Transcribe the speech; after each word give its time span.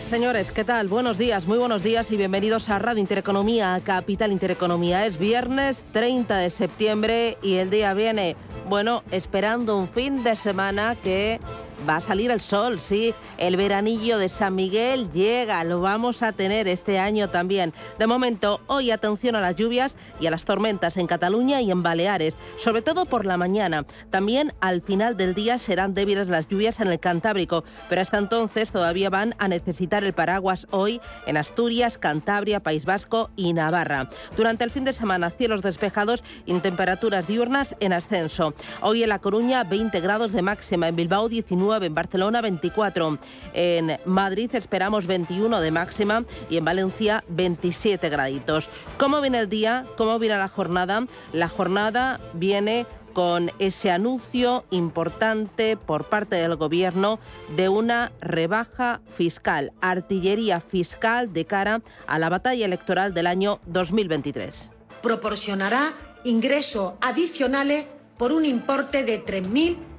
Señores, 0.00 0.50
¿qué 0.50 0.64
tal? 0.64 0.88
Buenos 0.88 1.18
días, 1.18 1.46
muy 1.46 1.58
buenos 1.58 1.82
días 1.82 2.10
y 2.12 2.16
bienvenidos 2.16 2.70
a 2.70 2.78
Radio 2.78 3.00
Intereconomía, 3.00 3.78
Capital 3.84 4.32
Intereconomía. 4.32 5.04
Es 5.04 5.18
viernes 5.18 5.82
30 5.92 6.38
de 6.38 6.48
septiembre 6.48 7.36
y 7.42 7.56
el 7.56 7.68
día 7.68 7.92
viene, 7.92 8.36
bueno, 8.70 9.02
esperando 9.10 9.76
un 9.76 9.88
fin 9.88 10.24
de 10.24 10.34
semana 10.34 10.96
que 11.02 11.40
va 11.88 11.96
a 11.96 12.00
salir 12.00 12.30
el 12.30 12.40
sol, 12.40 12.80
sí. 12.80 13.14
El 13.38 13.56
veranillo 13.56 14.18
de 14.18 14.28
San 14.28 14.54
Miguel 14.54 15.10
llega, 15.12 15.64
lo 15.64 15.80
vamos 15.80 16.22
a 16.22 16.32
tener 16.32 16.68
este 16.68 16.98
año 16.98 17.30
también. 17.30 17.72
De 17.98 18.06
momento, 18.06 18.60
hoy 18.66 18.90
atención 18.90 19.36
a 19.36 19.40
las 19.40 19.56
lluvias 19.56 19.96
y 20.20 20.26
a 20.26 20.30
las 20.30 20.44
tormentas 20.44 20.96
en 20.96 21.06
Cataluña 21.06 21.60
y 21.60 21.70
en 21.70 21.82
Baleares, 21.82 22.36
sobre 22.56 22.82
todo 22.82 23.06
por 23.06 23.26
la 23.26 23.36
mañana. 23.36 23.86
También 24.10 24.54
al 24.60 24.82
final 24.82 25.16
del 25.16 25.34
día 25.34 25.58
serán 25.58 25.94
débiles 25.94 26.28
las 26.28 26.48
lluvias 26.48 26.80
en 26.80 26.88
el 26.88 27.00
Cantábrico, 27.00 27.64
pero 27.88 28.00
hasta 28.00 28.18
entonces 28.18 28.70
todavía 28.70 29.10
van 29.10 29.34
a 29.38 29.48
necesitar 29.48 30.04
el 30.04 30.12
paraguas 30.12 30.66
hoy 30.70 31.00
en 31.26 31.36
Asturias, 31.36 31.98
Cantabria, 31.98 32.60
País 32.60 32.84
Vasco 32.84 33.30
y 33.36 33.52
Navarra. 33.52 34.10
Durante 34.36 34.64
el 34.64 34.70
fin 34.70 34.84
de 34.84 34.92
semana, 34.92 35.30
cielos 35.30 35.62
despejados 35.62 36.22
y 36.46 36.52
temperaturas 36.60 37.26
diurnas 37.26 37.74
en 37.80 37.92
ascenso. 37.92 38.54
Hoy 38.82 39.02
en 39.02 39.08
La 39.08 39.18
Coruña, 39.18 39.64
20 39.64 40.00
grados 40.00 40.32
de 40.32 40.42
máxima, 40.42 40.88
en 40.88 40.96
Bilbao 40.96 41.28
19 41.28 41.71
en 41.80 41.94
Barcelona 41.94 42.40
24, 42.40 43.18
en 43.54 43.98
Madrid 44.04 44.50
esperamos 44.54 45.06
21 45.06 45.60
de 45.60 45.70
máxima 45.70 46.24
y 46.50 46.56
en 46.56 46.64
Valencia 46.64 47.24
27 47.28 48.08
graditos. 48.08 48.68
¿Cómo 48.98 49.20
viene 49.20 49.38
el 49.38 49.48
día? 49.48 49.86
¿Cómo 49.96 50.18
viene 50.18 50.36
la 50.36 50.48
jornada? 50.48 51.06
La 51.32 51.48
jornada 51.48 52.20
viene 52.34 52.86
con 53.12 53.50
ese 53.58 53.90
anuncio 53.90 54.64
importante 54.70 55.76
por 55.76 56.08
parte 56.08 56.36
del 56.36 56.56
Gobierno 56.56 57.18
de 57.56 57.68
una 57.68 58.12
rebaja 58.20 59.00
fiscal, 59.14 59.72
artillería 59.80 60.60
fiscal 60.60 61.32
de 61.32 61.44
cara 61.44 61.82
a 62.06 62.18
la 62.18 62.28
batalla 62.28 62.64
electoral 62.64 63.14
del 63.14 63.26
año 63.26 63.60
2023. 63.66 64.70
Proporcionará 65.02 65.92
ingresos 66.24 66.94
adicionales 67.00 67.86
por 68.16 68.32
un 68.32 68.44
importe 68.44 69.04
de 69.04 69.18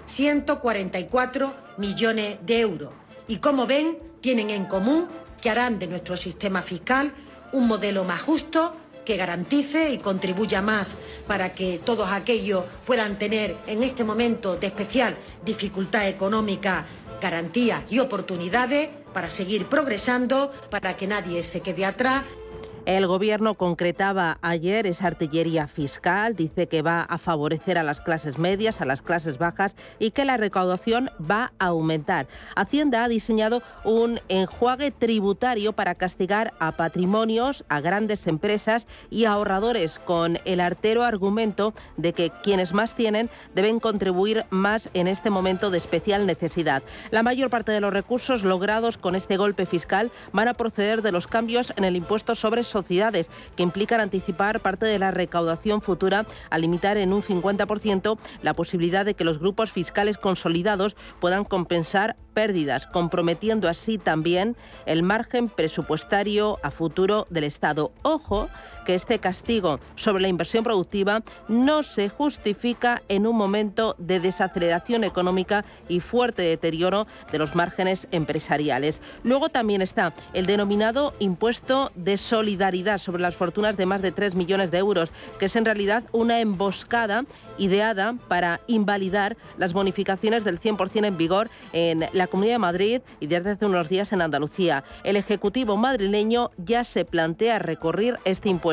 3.144 0.08 1.54
millones 1.78 2.38
de 2.42 2.60
euros. 2.60 2.92
Y 3.28 3.38
como 3.38 3.66
ven, 3.66 3.98
tienen 4.22 4.50
en 4.50 4.66
común 4.66 5.08
que 5.42 5.50
harán 5.50 5.80
de 5.80 5.88
nuestro 5.88 6.18
sistema 6.18 6.62
fiscal 6.62 7.14
un 7.52 7.68
modelo 7.68 8.04
más 8.04 8.22
justo, 8.22 8.76
que 9.04 9.18
garantice 9.18 9.92
y 9.92 9.98
contribuya 9.98 10.62
más 10.62 10.96
para 11.28 11.54
que 11.54 11.78
todos 11.84 12.10
aquellos 12.10 12.64
puedan 12.86 13.18
tener 13.18 13.56
en 13.68 13.84
este 13.84 14.06
momento 14.06 14.56
de 14.56 14.68
especial 14.68 15.18
dificultad 15.44 16.08
económica 16.08 16.88
garantías 17.22 17.84
y 17.90 18.00
oportunidades 18.00 18.90
para 19.14 19.30
seguir 19.30 19.68
progresando, 19.68 20.52
para 20.70 20.98
que 20.98 21.08
nadie 21.08 21.44
se 21.44 21.62
quede 21.62 21.86
atrás. 21.86 22.24
El 22.86 23.08
Gobierno 23.08 23.54
concretaba 23.54 24.40
ayer 24.42 24.86
esa 24.88 25.08
artillería 25.08 25.68
fiscal, 25.68 26.36
dice 26.36 26.68
que 26.68 26.82
va 26.82 27.04
a 27.04 27.18
favorecer 27.18 27.78
a 27.78 27.84
las 27.84 28.02
clases 28.02 28.38
medias, 28.38 28.82
a 28.82 28.86
las 28.86 29.02
clases 29.02 29.38
bajas 29.38 29.78
y 30.00 30.12
que 30.12 30.26
la 30.26 30.36
recaudación 30.36 31.10
va 31.20 31.54
a 31.60 31.68
aumentar. 31.68 32.28
Hacienda 32.58 33.06
ha 33.06 33.08
diseñado 33.08 33.64
un 33.86 34.20
enjuague 34.28 34.92
tributario 34.92 35.72
para 35.72 35.96
castigar 35.96 36.54
a 36.60 36.74
patrimonios, 36.74 37.64
a 37.70 37.80
grandes 37.80 38.28
empresas 38.28 38.86
y 39.10 39.24
ahorradores 39.24 40.00
con 40.00 40.40
el 40.44 40.60
artero 40.60 41.04
argumento 41.04 41.74
de 41.96 42.12
que 42.12 42.32
quienes 42.44 42.74
más 42.74 42.96
tienen 42.96 43.30
deben 43.56 43.80
contribuir 43.80 44.44
más 44.50 44.90
en 44.94 45.08
este 45.08 45.30
momento 45.30 45.72
de 45.72 45.78
especial 45.78 46.26
necesidad. 46.26 46.84
La 47.12 47.24
mayor 47.24 47.50
parte 47.50 47.72
de 47.72 47.80
los 47.80 47.94
recursos 47.94 48.44
logrados 48.44 48.98
con 48.98 49.16
este 49.16 49.38
golpe 49.38 49.66
fiscal 49.66 50.12
van 50.34 50.50
a 50.50 50.54
proceder 50.54 51.02
de 51.02 51.14
los 51.14 51.28
cambios 51.28 51.72
en 51.78 51.86
el 51.86 51.96
impuesto 51.96 52.36
sobre 52.36 52.73
sociedades, 52.74 53.30
que 53.56 53.64
implican 53.64 54.02
anticipar 54.02 54.60
parte 54.60 54.86
de 54.86 55.00
la 55.00 55.12
recaudación 55.12 55.82
futura 55.82 56.26
al 56.50 56.62
limitar 56.62 56.98
en 56.98 57.14
un 57.14 57.24
50% 57.24 58.18
la 58.42 58.54
posibilidad 58.54 59.06
de 59.06 59.14
que 59.14 59.24
los 59.24 59.40
grupos 59.40 59.72
fiscales 59.72 60.18
consolidados 60.18 60.98
puedan 61.22 61.46
compensar 61.46 62.18
pérdidas, 62.34 62.88
comprometiendo 62.88 63.70
así 63.70 63.98
también 63.98 64.58
el 64.86 65.04
margen 65.04 65.50
presupuestario 65.50 66.60
a 66.64 66.72
futuro 66.72 67.28
del 67.30 67.46
Estado. 67.46 67.94
Ojo 68.02 68.50
que 68.84 68.96
este 68.96 69.20
castigo 69.20 69.80
sobre 69.96 70.22
la 70.22 70.28
inversión 70.28 70.64
productiva 70.64 71.24
no 71.48 71.84
se 71.84 72.10
justifica 72.10 73.02
en 73.10 73.28
un 73.28 73.36
momento 73.36 73.96
de 73.98 74.20
desaceleración 74.20 75.04
económica 75.04 75.66
y 75.88 76.00
fuerte 76.00 76.42
deterioro 76.42 77.08
de 77.32 77.38
los 77.40 77.56
márgenes 77.56 78.08
empresariales. 78.12 79.02
Luego 79.24 79.50
también 79.50 79.82
está 79.82 80.14
el 80.34 80.46
denominado 80.46 81.14
impuesto 81.20 81.92
de 81.96 82.18
solidaridad 82.18 82.98
sobre 82.98 83.22
las 83.22 83.36
fortunas 83.36 83.78
de 83.78 83.86
más 83.86 84.02
de 84.02 84.12
3 84.12 84.36
millones 84.36 84.72
de 84.72 84.80
euros, 84.80 85.12
que 85.40 85.46
es 85.46 85.56
en 85.56 85.66
realidad 85.66 86.04
una 86.12 86.40
emboscada 86.40 87.26
ideada 87.58 88.16
para 88.28 88.62
invalidar 88.68 89.38
las 89.58 89.74
bonificaciones 89.74 90.44
del 90.44 90.60
100% 90.60 91.06
en 91.06 91.18
vigor 91.18 91.50
en 91.72 92.06
la 92.14 92.28
Comunidad 92.28 92.56
de 92.56 92.60
Madrid 92.60 93.02
y 93.20 93.28
desde 93.28 93.52
hace 93.52 93.66
unos 93.66 93.90
días 93.90 94.12
en 94.12 94.22
Andalucía. 94.22 94.84
El 95.04 95.16
Ejecutivo 95.16 95.78
madrileño 95.78 96.52
ya 96.58 96.84
se 96.84 97.06
plantea 97.06 97.60
recorrer 97.60 98.20
este 98.26 98.50
impuesto. 98.50 98.73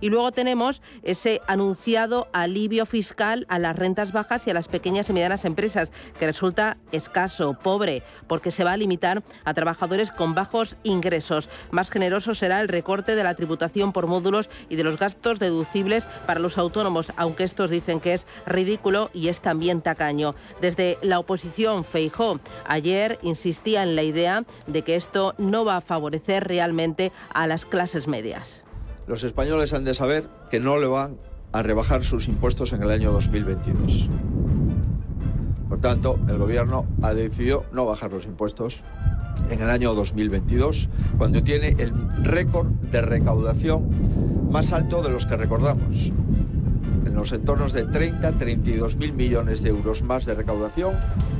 Y 0.00 0.08
luego 0.08 0.32
tenemos 0.32 0.80
ese 1.02 1.40
anunciado 1.46 2.28
alivio 2.32 2.86
fiscal 2.86 3.46
a 3.48 3.58
las 3.58 3.76
rentas 3.76 4.12
bajas 4.12 4.46
y 4.46 4.50
a 4.50 4.54
las 4.54 4.68
pequeñas 4.68 5.10
y 5.10 5.12
medianas 5.12 5.44
empresas, 5.44 5.90
que 6.18 6.26
resulta 6.26 6.76
escaso, 6.92 7.54
pobre, 7.54 8.02
porque 8.26 8.50
se 8.50 8.64
va 8.64 8.72
a 8.72 8.76
limitar 8.76 9.22
a 9.44 9.54
trabajadores 9.54 10.10
con 10.10 10.34
bajos 10.34 10.76
ingresos. 10.82 11.48
Más 11.70 11.90
generoso 11.90 12.34
será 12.34 12.60
el 12.60 12.68
recorte 12.68 13.16
de 13.16 13.24
la 13.24 13.34
tributación 13.34 13.92
por 13.92 14.06
módulos 14.06 14.48
y 14.68 14.76
de 14.76 14.84
los 14.84 14.98
gastos 14.98 15.38
deducibles 15.38 16.06
para 16.26 16.40
los 16.40 16.58
autónomos, 16.58 17.12
aunque 17.16 17.44
estos 17.44 17.70
dicen 17.70 18.00
que 18.00 18.14
es 18.14 18.26
ridículo 18.46 19.10
y 19.12 19.28
es 19.28 19.40
también 19.40 19.82
tacaño. 19.82 20.34
Desde 20.60 20.98
la 21.02 21.18
oposición, 21.18 21.84
Feijó, 21.84 22.40
ayer 22.66 23.18
insistía 23.22 23.82
en 23.82 23.96
la 23.96 24.02
idea 24.02 24.44
de 24.66 24.82
que 24.82 24.96
esto 24.96 25.34
no 25.38 25.64
va 25.64 25.76
a 25.76 25.80
favorecer 25.80 26.44
realmente 26.44 27.12
a 27.32 27.46
las 27.46 27.64
clases 27.64 28.08
medias. 28.08 28.64
Los 29.06 29.22
españoles 29.22 29.72
han 29.74 29.84
de 29.84 29.94
saber 29.94 30.28
que 30.50 30.60
no 30.60 30.78
le 30.78 30.86
van 30.86 31.18
a 31.52 31.62
rebajar 31.62 32.04
sus 32.04 32.26
impuestos 32.28 32.72
en 32.72 32.82
el 32.82 32.90
año 32.90 33.12
2022. 33.12 34.08
Por 35.68 35.80
tanto, 35.80 36.18
el 36.28 36.38
gobierno 36.38 36.86
ha 37.02 37.12
decidido 37.12 37.64
no 37.72 37.84
bajar 37.84 38.12
los 38.12 38.26
impuestos 38.26 38.82
en 39.50 39.60
el 39.60 39.68
año 39.68 39.94
2022, 39.94 40.88
cuando 41.18 41.42
tiene 41.42 41.76
el 41.78 41.92
récord 42.22 42.66
de 42.66 43.02
recaudación 43.02 44.50
más 44.50 44.72
alto 44.72 45.02
de 45.02 45.10
los 45.10 45.26
que 45.26 45.36
recordamos 45.36 46.12
en 47.14 47.20
los 47.20 47.30
entornos 47.30 47.72
de 47.72 47.84
30, 47.84 48.32
32 48.32 48.96
mil 48.96 49.12
millones 49.12 49.62
de 49.62 49.68
euros 49.68 50.02
más 50.02 50.24
de 50.26 50.34
recaudación, 50.34 50.96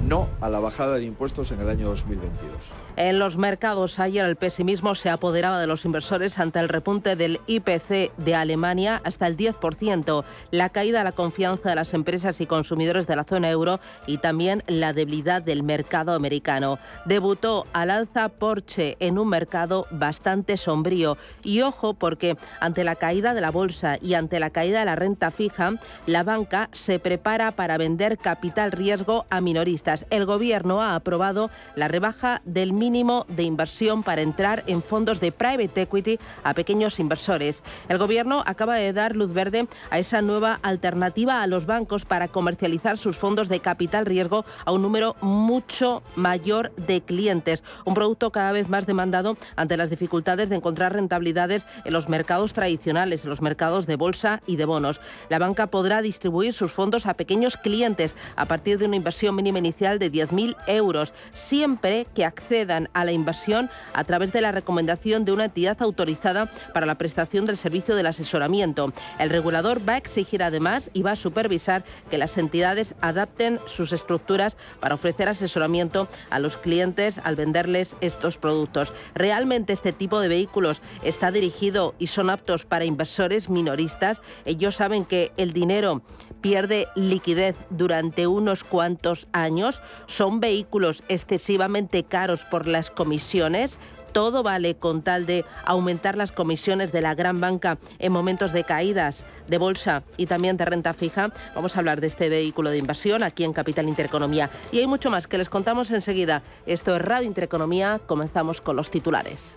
no 0.06 0.28
a 0.40 0.48
la 0.48 0.60
bajada 0.60 0.94
de 0.94 1.04
impuestos 1.04 1.50
en 1.50 1.60
el 1.60 1.68
año 1.68 1.88
2022. 1.88 2.52
En 2.96 3.18
los 3.18 3.36
mercados 3.36 3.98
ayer 3.98 4.24
el 4.24 4.36
pesimismo 4.36 4.94
se 4.94 5.10
apoderaba 5.10 5.58
de 5.58 5.66
los 5.66 5.84
inversores 5.84 6.38
ante 6.38 6.60
el 6.60 6.68
repunte 6.68 7.16
del 7.16 7.40
IPC 7.48 8.16
de 8.16 8.34
Alemania 8.36 9.02
hasta 9.04 9.26
el 9.26 9.36
10%, 9.36 10.24
la 10.52 10.68
caída 10.68 10.98
de 10.98 11.04
la 11.04 11.10
confianza 11.10 11.70
de 11.70 11.74
las 11.74 11.92
empresas 11.92 12.40
y 12.40 12.46
consumidores 12.46 13.08
de 13.08 13.16
la 13.16 13.24
zona 13.24 13.50
euro 13.50 13.80
y 14.06 14.18
también 14.18 14.62
la 14.68 14.92
debilidad 14.92 15.42
del 15.42 15.64
mercado 15.64 16.12
americano. 16.12 16.78
Debutó 17.04 17.66
al 17.72 17.90
alza 17.90 18.28
Porsche 18.28 18.96
en 19.00 19.18
un 19.18 19.28
mercado 19.28 19.88
bastante 19.90 20.56
sombrío 20.56 21.18
y 21.42 21.62
ojo 21.62 21.94
porque 21.94 22.36
ante 22.60 22.84
la 22.84 22.94
caída 22.94 23.34
de 23.34 23.40
la 23.40 23.50
bolsa 23.50 23.98
y 24.00 24.14
ante 24.14 24.38
la 24.38 24.50
caída 24.50 24.78
de 24.78 24.84
la 24.84 24.94
renta 24.94 25.32
fija 25.32 25.63
la 26.06 26.22
banca 26.22 26.68
se 26.72 26.98
prepara 26.98 27.52
para 27.52 27.78
vender 27.78 28.18
capital 28.18 28.72
riesgo 28.72 29.26
a 29.30 29.40
minoristas. 29.40 30.06
El 30.10 30.26
Gobierno 30.26 30.82
ha 30.82 30.94
aprobado 30.94 31.50
la 31.74 31.88
rebaja 31.88 32.42
del 32.44 32.72
mínimo 32.72 33.26
de 33.28 33.44
inversión 33.44 34.02
para 34.02 34.22
entrar 34.22 34.64
en 34.66 34.82
fondos 34.82 35.20
de 35.20 35.32
private 35.32 35.82
equity 35.82 36.18
a 36.42 36.54
pequeños 36.54 36.98
inversores. 36.98 37.62
El 37.88 37.98
Gobierno 37.98 38.42
acaba 38.46 38.76
de 38.76 38.92
dar 38.92 39.16
luz 39.16 39.32
verde 39.32 39.68
a 39.90 39.98
esa 39.98 40.22
nueva 40.22 40.58
alternativa 40.62 41.42
a 41.42 41.46
los 41.46 41.66
bancos 41.66 42.04
para 42.04 42.28
comercializar 42.28 42.98
sus 42.98 43.16
fondos 43.16 43.48
de 43.48 43.60
capital 43.60 44.06
riesgo 44.06 44.44
a 44.64 44.72
un 44.72 44.82
número 44.82 45.16
mucho 45.20 46.02
mayor 46.16 46.74
de 46.76 47.02
clientes. 47.02 47.62
Un 47.84 47.94
producto 47.94 48.30
cada 48.30 48.52
vez 48.52 48.68
más 48.68 48.86
demandado 48.86 49.36
ante 49.56 49.76
las 49.76 49.90
dificultades 49.90 50.48
de 50.48 50.56
encontrar 50.56 50.92
rentabilidades 50.92 51.66
en 51.84 51.92
los 51.92 52.08
mercados 52.08 52.52
tradicionales, 52.52 53.24
en 53.24 53.30
los 53.30 53.42
mercados 53.42 53.86
de 53.86 53.96
bolsa 53.96 54.42
y 54.46 54.56
de 54.56 54.64
bonos. 54.64 55.00
La 55.28 55.38
banca 55.38 55.53
podrá 55.54 56.02
distribuir 56.02 56.52
sus 56.52 56.72
fondos 56.72 57.06
a 57.06 57.14
pequeños 57.14 57.56
clientes 57.56 58.14
a 58.36 58.46
partir 58.46 58.78
de 58.78 58.86
una 58.86 58.96
inversión 58.96 59.34
mínima 59.34 59.58
inicial 59.58 59.98
de 59.98 60.10
10.000 60.10 60.56
euros, 60.66 61.12
siempre 61.32 62.06
que 62.14 62.24
accedan 62.24 62.88
a 62.92 63.04
la 63.04 63.12
inversión 63.12 63.70
a 63.92 64.04
través 64.04 64.32
de 64.32 64.40
la 64.40 64.52
recomendación 64.52 65.24
de 65.24 65.32
una 65.32 65.46
entidad 65.46 65.80
autorizada 65.80 66.50
para 66.72 66.86
la 66.86 66.98
prestación 66.98 67.44
del 67.44 67.56
servicio 67.56 67.96
del 67.96 68.06
asesoramiento. 68.06 68.92
El 69.18 69.30
regulador 69.30 69.86
va 69.88 69.94
a 69.94 69.98
exigir 69.98 70.42
además 70.42 70.90
y 70.92 71.02
va 71.02 71.12
a 71.12 71.16
supervisar 71.16 71.84
que 72.10 72.18
las 72.18 72.36
entidades 72.36 72.94
adapten 73.00 73.60
sus 73.66 73.92
estructuras 73.92 74.56
para 74.80 74.94
ofrecer 74.94 75.28
asesoramiento 75.28 76.08
a 76.30 76.38
los 76.38 76.56
clientes 76.56 77.20
al 77.22 77.36
venderles 77.36 77.96
estos 78.00 78.36
productos. 78.36 78.92
Realmente 79.14 79.72
este 79.72 79.92
tipo 79.92 80.20
de 80.20 80.28
vehículos 80.28 80.82
está 81.02 81.30
dirigido 81.30 81.94
y 81.98 82.08
son 82.08 82.30
aptos 82.30 82.64
para 82.64 82.84
inversores 82.84 83.48
minoristas. 83.48 84.22
Ellos 84.44 84.76
saben 84.76 85.04
que 85.04 85.32
el 85.44 85.52
dinero 85.52 86.02
pierde 86.40 86.88
liquidez 86.96 87.54
durante 87.70 88.26
unos 88.26 88.64
cuantos 88.64 89.28
años. 89.32 89.80
Son 90.06 90.40
vehículos 90.40 91.04
excesivamente 91.08 92.02
caros 92.02 92.44
por 92.44 92.66
las 92.66 92.90
comisiones 92.90 93.78
todo 94.14 94.44
vale 94.44 94.76
con 94.76 95.02
tal 95.02 95.26
de 95.26 95.44
aumentar 95.66 96.16
las 96.16 96.30
comisiones 96.30 96.92
de 96.92 97.00
la 97.00 97.16
gran 97.16 97.40
banca 97.40 97.78
en 97.98 98.12
momentos 98.12 98.52
de 98.52 98.62
caídas 98.62 99.26
de 99.48 99.58
bolsa 99.58 100.04
y 100.16 100.26
también 100.26 100.56
de 100.56 100.64
renta 100.64 100.94
fija. 100.94 101.32
Vamos 101.54 101.74
a 101.74 101.80
hablar 101.80 102.00
de 102.00 102.06
este 102.06 102.28
vehículo 102.28 102.70
de 102.70 102.78
inversión 102.78 103.24
aquí 103.24 103.42
en 103.42 103.52
Capital 103.52 103.88
Intereconomía. 103.88 104.50
Y 104.70 104.78
hay 104.78 104.86
mucho 104.86 105.10
más 105.10 105.26
que 105.26 105.36
les 105.36 105.48
contamos 105.48 105.90
enseguida. 105.90 106.44
Esto 106.64 106.94
es 106.94 107.02
Radio 107.02 107.26
Intereconomía. 107.26 108.00
Comenzamos 108.06 108.60
con 108.60 108.76
los 108.76 108.88
titulares. 108.88 109.56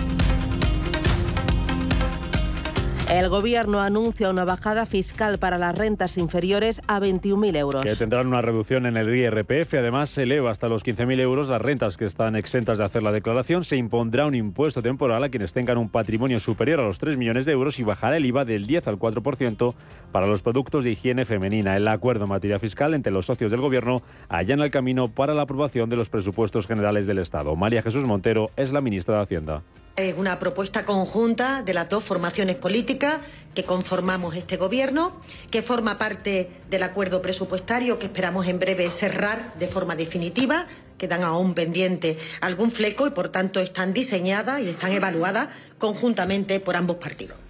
El 3.11 3.27
Gobierno 3.27 3.81
anuncia 3.81 4.29
una 4.29 4.45
bajada 4.45 4.85
fiscal 4.85 5.37
para 5.37 5.57
las 5.57 5.77
rentas 5.77 6.17
inferiores 6.17 6.81
a 6.87 7.01
21.000 7.01 7.57
euros. 7.57 7.83
Que 7.83 7.97
tendrán 7.97 8.27
una 8.27 8.41
reducción 8.41 8.85
en 8.85 8.95
el 8.95 9.13
IRPF. 9.13 9.73
Además, 9.73 10.11
se 10.11 10.23
eleva 10.23 10.49
hasta 10.49 10.69
los 10.69 10.85
15.000 10.85 11.19
euros 11.19 11.49
las 11.49 11.61
rentas 11.61 11.97
que 11.97 12.05
están 12.05 12.37
exentas 12.37 12.77
de 12.77 12.85
hacer 12.85 13.03
la 13.03 13.11
declaración. 13.11 13.65
Se 13.65 13.75
impondrá 13.75 14.25
un 14.25 14.33
impuesto 14.33 14.81
temporal 14.81 15.25
a 15.25 15.29
quienes 15.29 15.51
tengan 15.51 15.77
un 15.77 15.89
patrimonio 15.89 16.39
superior 16.39 16.79
a 16.79 16.83
los 16.83 16.99
3 16.99 17.17
millones 17.17 17.45
de 17.45 17.51
euros 17.51 17.79
y 17.79 17.83
bajará 17.83 18.15
el 18.15 18.25
IVA 18.25 18.45
del 18.45 18.65
10 18.65 18.87
al 18.87 18.97
4% 18.97 19.73
para 20.13 20.25
los 20.25 20.41
productos 20.41 20.85
de 20.85 20.91
higiene 20.91 21.25
femenina. 21.25 21.75
El 21.75 21.89
acuerdo 21.89 22.23
en 22.23 22.29
materia 22.29 22.59
fiscal 22.59 22.93
entre 22.93 23.11
los 23.11 23.25
socios 23.25 23.51
del 23.51 23.59
Gobierno 23.59 24.03
allana 24.29 24.63
el 24.63 24.71
camino 24.71 25.09
para 25.09 25.33
la 25.33 25.41
aprobación 25.41 25.89
de 25.89 25.97
los 25.97 26.07
presupuestos 26.07 26.65
generales 26.65 27.07
del 27.07 27.17
Estado. 27.17 27.57
María 27.57 27.81
Jesús 27.81 28.05
Montero 28.05 28.51
es 28.55 28.71
la 28.71 28.79
ministra 28.79 29.17
de 29.17 29.23
Hacienda. 29.23 29.63
Es 29.97 30.15
una 30.17 30.39
propuesta 30.39 30.85
conjunta 30.85 31.63
de 31.63 31.73
las 31.73 31.89
dos 31.89 32.03
formaciones 32.03 32.55
políticas 32.55 33.19
que 33.53 33.65
conformamos 33.65 34.35
este 34.37 34.55
Gobierno, 34.55 35.19
que 35.49 35.61
forma 35.61 35.97
parte 35.97 36.49
del 36.69 36.83
acuerdo 36.83 37.21
presupuestario 37.21 37.99
que 37.99 38.05
esperamos 38.05 38.47
en 38.47 38.57
breve 38.57 38.89
cerrar 38.89 39.53
de 39.55 39.67
forma 39.67 39.97
definitiva. 39.97 40.65
Quedan 40.97 41.23
aún 41.23 41.53
pendiente 41.53 42.17
algún 42.39 42.71
fleco 42.71 43.05
y, 43.05 43.09
por 43.09 43.29
tanto, 43.29 43.59
están 43.59 43.91
diseñadas 43.91 44.61
y 44.61 44.69
están 44.69 44.93
evaluadas 44.93 45.49
conjuntamente 45.77 46.61
por 46.61 46.77
ambos 46.77 46.97
partidos. 46.97 47.40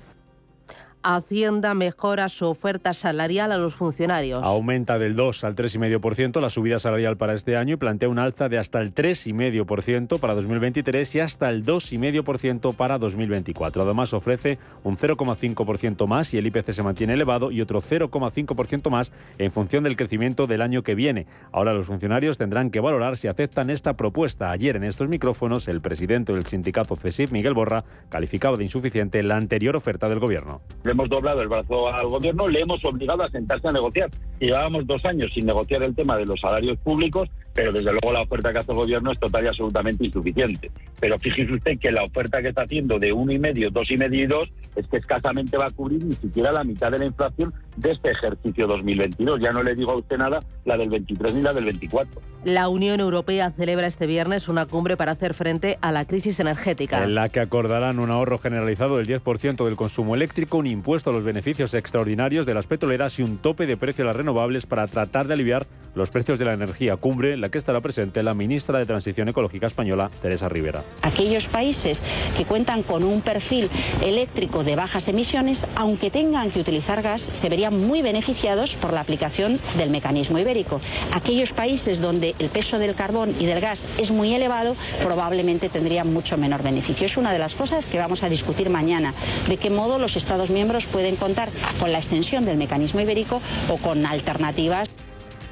Hacienda 1.03 1.74
mejora 1.74 2.30
su 2.30 2.45
oferta 2.45 2.94
salarial 2.94 3.51
a 3.51 3.57
los 3.57 3.74
funcionarios. 3.74 4.44
Aumenta 4.44 5.00
del 5.00 5.15
2 5.15 5.44
al 5.44 5.56
3,5% 5.56 6.39
la 6.39 6.51
subida 6.51 6.77
salarial 6.77 7.18
para 7.18 7.33
este 7.33 7.57
año 7.57 7.74
y 7.74 7.77
plantea 7.77 8.07
un 8.07 8.19
alza 8.19 8.50
de 8.50 8.59
hasta 8.59 8.80
el 8.81 8.94
3,5% 8.94 10.19
para 10.19 10.36
2023 10.36 11.15
y 11.15 11.19
hasta 11.19 11.50
el 11.50 11.65
2,5% 11.65 12.75
para 12.75 13.00
2024. 13.00 13.81
Además, 13.81 14.13
ofrece 14.13 14.59
un 14.83 14.95
0,5% 14.95 16.06
más 16.06 16.36
y 16.36 16.38
el 16.38 16.45
IPC 16.45 16.71
se 16.71 16.83
mantiene 16.83 17.13
elevado 17.13 17.51
y 17.51 17.62
otro 17.62 17.81
0,5% 17.81 18.92
más 18.92 19.12
en 19.39 19.51
función 19.51 19.83
del 19.83 19.98
crecimiento 19.98 20.45
del 20.45 20.62
año 20.62 20.83
que 20.83 20.94
viene. 20.94 21.25
Ahora 21.51 21.74
los 21.74 21.88
funcionarios 21.88 22.38
tendrán 22.38 22.69
que 22.69 22.80
valorar 22.80 23.18
si 23.18 23.27
aceptan 23.27 23.71
esta 23.71 23.94
propuesta. 23.94 24.51
Ayer 24.51 24.75
en 24.75 24.83
estos 24.83 25.09
micrófonos, 25.09 25.68
el 25.68 25.81
presidente 25.81 26.31
del 26.31 26.45
sindicato 26.45 26.95
CESIF, 26.95 27.31
Miguel 27.31 27.56
Borra, 27.56 27.86
calificaba 28.09 28.56
de 28.56 28.65
insuficiente 28.65 29.24
la 29.24 29.38
anterior 29.38 29.75
oferta 29.75 30.07
del 30.07 30.19
Gobierno 30.19 30.62
hemos 30.91 31.09
doblado 31.09 31.41
el 31.41 31.47
brazo 31.47 31.91
al 31.93 32.07
gobierno, 32.07 32.47
le 32.47 32.61
hemos 32.61 32.83
obligado 32.85 33.23
a 33.23 33.27
sentarse 33.27 33.67
a 33.67 33.71
negociar. 33.71 34.09
Llevábamos 34.39 34.88
dos 34.88 35.03
años 35.05 35.31
sin 35.33 35.45
negociar 35.45 35.83
el 35.83 35.95
tema 35.95 36.17
de 36.17 36.25
los 36.25 36.39
salarios 36.39 36.77
públicos, 36.79 37.29
pero 37.53 37.71
desde 37.71 37.92
luego 37.92 38.12
la 38.12 38.21
oferta 38.21 38.51
que 38.51 38.59
hace 38.59 38.71
el 38.71 38.77
gobierno 38.77 39.12
es 39.12 39.19
total 39.19 39.45
y 39.45 39.48
absolutamente 39.48 40.06
insuficiente. 40.06 40.71
Pero 41.00 41.19
fíjese 41.19 41.53
usted 41.53 41.80
que 41.80 41.92
la 41.92 42.03
oferta 42.03 42.42
que 42.42 42.50
está 42.50 42.63
haciendo 42.63 43.00
de 43.00 43.12
uno 43.12 43.31
y 43.31 43.39
medio, 43.39 43.69
dos 43.69 43.89
y 43.92 43.98
medio 43.98 44.24
y 44.24 44.27
dos 44.27 44.50
es 44.75 44.88
que 44.88 44.98
escasamente 44.98 45.57
va 45.57 45.68
a 45.68 45.71
cubrir 45.71 46.03
ni 46.03 46.13
siquiera 46.15 46.51
la 46.51 46.63
mitad 46.63 46.92
de 46.92 47.00
la 47.00 47.06
inflación 47.06 47.53
de 47.77 47.92
este 47.92 48.12
ejercicio 48.12 48.68
2022. 48.68 49.42
Ya 49.42 49.51
no 49.51 49.63
le 49.63 49.75
digo 49.75 49.92
a 49.92 49.98
usted 49.98 50.18
nada 50.18 50.39
la 50.65 50.77
del 50.77 50.89
23 50.89 51.33
ni 51.33 51.42
la 51.42 51.53
del 51.53 51.65
24. 51.65 52.21
La 52.44 52.69
Unión 52.69 53.00
Europea 53.00 53.51
celebra 53.51 53.86
este 53.86 54.07
viernes 54.07 54.48
una 54.48 54.65
cumbre 54.65 54.98
para 54.98 55.12
hacer 55.12 55.36
frente 55.36 55.77
a 55.81 55.92
la 55.92 56.06
crisis 56.06 56.39
energética. 56.39 57.03
En 57.03 57.13
la 57.13 57.30
que 57.30 57.39
acordarán 57.39 58.00
un 58.00 58.09
ahorro 58.09 58.39
generalizado 58.39 58.98
del 58.98 59.07
10% 59.07 59.63
del 59.63 59.75
consumo 59.75 60.15
eléctrico, 60.15 60.57
un 60.57 60.65
impuesto 60.65 61.12
a 61.12 61.13
los 61.13 61.24
beneficios 61.24 61.74
extraordinarios 61.75 62.45
de 62.48 62.56
las 62.56 62.65
petroleras 62.65 63.19
y 63.19 63.24
un 63.24 63.38
tope 63.38 63.68
de 63.68 63.77
precio 63.77 64.03
a 64.03 64.07
las 64.07 64.15
renovables 64.15 64.65
para 64.65 64.88
tratar 64.88 65.27
de 65.27 65.36
aliviar 65.36 65.68
los 65.94 66.09
precios 66.09 66.39
de 66.39 66.45
la 66.45 66.53
energía. 66.53 66.98
Cumbre 66.98 67.38
la 67.41 67.49
que 67.49 67.57
estará 67.57 67.81
presente 67.81 68.23
la 68.23 68.33
ministra 68.33 68.79
de 68.79 68.85
Transición 68.85 69.27
Ecológica 69.27 69.67
española, 69.67 70.09
Teresa 70.21 70.47
Rivera. 70.47 70.83
Aquellos 71.01 71.47
países 71.47 72.03
que 72.38 72.45
cuentan 72.45 72.83
con 72.83 73.03
un 73.03 73.21
perfil 73.21 73.69
eléctrico 74.01 74.63
de 74.63 74.75
bajas 74.75 75.07
emisiones, 75.07 75.67
aunque 75.75 76.11
tengan 76.11 76.51
que 76.51 76.59
utilizar 76.59 77.01
gas, 77.01 77.21
se 77.21 77.49
verían 77.49 77.77
muy 77.88 78.01
beneficiados 78.01 78.75
por 78.75 78.93
la 78.93 79.01
aplicación 79.01 79.59
del 79.77 79.89
mecanismo 79.89 80.38
ibérico. 80.38 80.79
Aquellos 81.13 81.53
países 81.53 81.99
donde 81.99 82.35
el 82.39 82.49
peso 82.49 82.79
del 82.79 82.95
carbón 82.95 83.33
y 83.39 83.45
del 83.45 83.59
gas 83.59 83.85
es 83.97 84.11
muy 84.11 84.33
elevado, 84.33 84.75
probablemente 85.03 85.69
tendrían 85.69 86.13
mucho 86.13 86.38
menor 86.38 86.63
beneficio. 86.63 87.05
Es 87.05 87.17
una 87.17 87.33
de 87.33 87.39
las 87.39 87.55
cosas 87.55 87.88
que 87.88 87.97
vamos 87.97 88.23
a 88.23 88.29
discutir 88.29 88.69
mañana, 88.69 89.13
de 89.47 89.57
qué 89.57 89.69
modo 89.69 89.97
los 89.97 90.15
Estados 90.15 90.51
miembros 90.51 90.85
pueden 90.85 91.15
contar 91.15 91.49
con 91.79 91.91
la 91.91 91.97
extensión 91.97 92.45
del 92.45 92.57
mecanismo 92.57 93.01
ibérico 93.01 93.41
o 93.69 93.77
con 93.77 94.05
alternativas. 94.05 94.89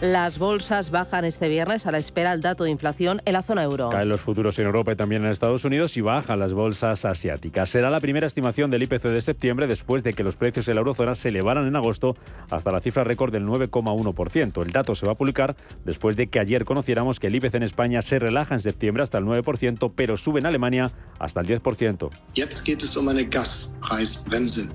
Las 0.02 0.40
bolsas 0.40 0.92
bajan 0.92 1.26
este 1.26 1.50
viernes 1.50 1.86
a 1.86 1.92
la 1.92 1.98
espera 1.98 2.32
del 2.32 2.40
dato 2.40 2.64
de 2.64 2.70
inflación 2.70 3.22
en 3.26 3.34
la 3.34 3.44
zona 3.44 3.64
euro. 3.64 3.90
Caen 3.90 4.08
los 4.08 4.22
futuros 4.22 4.58
en 4.58 4.66
Europa 4.66 4.94
y 4.94 4.96
también 4.96 5.26
en 5.26 5.32
Estados 5.32 5.66
Unidos 5.66 5.98
y 5.98 6.02
bajan 6.02 6.40
las 6.40 6.54
bolsas 6.54 7.04
asiáticas. 7.04 7.68
Será 7.68 7.90
la 7.90 8.00
primera 8.00 8.26
estimación 8.26 8.72
del 8.72 8.84
IPC 8.84 9.10
de 9.10 9.20
septiembre 9.20 9.68
después 9.68 10.02
de 10.02 10.14
que 10.14 10.24
los 10.24 10.38
precios 10.38 10.70
en 10.70 10.76
la 10.76 10.80
eurozona 10.80 11.16
se 11.16 11.28
elevaran 11.28 11.68
en 11.68 11.76
agosto 11.76 12.16
hasta 12.50 12.72
la 12.72 12.80
cifra 12.80 13.04
récord 13.04 13.34
del 13.34 13.46
9,1%. 13.46 14.64
El 14.64 14.72
dato 14.72 14.96
se 14.96 15.06
va 15.06 15.12
a 15.12 15.16
publicar 15.16 15.58
después 15.84 16.16
de 16.16 16.28
que 16.28 16.40
ayer 16.40 16.64
conociéramos 16.64 17.20
que 17.20 17.28
el 17.28 17.36
IPC 17.36 17.56
en 17.56 17.64
España 17.64 18.02
se 18.02 18.20
relaja 18.20 18.56
en 18.56 18.62
septiembre 18.62 19.04
hasta 19.04 19.18
el 19.18 19.26
9%, 19.26 19.92
pero 19.94 20.16
sube 20.16 20.40
en 20.40 20.46
Alemania 20.46 20.94
hasta 21.20 21.42
el 21.42 21.48
10%. 21.48 22.10
Jetzt 22.36 22.66
geht 22.66 22.84
es 22.84 22.96
um 22.96 23.10
eine 23.10 23.26
Gaspreisbremse. 23.26 24.70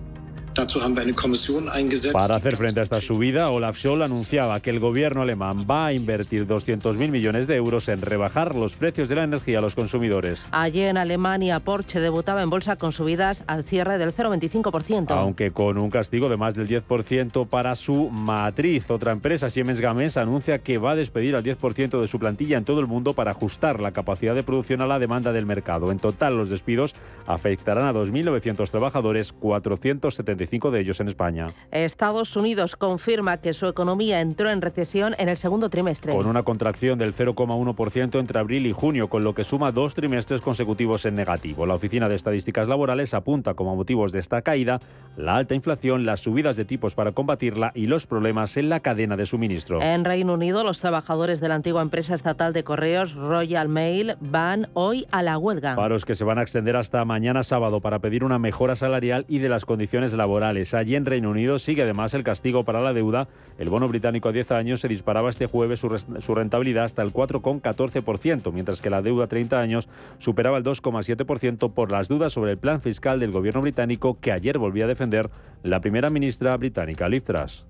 Para 2.12 2.36
hacer 2.36 2.56
frente 2.56 2.78
a 2.78 2.82
esta 2.84 3.00
subida, 3.00 3.50
Olaf 3.50 3.76
Scholz 3.76 4.04
anunciaba 4.04 4.60
que 4.60 4.70
el 4.70 4.78
gobierno 4.78 5.22
alemán 5.22 5.66
va 5.68 5.86
a 5.86 5.92
invertir 5.92 6.46
200.000 6.46 7.10
millones 7.10 7.48
de 7.48 7.56
euros 7.56 7.88
en 7.88 8.00
rebajar 8.00 8.54
los 8.54 8.76
precios 8.76 9.08
de 9.08 9.16
la 9.16 9.24
energía 9.24 9.58
a 9.58 9.60
los 9.60 9.74
consumidores. 9.74 10.44
Allí 10.52 10.82
en 10.82 10.96
Alemania, 10.96 11.58
Porsche 11.58 11.98
debutaba 11.98 12.42
en 12.42 12.50
bolsa 12.50 12.76
con 12.76 12.92
subidas 12.92 13.42
al 13.48 13.64
cierre 13.64 13.98
del 13.98 14.14
0,25%. 14.14 15.10
Aunque 15.10 15.50
con 15.50 15.76
un 15.76 15.90
castigo 15.90 16.28
de 16.28 16.36
más 16.36 16.54
del 16.54 16.68
10% 16.68 17.48
para 17.48 17.74
su 17.74 18.10
matriz. 18.10 18.90
Otra 18.90 19.10
empresa, 19.10 19.50
Siemens 19.50 19.80
Gamesa, 19.80 20.22
anuncia 20.22 20.60
que 20.60 20.78
va 20.78 20.92
a 20.92 20.96
despedir 20.96 21.34
al 21.34 21.42
10% 21.42 22.00
de 22.00 22.06
su 22.06 22.20
plantilla 22.20 22.58
en 22.58 22.64
todo 22.64 22.78
el 22.78 22.86
mundo 22.86 23.14
para 23.14 23.32
ajustar 23.32 23.80
la 23.80 23.90
capacidad 23.90 24.36
de 24.36 24.44
producción 24.44 24.82
a 24.82 24.86
la 24.86 25.00
demanda 25.00 25.32
del 25.32 25.46
mercado. 25.46 25.90
En 25.90 25.98
total, 25.98 26.36
los 26.36 26.48
despidos 26.48 26.94
afectarán 27.26 27.86
a 27.86 27.92
2.900 27.92 28.70
trabajadores, 28.70 29.32
475 29.32 30.43
55 30.46 30.70
de 30.70 30.80
ellos 30.80 31.00
en 31.00 31.08
España. 31.08 31.46
Estados 31.70 32.36
Unidos 32.36 32.76
confirma 32.76 33.38
que 33.38 33.52
su 33.52 33.66
economía 33.66 34.20
entró 34.20 34.50
en 34.50 34.60
recesión 34.60 35.14
en 35.18 35.28
el 35.28 35.36
segundo 35.36 35.70
trimestre. 35.70 36.12
Con 36.12 36.26
una 36.26 36.42
contracción 36.42 36.98
del 36.98 37.14
0,1% 37.14 38.18
entre 38.18 38.38
abril 38.38 38.66
y 38.66 38.72
junio, 38.72 39.08
con 39.08 39.24
lo 39.24 39.34
que 39.34 39.44
suma 39.44 39.72
dos 39.72 39.94
trimestres 39.94 40.40
consecutivos 40.40 41.04
en 41.06 41.14
negativo. 41.14 41.66
La 41.66 41.74
Oficina 41.74 42.08
de 42.08 42.16
Estadísticas 42.16 42.68
Laborales 42.68 43.14
apunta 43.14 43.54
como 43.54 43.76
motivos 43.76 44.12
de 44.12 44.20
esta 44.20 44.42
caída 44.42 44.80
la 45.16 45.36
alta 45.36 45.54
inflación, 45.54 46.06
las 46.06 46.20
subidas 46.20 46.56
de 46.56 46.64
tipos 46.64 46.94
para 46.94 47.12
combatirla 47.12 47.72
y 47.74 47.86
los 47.86 48.06
problemas 48.06 48.56
en 48.56 48.68
la 48.68 48.80
cadena 48.80 49.16
de 49.16 49.26
suministro. 49.26 49.80
En 49.80 50.04
Reino 50.04 50.34
Unido, 50.34 50.64
los 50.64 50.80
trabajadores 50.80 51.40
de 51.40 51.48
la 51.48 51.54
antigua 51.54 51.82
empresa 51.82 52.14
estatal 52.14 52.52
de 52.52 52.64
correos 52.64 53.14
Royal 53.14 53.68
Mail 53.68 54.16
van 54.20 54.68
hoy 54.74 55.06
a 55.10 55.22
la 55.22 55.38
huelga. 55.38 55.76
Paros 55.76 56.04
que 56.04 56.14
se 56.14 56.24
van 56.24 56.38
a 56.38 56.42
extender 56.42 56.76
hasta 56.76 57.04
mañana 57.04 57.42
sábado 57.42 57.80
para 57.80 58.00
pedir 58.00 58.24
una 58.24 58.38
mejora 58.38 58.74
salarial 58.74 59.24
y 59.28 59.38
de 59.38 59.48
las 59.48 59.64
condiciones 59.64 60.12
laborales. 60.14 60.33
Allí 60.42 60.96
en 60.96 61.06
Reino 61.06 61.30
Unido 61.30 61.58
sigue 61.58 61.82
además 61.82 62.14
el 62.14 62.24
castigo 62.24 62.64
para 62.64 62.80
la 62.80 62.92
deuda. 62.92 63.28
El 63.58 63.70
bono 63.70 63.88
británico 63.88 64.28
a 64.28 64.32
10 64.32 64.50
años 64.52 64.80
se 64.80 64.88
disparaba 64.88 65.30
este 65.30 65.46
jueves 65.46 65.80
su, 65.80 65.96
su 66.20 66.34
rentabilidad 66.34 66.84
hasta 66.84 67.02
el 67.02 67.12
4,14%, 67.12 68.52
mientras 68.52 68.80
que 68.80 68.90
la 68.90 69.02
deuda 69.02 69.24
a 69.24 69.28
30 69.28 69.60
años 69.60 69.88
superaba 70.18 70.58
el 70.58 70.64
2,7% 70.64 71.72
por 71.72 71.92
las 71.92 72.08
dudas 72.08 72.32
sobre 72.32 72.52
el 72.52 72.58
plan 72.58 72.80
fiscal 72.80 73.20
del 73.20 73.30
gobierno 73.30 73.60
británico 73.60 74.18
que 74.20 74.32
ayer 74.32 74.58
volvía 74.58 74.84
a 74.84 74.88
defender 74.88 75.30
la 75.62 75.80
primera 75.80 76.10
ministra 76.10 76.56
británica, 76.56 77.08
Liz 77.08 77.24
Truss. 77.24 77.64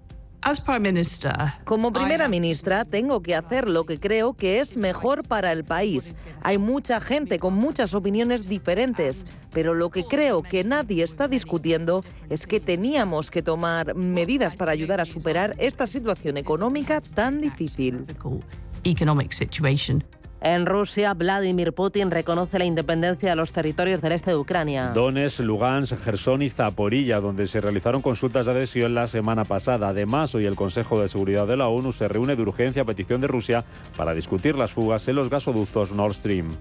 Como 1.65 1.91
primera 1.91 2.29
ministra, 2.29 2.85
tengo 2.85 3.23
que 3.23 3.35
hacer 3.35 3.67
lo 3.67 3.85
que 3.87 3.99
creo 3.99 4.35
que 4.35 4.61
es 4.61 4.77
mejor 4.77 5.27
para 5.27 5.53
el 5.53 5.65
país. 5.65 6.13
Hay 6.43 6.59
mucha 6.59 7.01
gente 7.01 7.39
con 7.39 7.55
muchas 7.55 7.95
opiniones 7.95 8.47
diferentes, 8.47 9.25
pero 9.53 9.73
lo 9.73 9.91
que 9.91 10.05
creo 10.05 10.43
que 10.43 10.63
nadie 10.63 11.03
está 11.03 11.29
discutiendo 11.29 12.03
es 12.29 12.47
que 12.47 12.61
teníamos 12.61 13.31
que 13.31 13.41
tomar 13.41 13.95
medidas 13.95 14.55
para 14.55 14.73
ayudar 14.73 15.01
a 15.01 15.07
superar 15.07 15.55
esta 15.59 15.87
situación 15.87 16.37
económica 16.37 17.01
tan 17.01 17.41
difícil. 17.41 18.05
En 20.47 20.67
Rusia, 20.67 21.15
Vladimir 21.15 21.73
Putin 21.73 22.11
reconoce 22.11 22.59
la 22.59 22.67
independencia 22.67 23.31
de 23.31 23.37
los 23.37 23.51
territorios 23.51 24.03
del 24.03 24.13
este 24.13 24.33
de 24.33 24.37
Ucrania. 24.37 24.89
Donetsk, 24.89 25.41
Lugansk, 25.41 25.99
Gerson 26.05 26.43
y 26.43 26.51
Zaporilla, 26.51 27.19
donde 27.19 27.47
se 27.47 27.63
realizaron 27.63 28.03
consultas 28.03 28.45
de 28.45 28.53
adhesión 28.53 28.95
la 28.95 29.07
semana 29.07 29.47
pasada. 29.47 29.89
Además, 29.89 30.35
hoy 30.35 30.45
el 30.45 30.55
Consejo 30.55 31.01
de 31.01 31.09
Seguridad 31.09 31.47
de 31.47 31.57
la 31.57 31.69
ONU 31.69 31.95
se 31.95 32.09
reúne 32.09 32.37
de 32.37 32.43
urgencia 32.43 32.83
a 32.83 32.85
petición 32.85 33.23
de 33.23 33.27
Rusia 33.27 33.65
para 33.97 34.13
discutir 34.13 34.55
las 34.55 34.71
fugas 34.71 35.09
en 35.09 35.17
los 35.17 35.31
gasoductos 35.31 35.93
Nord 35.93 36.13
Stream. 36.13 36.55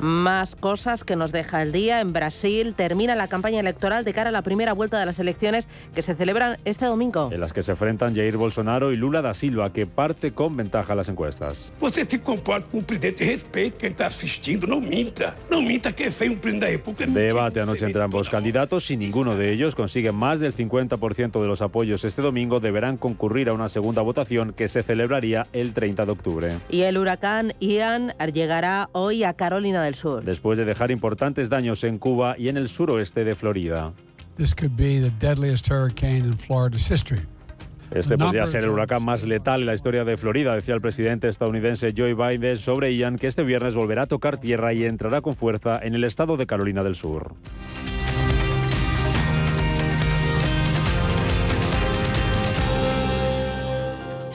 Más 0.00 0.54
cosas 0.54 1.04
que 1.04 1.16
nos 1.16 1.32
deja 1.32 1.62
el 1.62 1.72
día. 1.72 2.00
En 2.00 2.12
Brasil 2.12 2.74
termina 2.76 3.14
la 3.16 3.28
campaña 3.28 3.60
electoral 3.60 4.04
de 4.04 4.14
cara 4.14 4.28
a 4.28 4.32
la 4.32 4.42
primera 4.42 4.72
vuelta 4.72 4.98
de 4.98 5.06
las 5.06 5.18
elecciones 5.18 5.68
que 5.94 6.02
se 6.02 6.14
celebran 6.14 6.58
este 6.64 6.86
domingo. 6.86 7.30
En 7.32 7.40
las 7.40 7.52
que 7.52 7.62
se 7.62 7.72
enfrentan 7.72 8.14
Jair 8.14 8.36
Bolsonaro 8.36 8.92
y 8.92 8.96
Lula 8.96 9.22
da 9.22 9.34
Silva, 9.34 9.72
que 9.72 9.86
parte 9.86 10.32
con 10.32 10.56
ventaja 10.56 10.94
las 10.94 11.08
encuestas. 11.08 11.72
Você 11.80 12.04
se 12.04 12.18
comporta 12.20 12.68
com 12.70 12.78
o 12.78 12.82
presidente, 12.82 13.24
respeite 13.24 13.78
quem 13.78 13.90
está 13.90 14.06
assistindo, 14.06 14.66
no 14.66 14.80
minta. 14.80 15.34
No 15.50 15.62
minta 15.62 15.92
que 15.92 16.04
es 16.04 16.20
un 16.20 16.36
presidente 16.36 16.66
de 16.66 16.72
la 16.72 16.78
República. 16.78 17.06
Debate 17.06 17.60
anoche 17.60 17.86
entre 17.86 18.02
ambos 18.02 18.28
candidatos. 18.28 18.84
Si 18.84 18.96
ninguno 18.96 19.36
de 19.36 19.52
ellos 19.52 19.74
consigue 19.74 20.12
más 20.12 20.40
del 20.40 20.54
50% 20.54 21.40
de 21.40 21.46
los 21.46 21.62
apoyos 21.62 22.04
este 22.04 22.22
domingo, 22.22 22.60
deberán 22.60 22.96
concurrir 22.96 23.48
a 23.48 23.52
una 23.52 23.68
segunda 23.68 24.02
votación 24.02 24.52
que 24.52 24.68
se 24.68 24.82
celebraría 24.82 25.46
el 25.52 25.72
30 25.72 26.06
de 26.06 26.12
octubre. 26.12 26.58
Y 26.70 26.82
el 26.82 26.98
huracán 26.98 27.52
Ian 27.60 28.14
llegará 28.32 28.88
hoy 28.92 29.24
a 29.24 29.34
Carolina 29.34 29.82
del 29.82 29.87
Sur. 29.94 30.24
Después 30.24 30.58
de 30.58 30.64
dejar 30.64 30.90
importantes 30.90 31.48
daños 31.48 31.84
en 31.84 31.98
Cuba 31.98 32.36
y 32.38 32.48
en 32.48 32.56
el 32.56 32.68
suroeste 32.68 33.24
de 33.24 33.34
Florida. 33.34 33.92
This 34.36 34.54
could 34.54 34.76
be 34.76 35.00
the 35.00 35.12
deadliest 35.18 35.68
hurricane 35.70 36.24
in 36.24 36.36
Florida's 36.36 36.90
history. 36.90 37.22
Este 37.94 38.18
podría 38.18 38.46
ser 38.46 38.64
el 38.64 38.70
huracán 38.70 39.02
más 39.04 39.24
letal 39.24 39.60
en 39.60 39.66
la 39.66 39.74
historia 39.74 40.04
de 40.04 40.16
Florida, 40.18 40.54
decía 40.54 40.74
el 40.74 40.80
presidente 40.80 41.28
estadounidense 41.28 41.94
Joe 41.96 42.14
Biden 42.14 42.58
sobre 42.58 42.94
Ian, 42.94 43.16
que 43.16 43.26
este 43.26 43.42
viernes 43.42 43.74
volverá 43.74 44.02
a 44.02 44.06
tocar 44.06 44.38
tierra 44.38 44.74
y 44.74 44.84
entrará 44.84 45.22
con 45.22 45.34
fuerza 45.34 45.80
en 45.82 45.94
el 45.94 46.04
estado 46.04 46.36
de 46.36 46.46
Carolina 46.46 46.82
del 46.84 46.96
Sur. 46.96 47.34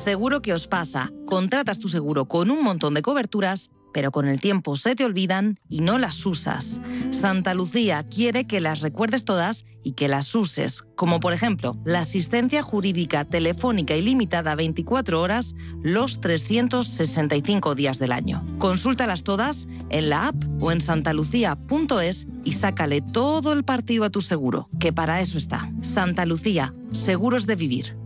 Seguro 0.03 0.41
que 0.41 0.51
os 0.51 0.67
pasa. 0.67 1.11
Contratas 1.25 1.79
tu 1.79 1.87
seguro 1.87 2.25
con 2.25 2.51
un 2.51 2.61
montón 2.61 2.93
de 2.93 3.01
coberturas, 3.01 3.71
pero 3.93 4.11
con 4.11 4.27
el 4.27 4.41
tiempo 4.41 4.75
se 4.75 4.95
te 4.95 5.05
olvidan 5.05 5.59
y 5.69 5.81
no 5.81 5.97
las 5.97 6.25
usas. 6.25 6.79
Santa 7.11 7.53
Lucía 7.53 8.03
quiere 8.03 8.45
que 8.45 8.59
las 8.59 8.81
recuerdes 8.81 9.23
todas 9.23 9.65
y 9.83 9.93
que 9.93 10.07
las 10.07 10.33
uses, 10.35 10.83
como 10.95 11.19
por 11.19 11.33
ejemplo 11.33 11.77
la 11.85 11.99
asistencia 11.99 12.61
jurídica 12.61 13.25
telefónica 13.25 13.95
ilimitada 13.95 14.55
24 14.55 15.21
horas 15.21 15.55
los 15.81 16.21
365 16.21 17.75
días 17.75 17.99
del 17.99 18.11
año. 18.11 18.43
Consúltalas 18.57 19.23
todas 19.23 19.67
en 19.89 20.09
la 20.09 20.27
app 20.29 20.35
o 20.59 20.71
en 20.71 20.81
santalucía.es 20.81 22.27
y 22.43 22.53
sácale 22.53 23.01
todo 23.01 23.53
el 23.53 23.63
partido 23.63 24.05
a 24.05 24.09
tu 24.09 24.21
seguro, 24.21 24.67
que 24.79 24.93
para 24.93 25.21
eso 25.21 25.37
está. 25.37 25.71
Santa 25.81 26.25
Lucía, 26.25 26.73
seguros 26.91 27.45
de 27.45 27.55
vivir. 27.55 28.03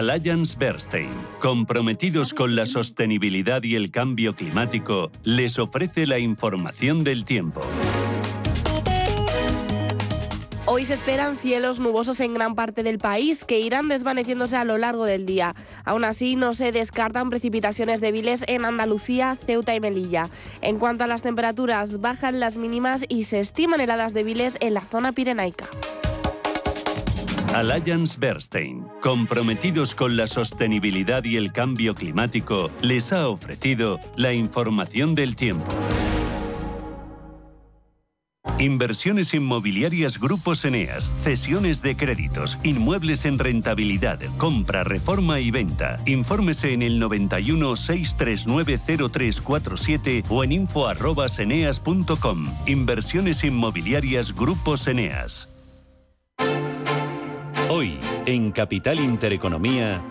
Alliance 0.00 0.56
Bernstein, 0.58 1.10
comprometidos 1.40 2.32
con 2.32 2.56
la 2.56 2.64
sostenibilidad 2.64 3.62
y 3.64 3.76
el 3.76 3.90
cambio 3.90 4.34
climático, 4.34 5.10
les 5.24 5.58
ofrece 5.58 6.06
la 6.06 6.18
información 6.18 7.04
del 7.04 7.26
tiempo. 7.26 7.60
Hoy 10.64 10.86
se 10.86 10.94
esperan 10.94 11.36
cielos 11.36 11.80
nubosos 11.80 12.18
en 12.20 12.32
gran 12.32 12.54
parte 12.54 12.82
del 12.82 12.96
país 12.96 13.44
que 13.44 13.60
irán 13.60 13.88
desvaneciéndose 13.88 14.56
a 14.56 14.64
lo 14.64 14.78
largo 14.78 15.04
del 15.04 15.26
día. 15.26 15.54
Aún 15.84 16.04
así, 16.04 16.34
no 16.34 16.54
se 16.54 16.72
descartan 16.72 17.28
precipitaciones 17.28 18.00
débiles 18.00 18.42
en 18.46 18.64
Andalucía, 18.64 19.36
Ceuta 19.36 19.74
y 19.74 19.80
Melilla. 19.80 20.30
En 20.62 20.78
cuanto 20.78 21.04
a 21.04 21.08
las 21.08 21.20
temperaturas, 21.20 22.00
bajan 22.00 22.40
las 22.40 22.56
mínimas 22.56 23.04
y 23.06 23.24
se 23.24 23.40
estiman 23.40 23.82
heladas 23.82 24.14
débiles 24.14 24.56
en 24.60 24.72
la 24.72 24.80
zona 24.80 25.12
pirenaica. 25.12 25.68
Alliance 27.54 28.16
Bernstein, 28.18 28.86
comprometidos 29.02 29.96
con 29.96 30.16
la 30.16 30.28
sostenibilidad 30.28 31.24
y 31.24 31.36
el 31.36 31.52
cambio 31.52 31.96
climático, 31.96 32.70
les 32.80 33.12
ha 33.12 33.28
ofrecido 33.28 33.98
la 34.16 34.32
información 34.32 35.16
del 35.16 35.34
tiempo. 35.34 35.66
Inversiones 38.58 39.34
inmobiliarias 39.34 40.20
Grupos 40.20 40.64
Eneas, 40.64 41.10
cesiones 41.22 41.82
de 41.82 41.96
créditos, 41.96 42.56
inmuebles 42.62 43.24
en 43.24 43.38
rentabilidad, 43.38 44.20
compra, 44.38 44.84
reforma 44.84 45.40
y 45.40 45.50
venta. 45.50 45.96
Infórmese 46.06 46.72
en 46.72 46.82
el 46.82 47.00
91 47.00 47.74
639 47.74 48.78
0347 49.10 50.22
o 50.28 50.44
en 50.44 50.52
info@eneas.com. 50.52 52.44
Inversiones 52.66 53.42
inmobiliarias 53.42 54.36
Grupos 54.36 54.86
Eneas. 54.86 55.59
Hoy, 57.72 58.00
en 58.26 58.50
Capital 58.50 58.98
Intereconomía. 58.98 60.02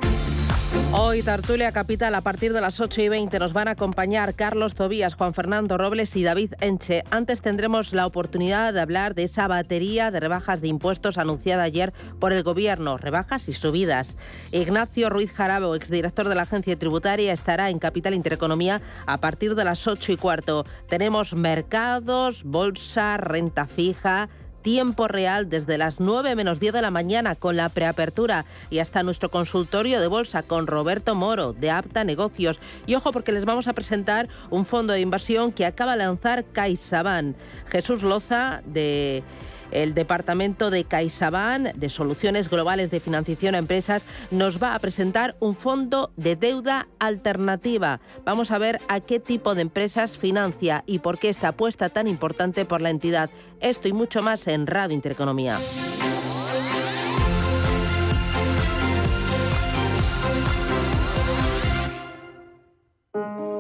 Hoy 0.94 1.22
Tertulia 1.22 1.74
Capital 1.74 2.16
a 2.16 2.22
partir 2.22 2.54
de 2.54 2.62
las 2.62 2.80
8 2.80 3.02
y 3.02 3.10
20 3.10 3.38
nos 3.38 3.52
van 3.52 3.68
a 3.68 3.72
acompañar 3.72 4.34
Carlos 4.34 4.76
Tobías, 4.76 5.16
Juan 5.16 5.34
Fernando 5.34 5.78
Robles 5.78 6.16
y 6.16 6.24
David 6.24 6.54
Enche. 6.62 7.04
Antes 7.12 7.42
tendremos 7.42 7.92
la 7.92 8.06
oportunidad 8.06 8.74
de 8.74 8.80
hablar 8.80 9.14
de 9.14 9.24
esa 9.24 9.50
batería 9.50 10.10
de 10.10 10.22
rebajas 10.22 10.62
de 10.62 10.70
impuestos 10.70 11.18
anunciada 11.18 11.64
ayer 11.64 11.92
por 12.18 12.32
el 12.32 12.44
Gobierno, 12.44 12.98
rebajas 12.98 13.50
y 13.50 13.54
subidas. 13.54 14.16
Ignacio 14.54 15.10
Ruiz 15.10 15.34
Jarabo, 15.34 15.76
exdirector 15.76 16.30
de 16.30 16.36
la 16.36 16.44
Agencia 16.44 16.80
Tributaria, 16.80 17.34
estará 17.34 17.70
en 17.70 17.80
Capital 17.80 18.14
Intereconomía 18.14 18.82
a 19.06 19.18
partir 19.18 19.56
de 19.56 19.66
las 19.66 19.86
8 19.86 20.14
y 20.14 20.16
cuarto. 20.16 20.66
Tenemos 20.88 21.34
mercados, 21.34 22.46
bolsa, 22.46 23.18
renta 23.18 23.68
fija 23.68 24.30
tiempo 24.62 25.08
real 25.08 25.50
desde 25.50 25.78
las 25.78 26.00
9 26.00 26.36
menos 26.36 26.60
10 26.60 26.74
de 26.74 26.82
la 26.82 26.92
mañana 26.92 27.36
con 27.36 27.56
la 27.56 27.70
preapertura 27.70 28.46
y 28.70 28.80
hasta 28.80 29.04
nuestro 29.04 29.30
consultorio 29.30 30.00
de 30.00 30.08
bolsa 30.08 30.44
con 30.44 30.68
Roberto 30.68 31.16
Moro 31.16 31.54
de 31.54 31.72
Apta 31.72 32.04
Negocios. 32.04 32.60
Y 32.86 32.96
ojo 32.96 33.12
porque 33.12 33.32
les 33.32 33.46
vamos 33.46 33.68
a 33.68 33.74
presentar 33.74 34.28
un 34.50 34.66
fondo 34.66 34.94
de 34.94 35.02
inversión 35.02 35.52
que 35.52 35.66
acaba 35.66 35.94
de 35.94 36.00
lanzar 36.00 36.46
CaixaBank. 36.46 37.36
Jesús 37.70 38.04
Loza 38.04 38.62
de 38.66 39.24
El 39.72 39.94
departamento 39.94 40.70
de 40.70 40.84
CaixaBank 40.84 41.74
de 41.76 41.90
Soluciones 41.90 42.50
Globales 42.50 42.92
de 42.92 43.00
Financiación 43.00 43.56
a 43.56 43.60
Empresas 43.60 44.04
nos 44.32 44.62
va 44.62 44.76
a 44.76 44.80
presentar 44.80 45.36
un 45.40 45.56
fondo 45.56 46.12
de 46.18 46.36
deuda 46.36 46.88
alternativa. 47.00 48.00
Vamos 48.26 48.52
a 48.52 48.58
ver 48.58 48.82
a 48.88 49.00
qué 49.00 49.20
tipo 49.20 49.56
de 49.56 49.62
empresas 49.62 50.18
financia 50.18 50.84
y 50.86 51.00
por 51.00 51.20
qué 51.20 51.30
esta 51.30 51.50
apuesta 51.50 51.90
tan 51.90 52.08
importante 52.08 52.66
por 52.66 52.82
la 52.82 52.90
entidad. 52.90 53.30
Esto 53.60 53.88
y 53.88 53.94
mucho 53.94 54.22
más 54.22 54.48
en 54.48 54.68
Radio 54.68 54.96
Intereconomía. 54.96 55.58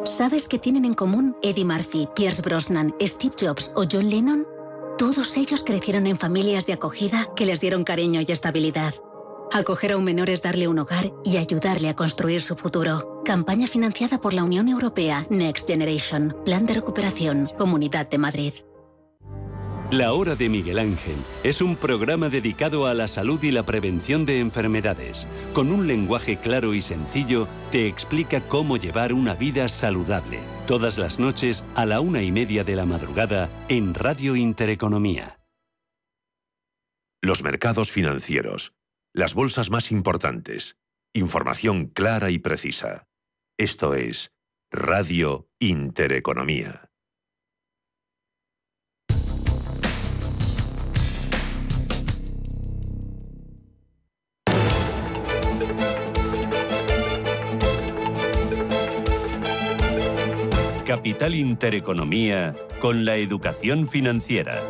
¿Sabes 0.06 0.48
qué 0.48 0.58
tienen 0.58 0.86
en 0.86 0.96
común 0.96 1.38
Eddie 1.44 1.66
Murphy, 1.66 2.08
Pierce 2.16 2.42
Brosnan, 2.42 2.94
Steve 3.00 3.36
Jobs 3.40 3.72
o 3.76 3.86
John 3.90 4.10
Lennon? 4.10 4.59
Todos 5.00 5.38
ellos 5.38 5.64
crecieron 5.66 6.08
en 6.08 6.18
familias 6.18 6.66
de 6.66 6.74
acogida 6.74 7.30
que 7.34 7.46
les 7.46 7.62
dieron 7.62 7.86
cariño 7.86 8.20
y 8.20 8.30
estabilidad. 8.34 8.94
Acoger 9.54 9.94
a 9.94 9.98
un 9.98 10.04
menor 10.04 10.30
es 10.30 10.42
darle 10.42 10.68
un 10.68 10.78
hogar 10.78 11.14
y 11.24 11.38
ayudarle 11.38 11.88
a 11.88 11.96
construir 11.96 12.42
su 12.42 12.58
futuro. 12.58 13.22
Campaña 13.24 13.66
financiada 13.66 14.20
por 14.20 14.34
la 14.34 14.44
Unión 14.44 14.68
Europea 14.68 15.26
Next 15.30 15.70
Generation, 15.70 16.36
Plan 16.44 16.66
de 16.66 16.74
Recuperación, 16.74 17.50
Comunidad 17.58 18.10
de 18.10 18.18
Madrid. 18.18 18.54
La 19.92 20.14
Hora 20.14 20.36
de 20.36 20.50
Miguel 20.50 20.78
Ángel 20.78 21.16
es 21.44 21.62
un 21.62 21.76
programa 21.76 22.30
dedicado 22.30 22.86
a 22.86 22.94
la 22.94 23.08
salud 23.08 23.42
y 23.42 23.50
la 23.50 23.66
prevención 23.66 24.24
de 24.24 24.40
enfermedades. 24.40 25.28
Con 25.52 25.72
un 25.72 25.88
lenguaje 25.88 26.38
claro 26.38 26.76
y 26.76 26.82
sencillo, 26.82 27.48
te 27.72 27.88
explica 27.88 28.40
cómo 28.42 28.78
llevar 28.78 29.14
una 29.14 29.34
vida 29.34 29.68
saludable. 29.68 30.42
Todas 30.68 31.00
las 31.00 31.18
noches 31.18 31.66
a 31.74 31.88
la 31.88 32.02
una 32.02 32.22
y 32.22 32.32
media 32.32 32.64
de 32.64 32.76
la 32.76 32.86
madrugada 32.86 33.50
en 33.68 33.96
Radio 33.96 34.36
Intereconomía. 34.36 35.40
Los 37.20 37.42
mercados 37.42 37.92
financieros. 37.92 38.74
Las 39.12 39.34
bolsas 39.34 39.72
más 39.72 39.92
importantes. 39.92 40.78
Información 41.16 41.88
clara 41.88 42.30
y 42.30 42.38
precisa. 42.38 43.08
Esto 43.58 43.96
es 43.96 44.34
Radio 44.70 45.50
Intereconomía. 45.58 46.89
Capital 60.90 61.36
Intereconomía 61.36 62.56
con 62.80 63.06
la 63.06 63.16
educación 63.18 63.88
financiera. 63.88 64.68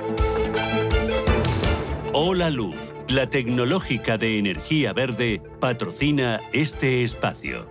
Hola 2.12 2.50
Luz, 2.50 2.94
la 3.08 3.30
tecnológica 3.30 4.18
de 4.18 4.38
energía 4.38 4.92
verde, 4.92 5.42
patrocina 5.62 6.42
este 6.52 7.06
espacio. 7.06 7.70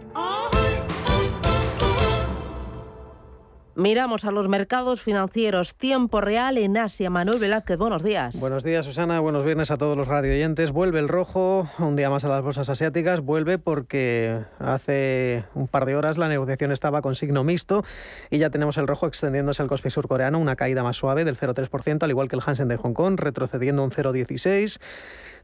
Miramos 3.79 4.25
a 4.25 4.33
los 4.33 4.49
mercados 4.49 5.01
financieros. 5.01 5.77
Tiempo 5.77 6.21
real 6.21 6.59
en 6.59 6.77
Asia. 6.77 7.11
Manuel 7.11 7.39
Velázquez, 7.39 7.79
buenos 7.79 8.03
días. 8.03 8.41
Buenos 8.41 8.65
días, 8.65 8.85
Susana. 8.85 9.21
Buenos 9.21 9.45
viernes 9.45 9.71
a 9.71 9.77
todos 9.77 9.97
los 9.97 10.09
radioyentes. 10.09 10.73
Vuelve 10.73 10.99
el 10.99 11.07
rojo 11.07 11.71
un 11.79 11.95
día 11.95 12.11
más 12.11 12.25
a 12.25 12.29
las 12.29 12.43
bolsas 12.43 12.69
asiáticas. 12.71 13.21
Vuelve 13.21 13.59
porque 13.59 14.41
hace 14.59 15.45
un 15.55 15.69
par 15.69 15.87
de 15.87 15.95
horas 15.95 16.19
la 16.19 16.27
negociación 16.27 16.73
estaba 16.73 17.03
con 17.03 17.15
signo 17.15 17.45
mixto 17.45 17.85
y 18.31 18.39
ya 18.39 18.51
tenemos 18.51 18.79
el 18.79 18.89
rojo 18.89 19.07
extendiéndose 19.07 19.63
al 19.63 19.69
Kospi 19.69 19.91
surcoreano, 19.91 20.41
una 20.41 20.57
caída 20.57 20.83
más 20.83 20.97
suave 20.97 21.25
del 21.25 21.39
0,3%, 21.39 22.03
al 22.03 22.11
igual 22.11 22.27
que 22.27 22.35
el 22.35 22.43
Hansen 22.45 22.67
de 22.67 22.79
Hong 22.79 22.95
Kong, 22.95 23.17
retrocediendo 23.17 23.85
un 23.85 23.93
0,16%. 23.93 24.81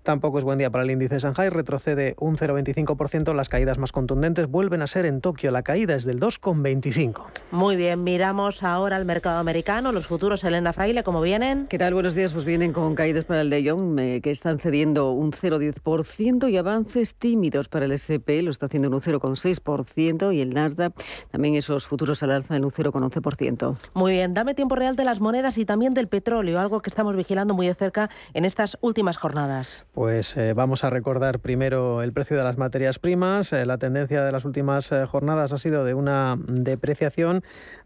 Tampoco 0.04 0.36
es 0.36 0.44
buen 0.44 0.58
día 0.58 0.68
para 0.70 0.84
el 0.84 0.90
índice 0.90 1.18
Shanghai, 1.18 1.48
retrocede 1.48 2.14
un 2.18 2.36
0,25%. 2.36 3.34
Las 3.34 3.48
caídas 3.48 3.78
más 3.78 3.90
contundentes 3.90 4.48
vuelven 4.48 4.82
a 4.82 4.86
ser 4.86 5.06
en 5.06 5.22
Tokio. 5.22 5.50
La 5.50 5.62
caída 5.62 5.94
es 5.94 6.04
del 6.04 6.20
2,25%. 6.20 7.22
Muy 7.50 7.74
bien, 7.74 8.04
miramos 8.04 8.62
ahora 8.62 8.96
al 8.96 9.06
mercado 9.06 9.38
americano. 9.38 9.92
Los 9.92 10.06
futuros, 10.06 10.44
Elena 10.44 10.74
Fraile, 10.74 11.04
¿cómo 11.04 11.22
vienen? 11.22 11.68
¿Qué 11.68 11.78
tal? 11.78 11.94
Buenos 11.94 12.14
días. 12.14 12.34
Pues 12.34 12.44
vienen 12.44 12.74
con 12.74 12.94
caídas 12.94 13.24
para 13.24 13.40
el 13.40 13.48
de 13.48 13.62
Young, 13.62 14.20
que 14.20 14.30
están 14.30 14.58
cediendo 14.58 15.12
un 15.12 15.32
0,10% 15.32 16.50
y 16.50 16.56
avances 16.58 17.14
tímidos 17.14 17.70
para 17.70 17.86
el 17.86 17.92
SP, 17.96 18.42
lo 18.42 18.50
está 18.50 18.66
haciendo 18.66 18.88
en 18.88 18.94
un 18.94 19.00
0,6% 19.00 20.34
y 20.34 20.42
el 20.42 20.52
Nasdaq 20.52 20.92
también 21.30 21.54
esos 21.54 21.86
futuros 21.86 22.22
al 22.22 22.32
alza 22.32 22.56
en 22.56 22.66
un 22.66 22.70
0,11%. 22.70 23.76
Muy 23.94 24.12
bien, 24.12 24.34
dame 24.34 24.54
tiempo 24.54 24.74
real 24.74 24.96
de 24.96 25.04
las 25.04 25.20
monedas 25.20 25.56
y 25.56 25.64
también 25.64 25.94
del 25.94 26.08
petróleo, 26.08 26.60
algo 26.60 26.82
que 26.82 26.90
estamos 26.90 27.16
vigilando 27.16 27.54
muy 27.54 27.66
de 27.66 27.74
cerca 27.74 28.10
en 28.34 28.44
estas 28.44 28.76
últimas 28.82 29.16
jornadas. 29.16 29.86
Pues 29.94 30.36
eh, 30.36 30.54
vamos 30.54 30.82
a 30.82 30.90
recordar 30.90 31.38
primero 31.38 32.02
el 32.02 32.12
precio 32.12 32.36
de 32.36 32.42
las 32.42 32.58
materias 32.58 32.98
primas. 32.98 33.52
Eh, 33.52 33.64
la 33.64 33.78
tendencia 33.78 34.24
de 34.24 34.32
las 34.32 34.44
últimas 34.44 34.90
eh, 34.90 35.06
jornadas 35.06 35.52
ha 35.52 35.58
sido 35.58 35.84
de 35.84 35.94
una 35.94 36.36
depreciación. 36.48 37.44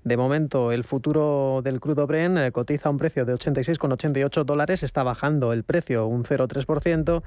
De 0.09 0.17
momento, 0.17 0.73
el 0.73 0.83
futuro 0.85 1.61
del 1.62 1.81
crudo 1.81 2.07
Bren 2.07 2.50
cotiza 2.53 2.88
a 2.88 2.93
un 2.93 2.97
precio 2.97 3.27
de 3.27 3.35
86,88 3.35 4.45
dólares. 4.45 4.83
Está 4.83 5.03
bajando 5.03 5.53
el 5.53 5.65
precio 5.65 6.07
un 6.07 6.25
0,3%. 6.25 7.23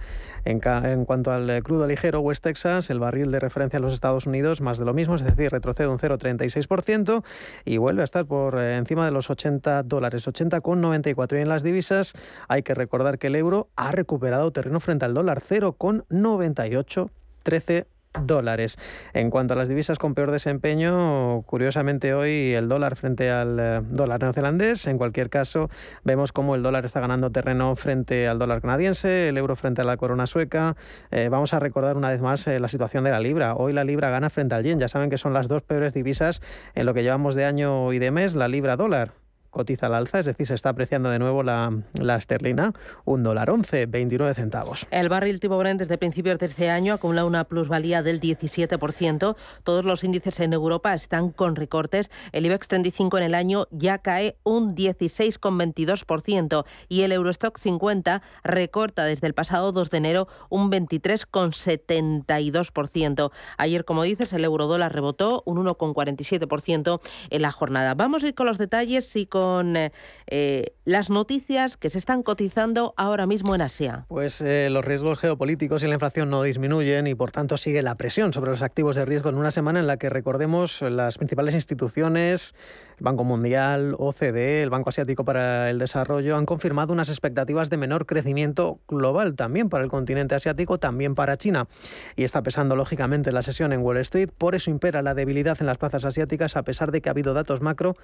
En, 0.45 1.05
cuanto 1.05 1.31
al 1.31 1.61
crudo 1.61 1.85
ligero 1.85 2.21
West 2.21 2.43
Texas, 2.43 2.89
el 2.89 2.97
barril 2.97 3.29
de 3.29 3.39
referencia 3.39 3.77
en 3.77 3.83
los 3.83 3.93
Estados 3.93 4.25
Unidos, 4.25 4.61
más 4.61 4.79
de 4.79 4.85
lo 4.85 4.95
mismo, 4.95 5.13
es 5.13 5.23
decir, 5.23 5.51
retrocede 5.51 5.89
un 5.89 5.99
0,36% 5.99 7.23
y 7.65 7.77
vuelve 7.77 8.01
a 8.01 8.03
estar 8.03 8.25
por 8.25 8.57
encima 8.57 9.05
de 9.05 9.11
los 9.11 9.29
80 9.29 9.83
dólares, 9.83 10.27
80,94. 10.27 11.37
Y 11.37 11.41
en 11.41 11.49
las 11.49 11.61
divisas 11.61 12.13
hay 12.47 12.63
que 12.63 12.73
recordar 12.73 13.19
que 13.19 13.27
el 13.27 13.35
euro 13.35 13.69
ha 13.75 13.91
recuperado 13.91 14.49
terreno 14.49 14.79
frente 14.79 15.05
al 15.05 15.13
dólar, 15.13 15.43
0,9813 15.47 17.85
dólares. 18.19 18.77
En 19.13 19.29
cuanto 19.29 19.53
a 19.53 19.57
las 19.57 19.69
divisas 19.69 19.97
con 19.97 20.13
peor 20.13 20.31
desempeño, 20.31 21.43
curiosamente 21.43 22.13
hoy 22.13 22.53
el 22.53 22.67
dólar 22.67 22.95
frente 22.95 23.29
al 23.29 23.57
eh, 23.59 23.81
dólar 23.83 24.21
neozelandés, 24.21 24.87
en 24.87 24.97
cualquier 24.97 25.29
caso 25.29 25.69
vemos 26.03 26.31
cómo 26.31 26.55
el 26.55 26.63
dólar 26.63 26.85
está 26.85 26.99
ganando 26.99 27.31
terreno 27.31 27.75
frente 27.75 28.27
al 28.27 28.39
dólar 28.39 28.61
canadiense, 28.61 29.29
el 29.29 29.37
euro 29.37 29.55
frente 29.55 29.81
a 29.81 29.85
la 29.85 29.97
corona 29.97 30.27
sueca. 30.27 30.75
Eh, 31.11 31.29
vamos 31.29 31.53
a 31.53 31.59
recordar 31.59 31.97
una 31.97 32.09
vez 32.09 32.21
más 32.21 32.45
eh, 32.47 32.59
la 32.59 32.67
situación 32.67 33.03
de 33.03 33.11
la 33.11 33.19
libra. 33.19 33.55
Hoy 33.55 33.73
la 33.73 33.83
libra 33.83 34.09
gana 34.09 34.29
frente 34.29 34.55
al 34.55 34.63
yen, 34.63 34.79
ya 34.79 34.87
saben 34.87 35.09
que 35.09 35.17
son 35.17 35.33
las 35.33 35.47
dos 35.47 35.61
peores 35.61 35.93
divisas 35.93 36.41
en 36.75 36.85
lo 36.85 36.93
que 36.93 37.03
llevamos 37.03 37.35
de 37.35 37.45
año 37.45 37.93
y 37.93 37.99
de 37.99 38.11
mes, 38.11 38.35
la 38.35 38.47
libra 38.47 38.75
dólar 38.75 39.20
cotiza 39.51 39.85
al 39.87 39.93
alza, 39.93 40.19
es 40.19 40.25
decir, 40.25 40.47
se 40.47 40.55
está 40.55 40.69
apreciando 40.69 41.09
de 41.09 41.19
nuevo 41.19 41.43
la, 41.43 41.83
la 41.93 42.15
esterlina, 42.15 42.71
un 43.05 43.21
dólar 43.21 43.49
11, 43.49 43.85
29 43.85 44.33
centavos. 44.33 44.87
El 44.89 45.09
barril 45.09 45.41
tipo 45.41 45.57
Brent 45.57 45.79
desde 45.79 45.97
principios 45.97 46.39
de 46.39 46.45
este 46.45 46.69
año 46.69 46.93
acumula 46.93 47.25
una 47.25 47.43
plusvalía 47.43 48.01
del 48.01 48.21
17%. 48.21 49.35
Todos 49.63 49.85
los 49.85 50.05
índices 50.05 50.39
en 50.39 50.53
Europa 50.53 50.93
están 50.93 51.31
con 51.31 51.57
recortes. 51.57 52.09
El 52.31 52.45
IBEX 52.45 52.69
35 52.69 53.17
en 53.17 53.23
el 53.23 53.35
año 53.35 53.67
ya 53.71 53.97
cae 53.97 54.37
un 54.43 54.73
16,22% 54.75 56.65
y 56.87 57.01
el 57.01 57.11
Eurostock 57.11 57.59
50 57.59 58.21
recorta 58.43 59.03
desde 59.03 59.27
el 59.27 59.33
pasado 59.33 59.73
2 59.73 59.89
de 59.89 59.97
enero 59.97 60.29
un 60.49 60.71
23,72%. 60.71 63.31
Ayer, 63.57 63.83
como 63.85 64.03
dices, 64.03 64.33
el 64.33 64.45
eurodólar 64.45 64.93
rebotó 64.93 65.41
un 65.45 65.57
1,47% 65.65 67.01
en 67.29 67.41
la 67.41 67.51
jornada. 67.51 67.95
Vamos 67.95 68.23
a 68.23 68.29
ir 68.29 68.35
con 68.35 68.47
los 68.47 68.57
detalles 68.57 69.13
y 69.17 69.25
con 69.25 69.40
con 69.41 69.75
eh, 69.75 70.73
las 70.85 71.09
noticias 71.09 71.75
que 71.75 71.89
se 71.89 71.97
están 71.97 72.21
cotizando 72.21 72.93
ahora 72.95 73.25
mismo 73.25 73.55
en 73.55 73.61
Asia? 73.61 74.05
Pues 74.07 74.39
eh, 74.41 74.69
los 74.69 74.85
riesgos 74.85 75.17
geopolíticos 75.17 75.81
y 75.81 75.87
la 75.87 75.95
inflación 75.95 76.29
no 76.29 76.43
disminuyen 76.43 77.07
y 77.07 77.15
por 77.15 77.31
tanto 77.31 77.57
sigue 77.57 77.81
la 77.81 77.95
presión 77.95 78.33
sobre 78.33 78.51
los 78.51 78.61
activos 78.61 78.95
de 78.95 79.03
riesgo 79.03 79.29
en 79.29 79.37
una 79.37 79.49
semana 79.49 79.79
en 79.79 79.87
la 79.87 79.97
que 79.97 80.11
recordemos 80.11 80.83
las 80.83 81.17
principales 81.17 81.55
instituciones, 81.55 82.53
el 82.99 83.03
Banco 83.03 83.23
Mundial, 83.23 83.95
OCDE, 83.97 84.61
el 84.61 84.69
Banco 84.69 84.89
Asiático 84.89 85.25
para 85.25 85.71
el 85.71 85.79
Desarrollo 85.79 86.37
han 86.37 86.45
confirmado 86.45 86.93
unas 86.93 87.09
expectativas 87.09 87.71
de 87.71 87.77
menor 87.77 88.05
crecimiento 88.05 88.79
global 88.87 89.35
también 89.35 89.69
para 89.69 89.83
el 89.83 89.89
continente 89.89 90.35
asiático, 90.35 90.77
también 90.77 91.15
para 91.15 91.35
China. 91.37 91.67
Y 92.15 92.25
está 92.25 92.43
pesando 92.43 92.75
lógicamente 92.75 93.31
la 93.31 93.41
sesión 93.41 93.73
en 93.73 93.81
Wall 93.81 93.97
Street, 93.97 94.29
por 94.37 94.53
eso 94.53 94.69
impera 94.69 95.01
la 95.01 95.15
debilidad 95.15 95.57
en 95.59 95.65
las 95.65 95.79
plazas 95.79 96.05
asiáticas 96.05 96.55
a 96.55 96.61
pesar 96.61 96.91
de 96.91 97.01
que 97.01 97.09
ha 97.09 97.13
habido 97.13 97.33
datos 97.33 97.61
macro 97.61 97.95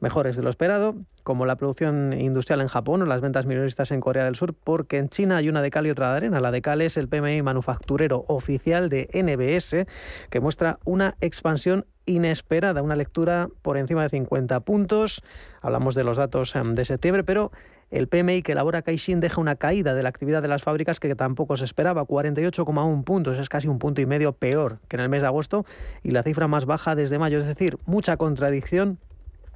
mejores 0.00 0.36
de 0.36 0.42
lo 0.42 0.50
esperado, 0.50 0.96
como 1.22 1.46
la 1.46 1.56
producción 1.56 2.12
industrial 2.18 2.60
en 2.60 2.68
Japón 2.68 3.02
o 3.02 3.06
las 3.06 3.20
ventas 3.20 3.46
minoristas 3.46 3.90
en 3.90 4.00
Corea 4.00 4.24
del 4.24 4.34
Sur, 4.34 4.54
porque 4.54 4.98
en 4.98 5.08
China 5.08 5.36
hay 5.36 5.48
una 5.48 5.62
de 5.62 5.70
cal 5.70 5.86
y 5.86 5.90
otra 5.90 6.10
de 6.10 6.16
arena. 6.16 6.40
La 6.40 6.50
de 6.50 6.62
cal 6.62 6.80
es 6.80 6.96
el 6.96 7.08
PMI 7.08 7.42
manufacturero 7.42 8.24
oficial 8.28 8.88
de 8.88 9.08
NBS, 9.12 9.86
que 10.30 10.40
muestra 10.40 10.78
una 10.84 11.16
expansión 11.20 11.86
inesperada, 12.06 12.82
una 12.82 12.96
lectura 12.96 13.48
por 13.62 13.76
encima 13.76 14.02
de 14.02 14.08
50 14.08 14.60
puntos. 14.60 15.22
Hablamos 15.60 15.94
de 15.94 16.04
los 16.04 16.16
datos 16.16 16.56
em, 16.56 16.74
de 16.74 16.84
septiembre, 16.84 17.24
pero 17.24 17.52
el 17.90 18.08
PMI 18.08 18.42
que 18.42 18.52
elabora 18.52 18.82
Caixin 18.82 19.20
deja 19.20 19.40
una 19.40 19.56
caída 19.56 19.94
de 19.94 20.02
la 20.02 20.08
actividad 20.08 20.42
de 20.42 20.48
las 20.48 20.62
fábricas 20.62 21.00
que 21.00 21.14
tampoco 21.14 21.56
se 21.56 21.64
esperaba, 21.64 22.04
48,1 22.04 23.04
puntos, 23.04 23.38
es 23.38 23.48
casi 23.48 23.66
un 23.66 23.78
punto 23.78 24.00
y 24.00 24.06
medio 24.06 24.32
peor 24.32 24.78
que 24.88 24.96
en 24.96 25.02
el 25.02 25.08
mes 25.08 25.22
de 25.22 25.28
agosto 25.28 25.66
y 26.02 26.12
la 26.12 26.22
cifra 26.22 26.46
más 26.46 26.66
baja 26.66 26.94
desde 26.94 27.18
mayo, 27.18 27.38
es 27.38 27.46
decir, 27.46 27.76
mucha 27.86 28.16
contradicción 28.16 28.98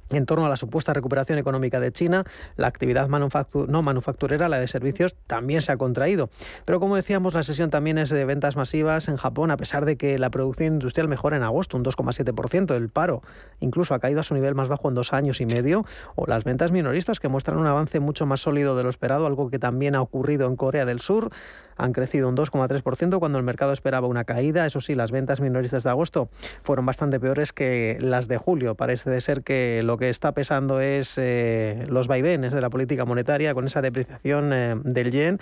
en 0.09 0.25
torno 0.25 0.45
a 0.45 0.49
la 0.49 0.57
supuesta 0.57 0.93
recuperación 0.93 1.37
económica 1.39 1.79
de 1.79 1.91
China. 1.91 2.23
La 2.55 2.67
actividad 2.67 3.07
no 3.07 3.81
manufacturera, 3.81 4.49
la 4.49 4.59
de 4.59 4.67
servicios, 4.67 5.15
también 5.27 5.61
se 5.61 5.71
ha 5.71 5.77
contraído. 5.77 6.29
Pero 6.65 6.79
como 6.79 6.95
decíamos, 6.95 7.33
la 7.33 7.43
sesión 7.43 7.69
también 7.69 7.97
es 7.97 8.09
de 8.09 8.25
ventas 8.25 8.55
masivas 8.55 9.07
en 9.07 9.17
Japón, 9.17 9.51
a 9.51 9.57
pesar 9.57 9.85
de 9.85 9.97
que 9.97 10.17
la 10.19 10.29
producción 10.29 10.73
industrial 10.73 11.07
mejora 11.07 11.37
en 11.37 11.43
agosto, 11.43 11.77
un 11.77 11.83
2,7%. 11.83 12.75
El 12.75 12.89
paro 12.89 13.21
incluso 13.59 13.93
ha 13.93 13.99
caído 13.99 14.19
a 14.19 14.23
su 14.23 14.33
nivel 14.33 14.55
más 14.55 14.67
bajo 14.67 14.89
en 14.89 14.95
dos 14.95 15.13
años 15.13 15.41
y 15.41 15.45
medio. 15.45 15.85
O 16.15 16.25
las 16.27 16.43
ventas 16.43 16.71
minoristas, 16.71 17.19
que 17.19 17.27
muestran 17.27 17.57
un 17.57 17.67
avance 17.67 17.99
mucho 17.99 18.25
más 18.25 18.41
sólido 18.41 18.75
de 18.75 18.83
lo 18.83 18.89
esperado, 18.89 19.25
algo 19.25 19.49
que 19.49 19.59
también 19.59 19.95
ha 19.95 20.01
ocurrido 20.01 20.47
en 20.47 20.55
Corea 20.55 20.85
del 20.85 20.99
Sur 20.99 21.31
han 21.77 21.93
crecido 21.93 22.29
un 22.29 22.35
2,3% 22.37 23.19
cuando 23.19 23.37
el 23.37 23.43
mercado 23.43 23.73
esperaba 23.73 24.07
una 24.07 24.23
caída. 24.23 24.65
Eso 24.65 24.81
sí, 24.81 24.95
las 24.95 25.11
ventas 25.11 25.41
minoristas 25.41 25.83
de 25.83 25.89
agosto 25.89 26.29
fueron 26.63 26.85
bastante 26.85 27.19
peores 27.19 27.53
que 27.53 27.97
las 27.99 28.27
de 28.27 28.37
julio. 28.37 28.75
Parece 28.75 29.19
ser 29.21 29.43
que 29.43 29.81
lo 29.83 29.97
que 29.97 30.09
está 30.09 30.33
pesando 30.33 30.79
es 30.79 31.17
eh, 31.17 31.85
los 31.89 32.07
vaivenes 32.07 32.53
de 32.53 32.61
la 32.61 32.69
política 32.69 33.05
monetaria 33.05 33.53
con 33.53 33.67
esa 33.67 33.81
depreciación 33.81 34.53
eh, 34.53 34.75
del 34.83 35.11
yen. 35.11 35.39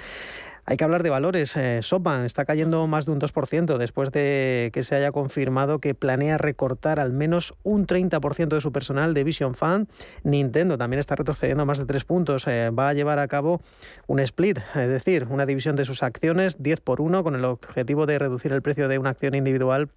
Hay 0.66 0.78
que 0.78 0.86
hablar 0.86 1.04
de 1.04 1.10
valores. 1.10 1.58
Eh, 1.58 1.82
SoftBank 1.82 2.24
está 2.24 2.46
cayendo 2.46 2.88
más 2.88 3.06
de 3.06 3.12
un 3.12 3.20
2% 3.20 3.78
después 3.78 4.12
de 4.12 4.70
que 4.74 4.82
se 4.82 4.96
haya 4.96 5.12
confirmado 5.12 5.80
que 5.80 5.94
planea 5.94 6.38
recortar 6.38 7.02
al 7.02 7.12
menos 7.12 7.54
un 7.64 7.86
30% 7.86 8.48
de 8.48 8.62
su 8.62 8.72
personal 8.72 9.14
de 9.14 9.26
Vision 9.26 9.56
Fund. 9.56 9.90
Nintendo 10.24 10.78
también 10.78 11.02
está 11.02 11.16
retrocediendo 11.16 11.66
más 11.66 11.80
de 11.80 11.86
3 11.86 12.06
puntos. 12.06 12.48
Eh, 12.48 12.70
va 12.70 12.90
a 12.90 12.94
llevar 12.94 13.20
a 13.20 13.28
cabo 13.28 13.62
un 14.08 14.22
split, 14.22 14.60
es 14.76 14.90
decir, 14.90 15.28
una 15.30 15.46
división 15.46 15.76
de 15.76 15.84
sus 15.84 16.02
acciones 16.02 16.64
10 16.64 16.80
por 16.80 17.02
1 17.02 17.24
con 17.24 17.36
el 17.36 17.44
objetivo 17.44 18.06
de 18.06 18.18
reducir 18.20 18.54
el 18.54 18.62
precio 18.62 18.88
de 18.88 18.98
una 19.00 19.10
acción 19.10 19.36
individual 19.36 19.90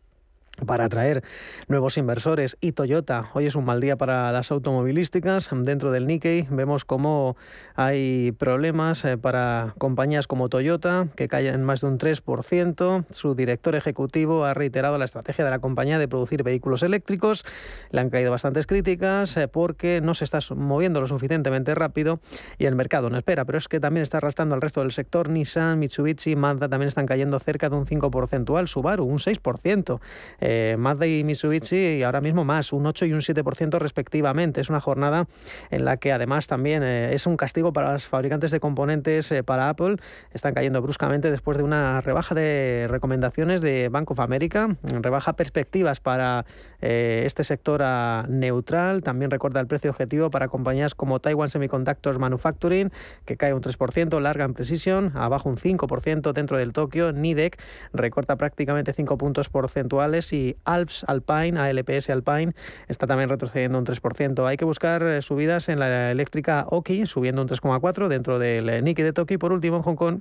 para 0.64 0.84
atraer 0.86 1.22
nuevos 1.68 1.98
inversores 1.98 2.56
y 2.60 2.72
Toyota. 2.72 3.30
Hoy 3.34 3.46
es 3.46 3.56
un 3.56 3.64
mal 3.64 3.80
día 3.80 3.96
para 3.96 4.32
las 4.32 4.50
automovilísticas. 4.50 5.50
Dentro 5.52 5.90
del 5.90 6.06
Nikkei 6.06 6.46
vemos 6.50 6.84
cómo 6.84 7.36
hay 7.74 8.32
problemas 8.32 9.04
eh, 9.04 9.18
para 9.18 9.74
compañías 9.78 10.26
como 10.26 10.48
Toyota, 10.48 11.08
que 11.14 11.28
caen 11.28 11.62
más 11.62 11.82
de 11.82 11.88
un 11.88 11.98
3%. 11.98 13.04
Su 13.10 13.34
director 13.34 13.74
ejecutivo 13.74 14.44
ha 14.44 14.54
reiterado 14.54 14.96
la 14.98 15.04
estrategia 15.04 15.44
de 15.44 15.50
la 15.50 15.58
compañía 15.58 15.98
de 15.98 16.08
producir 16.08 16.42
vehículos 16.42 16.82
eléctricos. 16.82 17.44
Le 17.90 18.00
han 18.00 18.10
caído 18.10 18.30
bastantes 18.30 18.66
críticas 18.66 19.36
eh, 19.36 19.48
porque 19.48 20.00
no 20.00 20.14
se 20.14 20.24
está 20.24 20.38
moviendo 20.54 21.00
lo 21.00 21.06
suficientemente 21.06 21.74
rápido 21.74 22.20
y 22.58 22.66
el 22.66 22.76
mercado 22.76 23.10
no 23.10 23.18
espera. 23.18 23.44
Pero 23.44 23.58
es 23.58 23.68
que 23.68 23.80
también 23.80 24.02
está 24.02 24.18
arrastrando 24.18 24.54
al 24.54 24.62
resto 24.62 24.80
del 24.80 24.92
sector. 24.92 25.28
Nissan, 25.28 25.78
Mitsubishi, 25.78 26.36
Mazda 26.36 26.68
también 26.68 26.88
están 26.88 27.06
cayendo 27.06 27.38
cerca 27.38 27.68
de 27.68 27.76
un 27.76 27.84
5%. 27.84 28.66
Subaru, 28.66 29.04
un 29.04 29.18
6% 29.18 30.00
eh, 30.48 30.76
Mazda 30.78 31.08
y 31.08 31.24
Mitsubishi 31.24 31.76
y 31.98 32.02
ahora 32.04 32.20
mismo 32.20 32.44
más, 32.44 32.72
un 32.72 32.86
8 32.86 33.06
y 33.06 33.12
un 33.12 33.20
7% 33.20 33.80
respectivamente. 33.80 34.60
Es 34.60 34.70
una 34.70 34.80
jornada 34.80 35.26
en 35.70 35.84
la 35.84 35.96
que 35.96 36.12
además 36.12 36.46
también 36.46 36.84
eh, 36.84 37.14
es 37.14 37.26
un 37.26 37.36
castigo 37.36 37.72
para 37.72 37.92
los 37.92 38.06
fabricantes 38.06 38.52
de 38.52 38.60
componentes 38.60 39.32
eh, 39.32 39.42
para 39.42 39.68
Apple. 39.68 39.96
Están 40.32 40.54
cayendo 40.54 40.80
bruscamente 40.82 41.32
después 41.32 41.58
de 41.58 41.64
una 41.64 42.00
rebaja 42.00 42.36
de 42.36 42.86
recomendaciones 42.88 43.60
de 43.60 43.88
Bank 43.88 44.08
of 44.12 44.20
America, 44.20 44.76
rebaja 44.82 45.34
perspectivas 45.34 45.98
para 45.98 46.46
eh, 46.80 47.24
este 47.26 47.42
sector 47.42 47.82
a 47.82 48.24
neutral. 48.28 49.02
También 49.02 49.32
recorta 49.32 49.58
el 49.58 49.66
precio 49.66 49.90
objetivo 49.90 50.30
para 50.30 50.46
compañías 50.46 50.94
como 50.94 51.18
Taiwan 51.18 51.50
Semiconductors 51.50 52.20
Manufacturing, 52.20 52.92
que 53.24 53.36
cae 53.36 53.52
un 53.52 53.62
3%, 53.62 54.20
Largan 54.20 54.54
Precision, 54.54 55.10
abajo 55.16 55.48
un 55.48 55.56
5% 55.56 56.32
dentro 56.32 56.56
del 56.56 56.72
Tokio, 56.72 57.12
Nidec 57.12 57.58
recorta 57.92 58.36
prácticamente 58.36 58.92
5 58.92 59.18
puntos 59.18 59.48
porcentuales 59.48 60.35
Alps 60.64 61.04
Alpine, 61.06 61.58
ALPS 61.58 62.10
Alpine, 62.10 62.52
está 62.88 63.06
también 63.06 63.28
retrocediendo 63.28 63.78
un 63.78 63.86
3%. 63.86 64.46
Hay 64.46 64.56
que 64.56 64.64
buscar 64.64 65.02
eh, 65.02 65.22
subidas 65.22 65.68
en 65.68 65.78
la 65.78 66.10
eléctrica 66.10 66.66
Oki, 66.68 67.06
subiendo 67.06 67.42
un 67.42 67.48
3,4% 67.48 68.08
dentro 68.08 68.38
del 68.38 68.68
eh, 68.68 68.82
Nikkei 68.82 69.04
de 69.04 69.12
Tokio 69.12 69.34
y 69.34 69.38
por 69.38 69.52
último 69.52 69.76
en 69.76 69.82
Hong 69.82 69.96
Kong 69.96 70.20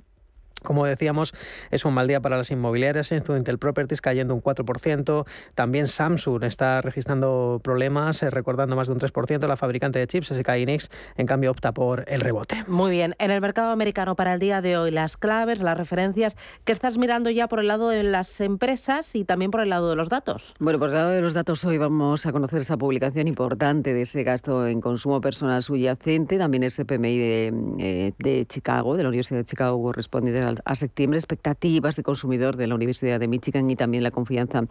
como 0.62 0.84
decíamos, 0.84 1.34
es 1.70 1.84
un 1.84 1.94
mal 1.94 2.08
día 2.08 2.20
para 2.20 2.36
las 2.36 2.50
inmobiliarias, 2.50 3.12
Intel 3.12 3.58
Properties 3.58 4.00
cayendo 4.00 4.34
un 4.34 4.42
4%, 4.42 5.26
también 5.54 5.88
Samsung 5.88 6.42
está 6.44 6.80
registrando 6.82 7.60
problemas, 7.62 8.22
eh, 8.22 8.30
recordando 8.30 8.76
más 8.76 8.88
de 8.88 8.94
un 8.94 9.00
3%, 9.00 9.46
la 9.46 9.56
fabricante 9.56 9.98
de 9.98 10.06
chips, 10.06 10.28
SK 10.28 10.48
Hynix, 10.56 10.90
en 11.16 11.26
cambio 11.26 11.50
opta 11.50 11.72
por 11.72 12.04
el 12.08 12.20
rebote. 12.20 12.64
Muy 12.66 12.90
bien, 12.90 13.14
en 13.18 13.30
el 13.30 13.40
mercado 13.40 13.70
americano 13.70 14.16
para 14.16 14.34
el 14.34 14.40
día 14.40 14.60
de 14.60 14.76
hoy, 14.76 14.90
las 14.90 15.16
claves, 15.16 15.60
las 15.60 15.76
referencias, 15.76 16.36
¿qué 16.64 16.72
estás 16.72 16.98
mirando 16.98 17.30
ya 17.30 17.48
por 17.48 17.60
el 17.60 17.68
lado 17.68 17.88
de 17.88 18.02
las 18.02 18.40
empresas 18.40 19.14
y 19.14 19.24
también 19.24 19.50
por 19.50 19.60
el 19.60 19.68
lado 19.68 19.90
de 19.90 19.96
los 19.96 20.08
datos? 20.08 20.54
Bueno, 20.58 20.78
por 20.78 20.88
el 20.88 20.94
lado 20.94 21.10
de 21.10 21.20
los 21.20 21.34
datos 21.34 21.64
hoy 21.64 21.78
vamos 21.78 22.26
a 22.26 22.32
conocer 22.32 22.60
esa 22.60 22.76
publicación 22.76 23.28
importante 23.28 23.94
de 23.94 24.02
ese 24.02 24.22
gasto 24.22 24.66
en 24.66 24.80
consumo 24.80 25.20
personal 25.20 25.62
subyacente, 25.62 26.38
también 26.38 26.62
ese 26.62 26.84
PMI 26.84 27.18
de, 27.18 27.54
eh, 27.78 28.12
de 28.18 28.46
Chicago, 28.46 28.96
de 28.96 29.02
la 29.02 29.08
Universidad 29.08 29.40
de 29.40 29.44
Chicago 29.44 29.82
correspondiente 29.82 30.45
a 30.64 30.74
septiembre, 30.74 31.18
expectativas 31.18 31.96
de 31.96 32.02
consumidor 32.02 32.56
de 32.56 32.66
la 32.66 32.74
Universidad 32.74 33.20
de 33.20 33.28
Michigan 33.28 33.70
y 33.70 33.76
también 33.76 34.02
la 34.02 34.10
confianza 34.10 34.64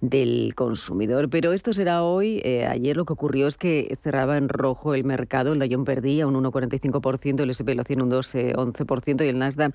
del 0.00 0.54
consumidor. 0.54 1.28
Pero 1.30 1.52
esto 1.52 1.72
será 1.72 2.02
hoy. 2.02 2.40
Eh, 2.44 2.66
ayer 2.66 2.96
lo 2.96 3.04
que 3.04 3.12
ocurrió 3.12 3.46
es 3.46 3.56
que 3.56 3.96
cerraba 4.02 4.36
en 4.36 4.48
rojo 4.48 4.94
el 4.94 5.04
mercado, 5.04 5.52
el 5.52 5.58
Dayón 5.58 5.84
perdía 5.84 6.26
un 6.26 6.34
1,45%, 6.34 7.40
el 7.40 7.50
SP 7.52 7.74
lo 7.74 7.82
hacía 7.82 7.96
un 8.02 8.10
2,11% 8.10 9.24
y 9.24 9.28
el 9.28 9.38
Nasdaq 9.38 9.74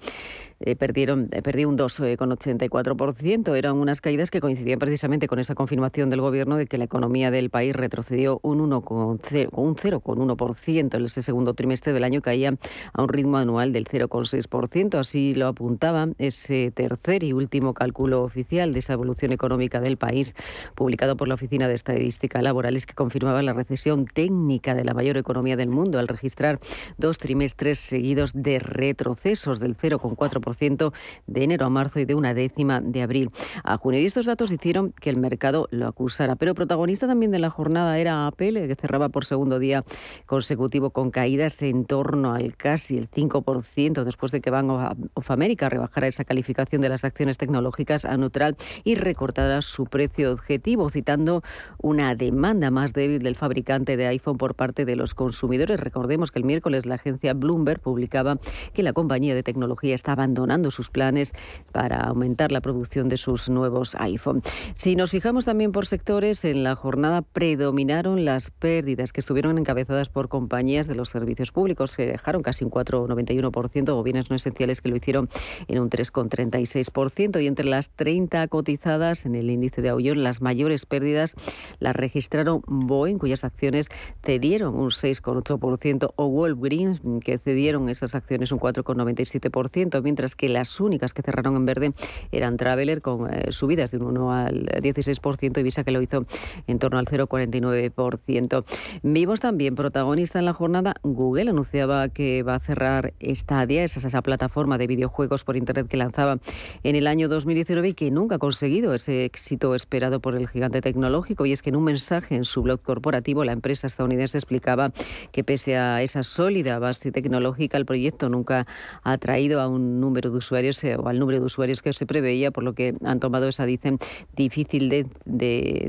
eh, 0.60 0.76
perdieron, 0.76 1.30
eh, 1.32 1.42
perdió 1.42 1.70
un 1.70 1.78
2,84%. 1.78 3.56
Eran 3.56 3.76
unas 3.76 4.02
caídas 4.02 4.32
que 4.32 4.42
coincidían 4.42 4.80
precisamente 4.80 5.28
con 5.28 5.40
esa 5.40 5.56
confirmación 5.56 6.10
del 6.10 6.22
gobierno 6.22 6.58
de 6.58 6.68
que 6.68 6.78
la 6.78 6.86
economía 6.86 7.32
del 7.32 7.50
país 7.50 7.76
retrocedió 7.76 8.40
un 8.42 8.60
1,0%, 8.60 9.50
un 9.52 9.76
0,1% 9.76 10.96
en 10.96 11.06
ese 11.06 11.22
segundo 11.22 11.54
trimestre 11.54 11.94
del 11.94 12.04
año, 12.04 12.22
caía 12.22 12.56
a 12.94 13.02
un 13.02 13.10
ritmo 13.10 13.38
anual 13.38 13.74
del 13.74 13.86
0,6%. 13.86 15.00
Así 15.00 15.35
lo 15.36 15.48
apuntaba 15.48 16.06
ese 16.18 16.72
tercer 16.72 17.24
y 17.24 17.34
último 17.34 17.74
cálculo 17.74 18.24
oficial 18.24 18.74
de 18.74 18.80
esa 18.80 18.94
evolución 18.94 19.32
económica 19.32 19.80
del 19.80 19.98
país, 19.98 20.36
publicado 20.76 21.16
por 21.18 21.28
la 21.28 21.36
Oficina 21.36 21.68
de 21.68 21.76
Estadística 21.76 22.42
Laborales, 22.42 22.86
que 22.86 22.94
confirmaba 22.94 23.42
la 23.42 23.54
recesión 23.54 24.06
técnica 24.06 24.74
de 24.76 24.84
la 24.84 24.94
mayor 24.94 25.18
economía 25.18 25.56
del 25.56 25.70
mundo 25.70 26.00
al 26.00 26.08
registrar 26.08 26.60
dos 26.98 27.18
trimestres 27.18 27.80
seguidos 27.80 28.32
de 28.34 28.60
retrocesos 28.60 29.60
del 29.60 29.78
0,4% 29.78 30.94
de 31.28 31.44
enero 31.44 31.66
a 31.66 31.70
marzo 31.70 32.00
y 32.00 32.06
de 32.06 32.16
una 32.16 32.34
décima 32.34 32.82
de 32.82 33.02
abril 33.02 33.30
a 33.64 33.78
junio. 33.78 34.00
Y 34.00 34.06
estos 34.06 34.26
datos 34.26 34.52
hicieron 34.52 34.92
que 34.92 35.10
el 35.10 35.18
mercado 35.18 35.68
lo 35.72 35.88
acusara. 35.88 36.36
Pero 36.36 36.56
protagonista 36.56 37.08
también 37.08 37.32
de 37.32 37.40
la 37.40 37.50
jornada 37.50 37.98
era 37.98 38.28
Apple, 38.28 38.68
que 38.68 38.76
cerraba 38.76 39.10
por 39.10 39.26
segundo 39.26 39.60
día 39.60 39.84
consecutivo 40.26 40.90
con 40.90 41.12
caídas 41.12 41.62
en 41.62 41.86
torno 41.86 42.34
al 42.34 42.56
casi 42.58 42.98
el 42.98 43.10
5% 43.10 44.04
después 44.04 44.32
de 44.32 44.42
que 44.42 44.50
Bank 44.50 44.70
of 44.70 45.15
América 45.28 45.70
rebajará 45.70 46.08
esa 46.08 46.26
calificación 46.26 46.82
de 46.82 46.90
las 46.90 47.06
acciones 47.06 47.38
tecnológicas 47.38 48.06
a 48.06 48.18
neutral 48.18 48.58
y 48.84 48.96
recortará 48.96 49.62
su 49.62 49.86
precio 49.86 50.32
objetivo, 50.34 50.90
citando 50.90 51.42
una 51.82 52.16
demanda 52.16 52.70
más 52.72 52.94
débil 52.94 53.22
del 53.22 53.36
fabricante 53.36 53.98
de 53.98 54.08
iPhone 54.08 54.38
por 54.38 54.56
parte 54.56 54.86
de 54.86 54.96
los 54.96 55.14
consumidores. 55.14 55.80
Recordemos 55.80 56.32
que 56.32 56.40
el 56.40 56.46
miércoles 56.46 56.86
la 56.86 56.96
agencia 56.96 57.34
Bloomberg 57.34 57.80
publicaba 57.80 58.38
que 58.74 58.84
la 58.84 58.94
compañía 58.94 59.36
de 59.36 59.44
tecnología 59.44 59.96
está 59.96 60.12
abandonando 60.14 60.70
sus 60.72 60.90
planes 60.90 61.34
para 61.72 62.02
aumentar 62.02 62.52
la 62.52 62.62
producción 62.62 63.08
de 63.10 63.18
sus 63.18 63.50
nuevos 63.50 63.96
iPhone. 63.96 64.42
Si 64.74 64.96
nos 64.96 65.12
fijamos 65.12 65.46
también 65.46 65.72
por 65.72 65.86
sectores, 65.86 66.44
en 66.46 66.64
la 66.64 66.76
jornada 66.76 67.22
predominaron 67.22 68.26
las 68.26 68.52
pérdidas 68.52 69.14
que 69.14 69.22
estuvieron 69.22 69.58
encabezadas 69.58 70.10
por 70.10 70.28
compañías 70.28 70.88
de 70.88 70.96
los 70.96 71.10
servicios 71.10 71.52
públicos, 71.52 71.96
que 71.96 72.06
dejaron 72.06 72.42
casi 72.42 72.66
un 72.66 72.72
4,91% 72.72 73.90
o 73.90 74.04
bienes 74.04 74.30
no 74.30 74.36
esenciales 74.36 74.82
que 74.82 74.90
lo 74.90 74.96
hicieron 74.96 75.05
en 75.12 75.80
un 75.80 75.90
3,36% 75.90 77.42
y 77.42 77.48
entre 77.48 77.66
las 77.66 77.90
30 77.90 78.48
cotizadas 78.48 79.26
en 79.26 79.36
el 79.36 79.50
índice 79.50 79.82
de 79.82 79.90
Aullón, 79.90 80.24
las 80.24 80.42
mayores 80.42 80.86
pérdidas 80.86 81.36
las 81.80 81.96
registraron 81.96 82.62
Boeing, 82.68 83.18
cuyas 83.18 83.44
acciones 83.44 83.90
cedieron 84.24 84.76
un 84.76 84.90
6,8%, 84.90 86.14
o 86.16 86.26
Walgreens, 86.26 87.02
que 87.24 87.38
cedieron 87.38 87.90
esas 87.90 88.16
acciones 88.16 88.52
un 88.52 88.60
4,97%, 88.60 90.02
mientras 90.02 90.36
que 90.36 90.50
las 90.50 90.80
únicas 90.80 91.14
que 91.14 91.22
cerraron 91.22 91.56
en 91.56 91.66
verde 91.66 91.94
eran 92.32 92.58
Traveler, 92.58 93.02
con 93.02 93.32
eh, 93.32 93.52
subidas 93.52 93.92
de 93.92 93.98
un 93.98 94.18
1 94.18 94.34
al 94.34 94.66
16%, 94.66 95.60
y 95.60 95.64
Visa, 95.64 95.84
que 95.84 95.92
lo 95.92 96.02
hizo 96.02 96.26
en 96.68 96.80
torno 96.80 97.00
al 97.00 97.06
0,49%. 97.06 98.64
Vimos 99.04 99.40
también 99.40 99.76
protagonista 99.76 100.40
en 100.40 100.46
la 100.46 100.54
jornada, 100.54 100.96
Google 101.04 101.50
anunciaba 101.50 102.10
que 102.10 102.44
va 102.44 102.56
a 102.56 102.60
cerrar 102.60 103.14
Stadia, 103.22 103.84
esa, 103.84 104.06
esa 104.06 104.22
plataforma 104.22 104.78
de 104.78 104.88
videojuegos 104.96 105.44
por 105.44 105.58
Internet 105.58 105.88
que 105.88 105.98
lanzaba 105.98 106.40
en 106.84 106.96
el 106.96 107.08
año 107.08 107.28
2019 107.28 107.90
y 107.90 107.94
que 107.94 108.12
nunca 108.12 108.36
ha 108.36 108.40
conseguido 108.40 108.94
ese 108.94 109.26
éxito 109.26 109.76
esperado 109.76 110.20
por 110.20 110.36
el 110.36 110.48
gigante 110.48 110.82
tecnológico. 110.82 111.46
Y 111.46 111.52
es 111.52 111.62
que 111.62 111.70
en 111.70 111.76
un 111.76 111.84
mensaje 111.84 112.36
en 112.36 112.46
su 112.46 112.62
blog 112.62 112.82
corporativo, 112.82 113.44
la 113.44 113.52
empresa 113.52 113.88
estadounidense 113.88 114.38
explicaba 114.38 114.92
que 115.32 115.44
pese 115.44 115.78
a 115.78 116.02
esa 116.02 116.24
sólida 116.24 116.80
base 116.80 117.12
tecnológica, 117.12 117.78
el 117.78 117.86
proyecto 117.86 118.30
nunca 118.30 118.66
ha 119.04 119.18
traído 119.18 119.62
a 119.62 119.68
un 119.68 120.00
número 120.00 120.30
de 120.30 120.38
usuarios 120.38 120.84
eh, 120.84 120.96
o 120.96 121.08
al 121.08 121.20
número 121.20 121.40
de 121.40 121.46
usuarios 121.46 121.82
que 121.82 121.94
se 121.94 122.06
preveía, 122.06 122.52
por 122.52 122.64
lo 122.64 122.74
que 122.74 122.96
han 123.04 123.20
tomado 123.20 123.48
esa, 123.48 123.66
dicen, 123.66 124.00
difícil 124.36 124.90
de, 124.90 125.06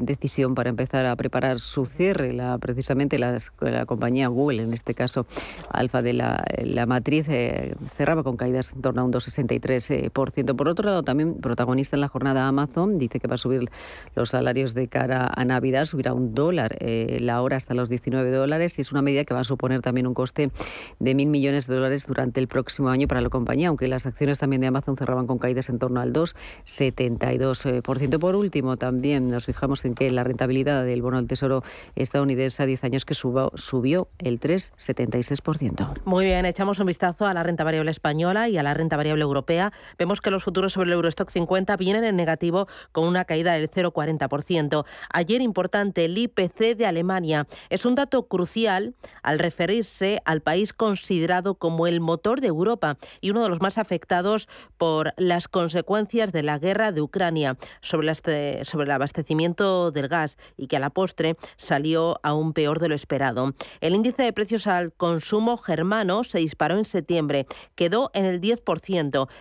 decisión 0.01 0.55
para 0.55 0.71
empezar 0.71 1.07
a 1.07 1.15
preparar 1.17 1.61
su 1.61 1.87
cierre. 1.87 2.33
La, 2.33 2.59
precisamente 2.59 3.19
la, 3.19 3.39
compañía 3.87 4.29
Google, 4.29 4.63
en 4.63 4.73
este 4.73 4.95
caso 4.95 5.27
Alfa 5.71 6.03
de 6.03 6.13
la, 6.13 6.87
matriz, 6.87 7.27
eh, 7.29 7.75
cerraba 7.97 8.23
con 8.23 8.37
caídas 8.37 8.73
en 8.73 8.83
torno 8.83 8.96
a 8.99 9.05
un 9.05 9.13
2,63%. 9.13 10.57
Por 10.57 10.69
otro 10.69 10.89
lado, 10.89 11.03
también 11.03 11.35
protagonista 11.35 11.97
en 11.97 12.01
la 12.01 12.09
jornada 12.09 12.49
Amazon, 12.49 12.99
dice 12.99 13.21
que 13.21 13.29
va 13.29 13.37
a 13.37 13.39
subir 13.39 13.71
los 14.15 14.31
salarios 14.31 14.75
de 14.75 14.89
cara 14.89 15.31
a 15.35 15.45
Navidad, 15.45 15.87
subirá 15.87 16.13
un 16.13 16.35
dólar 16.35 16.77
eh, 16.81 17.19
la 17.21 17.41
hora 17.43 17.57
hasta 17.57 17.75
los 17.75 17.89
19 17.89 18.31
dólares 18.31 18.79
y 18.79 18.83
es 18.83 18.93
una 18.93 19.03
medida 19.03 19.25
que 19.25 19.35
va 19.35 19.41
a 19.41 19.45
suponer 19.45 19.83
también 19.83 20.07
un 20.07 20.15
coste 20.15 20.51
de 20.99 21.15
mil 21.15 21.29
millones 21.29 21.67
de 21.67 21.75
dólares 21.75 22.07
durante 22.07 22.41
el 22.41 22.49
próximo 22.49 22.89
año 22.89 23.09
para 23.09 23.21
la 23.21 23.29
compañía, 23.29 23.69
aunque 23.69 23.89
las 23.89 24.07
acciones 24.07 24.39
también 24.39 24.61
de 24.61 24.69
Amazon 24.69 24.97
cerraban 24.97 25.27
con 25.27 25.39
caídas 25.39 25.69
en 25.69 25.79
torno 25.79 26.01
al 26.01 26.13
2,72%. 26.13 28.19
Por 28.19 28.37
último, 28.37 28.77
también 28.77 29.31
nos 29.31 29.47
fijamos 29.47 29.85
en 29.85 29.95
que 29.95 30.11
la 30.11 30.25
rentabilidad 30.25 30.85
del 30.85 31.03
bono 31.03 31.17
del 31.17 31.27
Tesoro 31.27 31.63
estadounidense 31.97 32.63
a 32.63 32.67
10 32.67 32.85
años 32.85 33.05
que 33.05 33.15
subió, 33.15 33.51
subió 33.55 34.09
el 34.19 34.41
3,76%. 34.41 36.03
Muy 36.05 36.27
bien, 36.27 36.47
echamos 36.47 36.79
un 36.79 36.87
vistazo 36.87 37.27
a 37.27 37.35
la 37.35 37.43
renta 37.43 37.65
variable 37.65 37.91
española 37.91 38.49
y 38.49 38.59
a 38.59 38.63
la 38.63 38.75
renta 38.75 38.86
variable 38.95 39.25
europea. 39.25 39.73
Vemos 39.99 40.21
que 40.21 40.31
los 40.31 40.45
futuros 40.45 40.75
sobre 40.75 40.91
el 40.91 40.95
Eurostock 40.95 41.31
50 41.31 41.77
vienen 41.77 42.05
en 42.05 42.15
negativo 42.15 42.69
con 42.93 43.09
una 43.09 43.25
caída 43.25 43.55
del 43.55 43.71
0,40%. 43.71 44.85
Ayer 45.13 45.41
importante 45.41 46.05
el 46.05 46.17
IPC 46.17 46.77
de 46.77 46.87
Alemania. 46.87 47.47
Es 47.71 47.85
un 47.85 47.95
dato 47.95 48.29
crucial 48.29 48.95
al 49.23 49.39
referirse 49.39 50.21
al 50.25 50.43
país 50.43 50.73
considerado 50.73 51.55
como 51.55 51.87
el 51.87 52.01
motor 52.01 52.41
de 52.41 52.49
Europa 52.49 52.97
y 53.21 53.31
uno 53.31 53.43
de 53.43 53.49
los 53.49 53.61
más 53.61 53.79
afectados 53.79 54.49
por 54.79 55.15
las 55.17 55.49
consecuencias 55.49 56.33
de 56.33 56.43
la 56.43 56.59
guerra 56.59 56.93
de 56.93 57.01
Ucrania 57.01 57.57
sobre 57.81 58.07
el 58.09 58.91
abastecimiento 58.91 59.91
del 59.91 60.09
gas 60.09 60.37
y 60.57 60.67
que 60.67 60.77
a 60.77 60.81
la 60.81 60.91
postre 60.91 61.37
salió 61.57 62.21
aún 62.23 62.53
peor 62.53 62.81
de 62.81 62.89
lo 62.89 62.95
esperado. 62.95 63.55
El 63.81 63.95
índice 63.95 64.23
de 64.23 64.33
precios 64.33 64.67
al 64.67 64.93
consumo 64.93 65.57
germano 65.57 66.25
se 66.25 66.39
disparó 66.39 66.77
en 66.77 66.85
septiembre, 66.85 67.47
quedó 67.75 68.11
en 68.15 68.25
el 68.25 68.41
10%, 68.41 68.65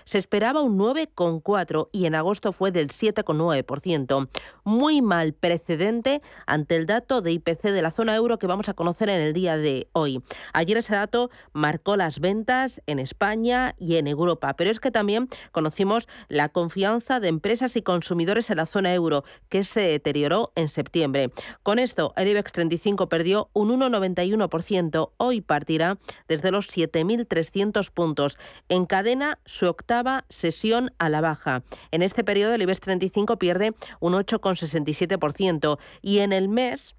se 0.03 0.17
esperaba 0.17 0.61
un 0.61 0.77
9,4% 0.77 1.89
y 1.91 2.05
en 2.05 2.15
agosto 2.15 2.51
fue 2.51 2.71
del 2.71 2.89
7,9%. 2.89 4.29
Muy 4.63 5.01
mal 5.01 5.33
precedente 5.33 6.21
ante 6.45 6.75
el 6.75 6.85
dato 6.85 7.21
de 7.21 7.31
IPC 7.31 7.63
de 7.63 7.81
la 7.81 7.91
zona 7.91 8.15
euro 8.15 8.39
que 8.39 8.47
vamos 8.47 8.69
a 8.69 8.73
conocer 8.73 9.09
en 9.09 9.21
el 9.21 9.33
día 9.33 9.57
de 9.57 9.87
hoy. 9.93 10.21
Ayer 10.53 10.77
ese 10.77 10.95
dato 10.95 11.29
marcó 11.53 11.97
las 11.97 12.19
ventas 12.19 12.81
en 12.87 12.99
España 12.99 13.75
y 13.77 13.95
en 13.95 14.07
Europa, 14.07 14.55
pero 14.55 14.71
es 14.71 14.79
que 14.79 14.91
también 14.91 15.29
conocimos 15.51 16.07
la 16.27 16.49
confianza 16.49 17.19
de 17.19 17.27
empresas 17.27 17.75
y 17.75 17.81
consumidores 17.81 18.49
en 18.49 18.57
la 18.57 18.65
zona 18.65 18.93
euro, 18.93 19.23
que 19.49 19.63
se 19.63 19.81
deterioró 19.81 20.51
en 20.55 20.67
septiembre. 20.67 21.31
Con 21.63 21.79
esto, 21.79 22.13
el 22.15 22.27
IBEX 22.27 22.51
35 22.51 23.09
perdió 23.09 23.49
un 23.53 23.69
1,91%. 23.69 25.11
Hoy 25.17 25.41
partirá 25.41 25.97
desde 26.27 26.51
los 26.51 26.67
7.300 26.67 27.91
puntos. 27.91 28.37
Su 29.45 29.67
octava 29.67 30.25
sesión 30.29 30.91
a 30.97 31.09
la 31.09 31.21
baja. 31.21 31.63
En 31.91 32.01
este 32.01 32.23
periodo, 32.23 32.53
el 32.53 32.61
IBEX 32.61 32.79
35 32.79 33.37
pierde 33.37 33.73
un 33.99 34.13
8,67% 34.13 35.77
y 36.01 36.19
en 36.19 36.33
el 36.33 36.47
mes 36.47 36.95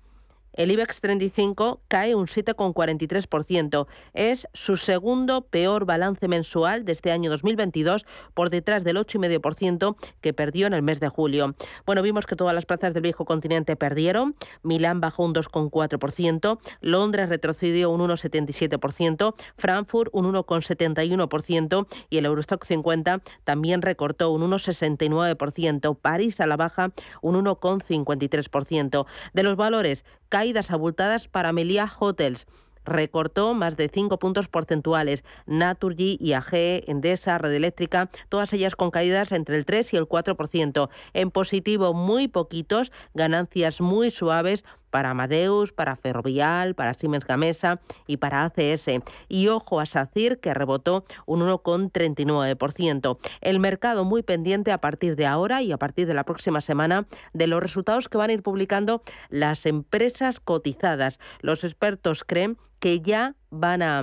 el 0.57 0.71
IBEX 0.71 1.01
35 1.01 1.81
cae 1.89 2.15
un 2.15 2.27
7,43%. 2.27 3.87
Es 4.15 4.49
su 4.53 4.77
segundo 4.77 5.43
peor 5.43 5.85
balance 5.85 6.27
mensual 6.29 6.85
de 6.85 6.93
este 6.93 7.13
año 7.13 7.31
2022, 7.31 8.07
por 8.35 8.51
detrás 8.51 8.83
del 8.85 8.97
8,5% 8.97 9.97
que 10.21 10.33
perdió 10.33 10.67
en 10.67 10.73
el 10.73 10.83
mes 10.83 11.01
de 11.01 11.09
julio. 11.09 11.55
Bueno, 11.85 12.03
vimos 12.03 12.27
que 12.27 12.37
todas 12.37 12.55
las 12.55 12.67
plazas 12.67 12.95
del 12.95 13.03
viejo 13.03 13.25
continente 13.25 13.77
perdieron. 13.77 14.35
Milán 14.63 15.01
bajó 15.01 15.25
un 15.25 15.35
2,4%, 15.35 16.59
Londres 16.81 17.29
retrocedió 17.29 17.91
un 17.91 18.01
1,77%, 18.01 19.35
Frankfurt 19.57 20.11
un 20.13 20.33
1,71% 20.33 21.87
y 22.11 22.19
el 22.19 22.25
Eurostock 22.25 22.65
50 22.65 23.23
también 23.45 23.83
recortó 23.83 24.31
un 24.31 24.51
1,69%. 24.51 25.99
París 26.01 26.41
a 26.41 26.47
la 26.47 26.57
baja 26.57 26.93
un 27.21 27.45
1,53%. 27.45 29.07
De 29.33 29.43
los 29.43 29.57
valores, 29.57 30.05
caídas 30.29 30.71
abultadas 30.71 31.29
para 31.29 31.53
Melia 31.53 31.91
Hotels 31.99 32.47
recortó 32.87 33.53
más 33.53 33.77
de 33.77 33.91
5 33.93 34.19
puntos 34.19 34.49
porcentuales. 34.49 35.25
Naturgy, 35.47 36.17
IAG, 36.21 36.85
Endesa, 36.87 37.37
Red 37.37 37.53
Eléctrica, 37.53 38.11
todas 38.29 38.53
ellas 38.53 38.77
con 38.77 38.91
caídas 38.91 39.33
entre 39.33 39.57
el 39.57 39.67
3 39.67 39.93
y 39.93 39.97
el 39.97 40.07
4%. 40.07 40.89
En 41.13 41.31
positivo, 41.31 41.93
muy 41.93 42.29
poquitos, 42.29 42.93
ganancias 43.13 43.81
muy 43.81 44.11
suaves 44.11 44.65
para 44.97 45.11
Amadeus, 45.11 45.75
para 45.75 45.95
Ferrovial, 45.95 46.75
para 46.75 46.95
Siemens 46.95 47.27
Gamesa 47.27 47.83
y 48.07 48.17
para 48.17 48.45
ACS. 48.45 48.87
Y 49.29 49.49
ojo 49.49 49.79
a 49.79 49.85
SACIR, 49.85 50.41
que 50.41 50.55
rebotó 50.55 51.05
un 51.27 51.43
1,39%. 51.43 53.19
El 53.43 53.61
mercado 53.61 54.07
muy 54.07 54.23
pendiente 54.23 54.73
a 54.73 54.81
partir 54.81 55.15
de 55.15 55.27
ahora 55.27 55.61
y 55.61 55.71
a 55.71 55.77
partir 55.77 56.07
de 56.07 56.15
la 56.15 56.25
próxima 56.25 56.63
semana 56.63 57.07
de 57.35 57.47
los 57.47 57.61
resultados 57.61 58.09
que 58.09 58.17
van 58.17 58.31
a 58.31 58.33
ir 58.33 58.43
publicando 58.43 59.03
las 59.29 59.67
empresas 59.67 60.41
cotizadas. 60.41 61.21
Los 61.43 61.63
expertos 61.63 62.25
creen 62.25 62.57
que 62.79 63.03
ya 63.03 63.35
van 63.51 63.83
a 63.83 64.03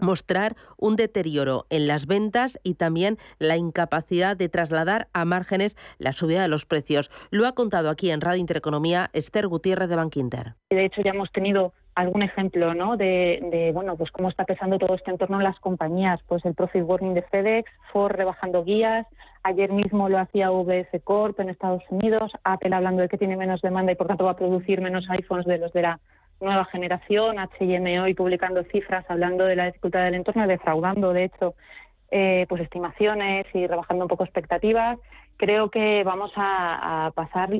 mostrar 0.00 0.56
un 0.76 0.96
deterioro 0.96 1.66
en 1.70 1.86
las 1.86 2.06
ventas 2.06 2.58
y 2.62 2.74
también 2.74 3.18
la 3.38 3.56
incapacidad 3.56 4.36
de 4.36 4.48
trasladar 4.48 5.08
a 5.12 5.24
márgenes 5.24 5.76
la 5.98 6.12
subida 6.12 6.42
de 6.42 6.48
los 6.48 6.66
precios. 6.66 7.10
Lo 7.30 7.46
ha 7.46 7.52
contado 7.52 7.90
aquí 7.90 8.10
en 8.10 8.20
Radio 8.20 8.40
Intereconomía 8.40 9.10
Esther 9.12 9.48
Gutiérrez 9.48 9.88
de 9.88 9.96
Banquinter. 9.96 10.54
De 10.70 10.84
hecho, 10.84 11.02
ya 11.02 11.10
hemos 11.10 11.30
tenido 11.32 11.72
algún 11.94 12.22
ejemplo 12.22 12.74
¿no? 12.74 12.96
de, 12.96 13.70
bueno 13.74 13.96
pues 13.96 14.10
cómo 14.10 14.28
está 14.28 14.44
pesando 14.44 14.78
todo 14.78 14.94
este 14.94 15.10
entorno 15.10 15.38
en 15.38 15.44
las 15.44 15.58
compañías 15.60 16.20
pues 16.26 16.44
el 16.44 16.54
profit 16.54 16.82
warning 16.84 17.14
de 17.14 17.22
FedEx 17.22 17.70
Ford 17.92 18.12
rebajando 18.12 18.64
guías 18.64 19.06
ayer 19.42 19.72
mismo 19.72 20.08
lo 20.08 20.18
hacía 20.18 20.50
VS 20.50 21.02
Corp 21.02 21.38
en 21.40 21.50
Estados 21.50 21.82
Unidos 21.90 22.32
Apple 22.44 22.74
hablando 22.74 23.02
de 23.02 23.08
que 23.08 23.18
tiene 23.18 23.36
menos 23.36 23.60
demanda 23.60 23.92
y 23.92 23.96
por 23.96 24.06
tanto 24.06 24.24
va 24.24 24.32
a 24.32 24.36
producir 24.36 24.80
menos 24.80 25.08
iPhones 25.10 25.46
de 25.46 25.58
los 25.58 25.72
de 25.72 25.82
la 25.82 26.00
nueva 26.40 26.64
generación, 26.66 27.38
H&M 27.38 28.00
hoy 28.00 28.14
publicando 28.14 28.62
cifras 28.64 29.04
hablando 29.08 29.44
de 29.44 29.56
la 29.56 29.66
dificultad 29.66 30.04
del 30.04 30.14
entorno, 30.14 30.46
defraudando 30.46 31.12
de 31.12 31.24
hecho 31.24 31.54
eh, 32.10 32.46
pues 32.48 32.62
estimaciones 32.62 33.46
y 33.54 33.66
rebajando 33.66 34.04
un 34.04 34.08
poco 34.08 34.24
expectativas. 34.24 34.98
Creo 35.36 35.70
que 35.70 36.02
vamos 36.04 36.32
a, 36.36 37.06
a 37.06 37.10
pasar, 37.12 37.50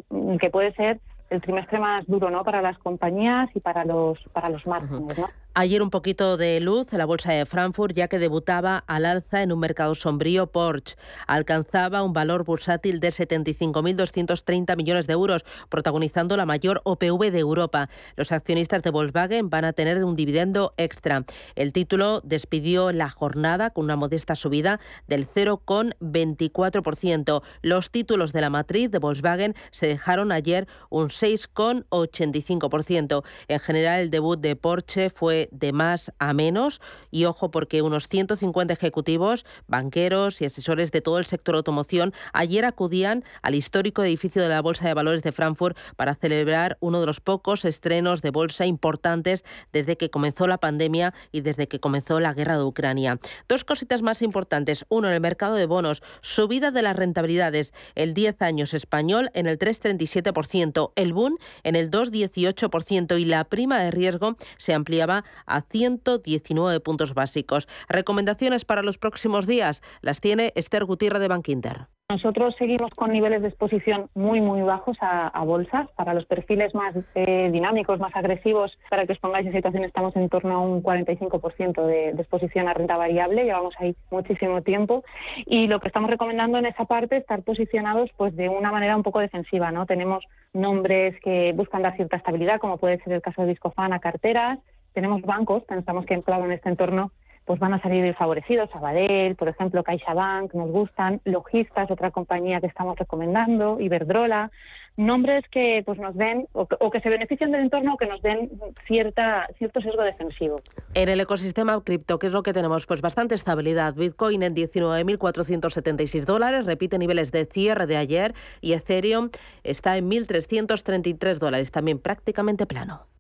que 0.41 0.51
puede 0.51 0.73
ser 0.75 1.01
el 1.31 1.41
trimestre 1.41 1.79
más 1.79 2.07
duro 2.07 2.31
¿no? 2.31 2.45
para 2.45 2.61
las 2.61 2.77
compañías 2.79 3.49
y 3.55 3.61
para 3.61 3.85
los, 3.85 4.19
para 4.33 4.49
los 4.49 4.67
márgenes. 4.67 5.17
¿no? 5.17 5.31
Ayer 5.53 5.83
un 5.83 5.91
poquito 5.91 6.37
de 6.37 6.61
luz 6.61 6.93
en 6.93 6.99
la 6.99 7.07
bolsa 7.07 7.33
de 7.33 7.45
Frankfurt, 7.45 7.97
ya 7.97 8.07
que 8.07 8.21
debutaba 8.21 8.85
al 8.87 9.05
alza 9.05 9.43
en 9.43 9.51
un 9.51 9.59
mercado 9.59 9.97
sombrío. 9.97 10.47
Porsche 10.47 10.95
alcanzaba 11.27 12.05
un 12.05 12.13
valor 12.13 12.45
bursátil 12.45 13.01
de 13.01 13.09
75.230 13.09 14.77
millones 14.77 15.09
de 15.09 15.13
euros, 15.13 15.45
protagonizando 15.69 16.37
la 16.37 16.47
mayor 16.47 16.83
OPV 16.85 17.33
de 17.33 17.41
Europa. 17.41 17.89
Los 18.15 18.31
accionistas 18.31 18.85
de 18.85 18.91
Volkswagen 18.91 19.51
van 19.51 19.65
a 19.65 19.73
tener 19.73 20.05
un 20.05 20.15
dividendo 20.15 20.73
extra. 20.77 21.25
El 21.57 21.73
título 21.73 22.21
despidió 22.23 22.93
la 22.93 23.11
jornada 23.11 23.71
con 23.71 23.87
una 23.87 23.97
modesta 23.97 24.37
subida 24.37 24.79
del 25.09 25.29
0,24%. 25.29 27.43
Los 27.63 27.91
títulos 27.91 28.33
de 28.33 28.41
la 28.41 28.51
matriz 28.51 28.93
de 28.93 29.01
Volkswagen 29.01 29.57
se 29.73 29.89
dejaron 29.89 30.31
ayer 30.31 30.69
un 30.91 31.09
6,85%. 31.09 33.25
En 33.49 33.59
general, 33.59 34.03
el 34.03 34.11
debut 34.11 34.39
de 34.39 34.55
Porsche 34.55 35.11
fue 35.11 35.40
de 35.53 35.73
más 35.73 36.13
a 36.19 36.35
menos 36.35 36.81
y 37.11 37.25
ojo 37.25 37.51
porque 37.51 37.83
unos 37.83 38.09
150 38.09 38.73
ejecutivos, 38.73 39.47
banqueros 39.67 40.41
y 40.41 40.45
asesores 40.45 40.91
de 40.93 41.01
todo 41.01 41.19
el 41.19 41.25
sector 41.25 41.55
automoción 41.55 42.13
ayer 42.33 42.65
acudían 42.65 43.25
al 43.43 43.55
histórico 43.55 44.03
edificio 44.03 44.43
de 44.43 44.49
la 44.49 44.63
Bolsa 44.63 44.87
de 44.87 44.95
Valores 44.95 45.23
de 45.23 45.33
Frankfurt 45.33 45.77
para 45.97 46.15
celebrar 46.15 46.77
uno 46.81 47.01
de 47.01 47.07
los 47.07 47.21
pocos 47.21 47.65
estrenos 47.65 48.23
de 48.23 48.31
bolsa 48.31 48.67
importantes 48.67 49.45
desde 49.73 49.97
que 49.97 50.11
comenzó 50.11 50.47
la 50.47 50.59
pandemia 50.59 51.15
y 51.33 51.41
desde 51.41 51.69
que 51.69 51.81
comenzó 51.81 52.21
la 52.21 52.35
guerra 52.35 52.57
de 52.57 52.65
Ucrania. 52.65 53.19
Dos 53.49 53.65
cositas 53.65 54.03
más 54.03 54.23
importantes. 54.23 54.85
Uno, 54.89 55.09
en 55.09 55.15
el 55.15 55.21
mercado 55.21 55.55
de 55.55 55.67
bonos, 55.67 56.03
subida 56.21 56.71
de 56.71 56.83
las 56.83 56.97
rentabilidades. 56.97 57.73
El 57.95 58.15
10 58.15 58.43
años 58.43 58.75
español 58.75 59.31
en 59.35 59.47
el 59.47 59.59
3,37%, 59.59 60.93
el 60.97 61.13
boom 61.13 61.39
en 61.63 61.77
el 61.77 61.91
2,18% 61.91 63.19
y 63.19 63.25
la 63.25 63.45
prima 63.45 63.79
de 63.79 63.91
riesgo 63.91 64.37
se 64.57 64.75
ampliaba 64.75 65.25
a 65.47 65.63
119 65.63 66.81
puntos 66.81 67.15
básicos. 67.15 67.69
Recomendaciones 67.89 68.65
para 68.65 68.83
los 68.83 68.99
próximos 68.99 69.47
días 69.47 69.83
las 70.01 70.21
tiene 70.21 70.53
Esther 70.55 70.85
Gutiérrez 70.85 71.21
de 71.21 71.29
Bankinter. 71.29 71.87
Nosotros 72.11 72.57
seguimos 72.59 72.91
con 72.91 73.13
niveles 73.13 73.41
de 73.41 73.47
exposición 73.47 74.11
muy, 74.17 74.41
muy 74.41 74.63
bajos 74.63 74.97
a, 75.01 75.45
bolsas. 75.45 75.89
Para 75.95 76.13
los 76.13 76.27
perfiles 76.27 76.75
más 76.75 76.93
eh, 77.15 77.51
dinámicos, 77.53 78.01
más 78.01 78.17
agresivos, 78.17 78.77
para 78.91 79.07
que 79.07 79.13
os 79.13 79.21
pongáis 79.21 79.47
en 79.47 79.53
situación, 79.53 79.85
estamos 79.85 80.17
en 80.17 80.29
torno 80.29 80.55
a 80.55 80.61
un 80.61 80.83
45% 80.83 81.87
de, 81.87 82.13
de, 82.13 82.21
exposición 82.21 82.67
a 82.67 82.75
renta 82.75 82.97
variable. 82.97 83.45
Llevamos 83.45 83.75
ahí 83.79 83.95
muchísimo 84.11 84.61
tiempo. 84.63 85.05
Y 85.47 85.69
lo 85.69 85.79
que 85.79 85.87
estamos 85.87 86.11
recomendando 86.11 86.59
en 86.59 86.67
esa 86.67 86.85
parte 86.85 87.15
es 87.15 87.21
estar 87.23 87.45
posicionados 87.45 88.11
pues, 88.17 88.35
de 88.35 88.49
una 88.49 88.73
manera 88.73 88.97
un 88.97 89.05
poco 89.05 89.21
defensiva. 89.21 89.71
¿no? 89.71 89.87
Tenemos 89.87 90.25
nombres 90.53 91.15
que 91.21 91.53
buscan 91.55 91.83
dar 91.83 91.95
cierta 91.95 92.17
estabilidad, 92.17 92.59
como 92.59 92.79
puede 92.79 92.99
ser 93.05 93.13
el 93.13 93.23
caso 93.23 93.43
de 93.43 93.49
Discofan 93.51 93.93
a 93.93 94.01
carteras. 94.01 94.59
Tenemos 94.93 95.23
bancos, 95.23 95.63
pensamos 95.65 96.07
que 96.07 96.21
claro 96.23 96.45
en 96.45 96.53
este 96.53 96.69
entorno 96.69 97.13
pues 97.51 97.59
van 97.59 97.75
a 97.75 97.83
salir 97.83 98.15
favorecidos, 98.15 98.71
Sabadell, 98.71 99.35
por 99.35 99.49
ejemplo, 99.49 99.83
CaixaBank, 99.83 100.55
nos 100.55 100.71
gustan, 100.71 101.21
Logistas, 101.25 101.91
otra 101.91 102.13
compañía 102.13 102.61
que 102.61 102.69
estamos 102.69 102.97
recomendando, 102.97 103.81
Iberdrola, 103.81 104.53
nombres 104.97 105.45
que 105.51 105.83
pues 105.85 105.99
nos 105.99 106.15
den 106.15 106.47
o, 106.53 106.91
que 106.91 107.01
se 107.01 107.09
benefician 107.09 107.51
del 107.51 107.63
entorno 107.63 107.95
o 107.95 107.97
que 107.97 108.07
nos 108.07 108.23
den 108.23 108.51
cierta 108.87 109.49
cierto 109.59 109.81
sesgo 109.81 110.03
defensivo. 110.03 110.61
En 110.95 111.09
el 111.09 111.21
ecosistema 111.21 111.83
cripto, 111.83 112.19
¿qué 112.19 112.29
es 112.29 112.33
lo 112.33 112.43
que 112.43 112.53
tenemos? 112.53 112.87
Pues 112.87 113.01
bastante 113.01 113.35
estabilidad. 113.35 113.95
Bitcoin 113.95 114.43
en 114.43 114.55
19.476 114.55 116.25
dólares, 116.27 116.67
repite 116.67 116.99
niveles 116.99 117.33
de 117.33 117.47
cierre 117.47 117.87
de 117.87 117.97
ayer 117.97 118.35
y 118.61 118.75
Ethereum 118.75 119.31
está 119.65 119.97
en 119.97 120.09
1.333 120.09 121.39
dólares, 121.39 121.73
también 121.73 121.99
prácticamente 121.99 122.67
plano. 122.67 123.10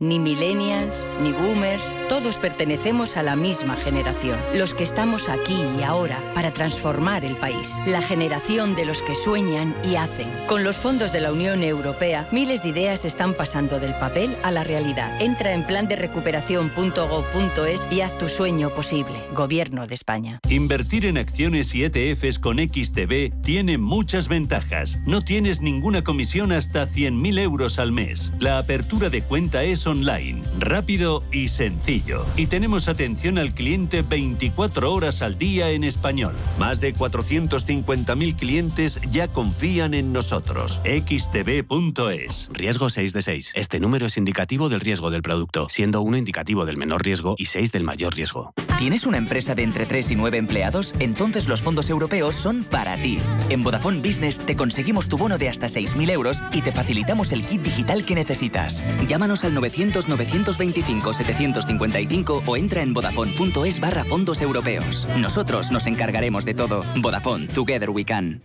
Ni 0.00 0.20
millennials, 0.20 1.18
ni 1.20 1.32
boomers, 1.32 1.92
todos 2.08 2.38
pertenecemos 2.38 3.16
a 3.16 3.24
la 3.24 3.34
misma 3.34 3.74
generación, 3.74 4.38
los 4.54 4.72
que 4.72 4.84
estamos 4.84 5.28
aquí 5.28 5.60
y 5.76 5.82
ahora 5.82 6.22
para 6.34 6.52
transformar 6.52 7.24
el 7.24 7.34
país, 7.34 7.74
la 7.84 8.00
generación 8.00 8.76
de 8.76 8.84
los 8.84 9.02
que 9.02 9.16
sueñan 9.16 9.74
y 9.82 9.96
hacen. 9.96 10.30
Con 10.46 10.62
los 10.62 10.76
fondos 10.76 11.10
de 11.10 11.20
la 11.20 11.32
Unión 11.32 11.64
Europea, 11.64 12.28
miles 12.30 12.62
de 12.62 12.68
ideas 12.68 13.04
están 13.04 13.34
pasando 13.34 13.80
del 13.80 13.92
papel 13.94 14.36
a 14.44 14.52
la 14.52 14.62
realidad. 14.62 15.20
Entra 15.20 15.52
en 15.52 15.64
plan 15.64 15.88
de 15.88 15.96
recuperación.gov.es 15.96 17.88
y 17.90 18.00
haz 18.00 18.16
tu 18.18 18.28
sueño 18.28 18.72
posible. 18.72 19.18
Gobierno 19.34 19.88
de 19.88 19.96
España. 19.96 20.38
Invertir 20.48 21.06
en 21.06 21.18
acciones 21.18 21.74
y 21.74 21.82
ETFs 21.82 22.38
con 22.38 22.58
XTB 22.58 23.42
tiene 23.42 23.78
muchas 23.78 24.28
ventajas. 24.28 25.00
No 25.06 25.22
tienes 25.22 25.60
ninguna 25.60 26.04
comisión 26.04 26.52
hasta 26.52 26.86
100.000 26.86 27.40
euros 27.40 27.80
al 27.80 27.90
mes. 27.90 28.30
La 28.38 28.58
apertura 28.58 29.08
de 29.08 29.22
cuenta 29.22 29.64
es 29.64 29.87
online, 29.88 30.42
rápido 30.58 31.22
y 31.32 31.48
sencillo. 31.48 32.24
Y 32.36 32.46
tenemos 32.46 32.88
atención 32.88 33.38
al 33.38 33.54
cliente 33.54 34.02
24 34.02 34.92
horas 34.92 35.22
al 35.22 35.38
día 35.38 35.70
en 35.70 35.84
español. 35.84 36.34
Más 36.58 36.80
de 36.80 36.94
450.000 36.94 38.36
clientes 38.36 39.00
ya 39.10 39.28
confían 39.28 39.94
en 39.94 40.12
nosotros. 40.12 40.80
xtb.es. 40.84 42.50
Riesgo 42.52 42.90
6 42.90 43.12
de 43.12 43.22
6. 43.22 43.52
Este 43.54 43.80
número 43.80 44.06
es 44.06 44.16
indicativo 44.16 44.68
del 44.68 44.80
riesgo 44.80 45.10
del 45.10 45.22
producto, 45.22 45.68
siendo 45.68 46.02
uno 46.02 46.16
indicativo 46.16 46.66
del 46.66 46.76
menor 46.76 47.04
riesgo 47.04 47.34
y 47.38 47.46
6 47.46 47.72
del 47.72 47.84
mayor 47.84 48.14
riesgo. 48.14 48.52
¿Tienes 48.78 49.06
una 49.06 49.16
empresa 49.16 49.56
de 49.56 49.64
entre 49.64 49.86
3 49.86 50.12
y 50.12 50.14
9 50.14 50.38
empleados? 50.38 50.94
Entonces 51.00 51.48
los 51.48 51.62
fondos 51.62 51.90
europeos 51.90 52.36
son 52.36 52.62
para 52.62 52.94
ti. 52.96 53.18
En 53.48 53.64
Vodafone 53.64 53.98
Business 53.98 54.38
te 54.38 54.54
conseguimos 54.54 55.08
tu 55.08 55.16
bono 55.16 55.36
de 55.36 55.48
hasta 55.48 55.66
6.000 55.66 56.10
euros 56.10 56.42
y 56.52 56.62
te 56.62 56.70
facilitamos 56.70 57.32
el 57.32 57.42
kit 57.42 57.62
digital 57.62 58.04
que 58.04 58.14
necesitas. 58.14 58.84
Llámanos 59.06 59.42
al 59.42 59.54
900 59.54 59.77
900-925-755 59.78 62.42
o 62.46 62.56
entra 62.56 62.82
en 62.82 62.92
vodafone.es 62.92 63.80
barra 63.80 64.04
fondos 64.04 64.42
europeos. 64.42 65.08
Nosotros 65.18 65.70
nos 65.70 65.86
encargaremos 65.86 66.44
de 66.44 66.52
todo. 66.54 66.82
Vodafone, 66.96 67.46
Together 67.46 67.88
We 67.90 68.04
Can. 68.04 68.42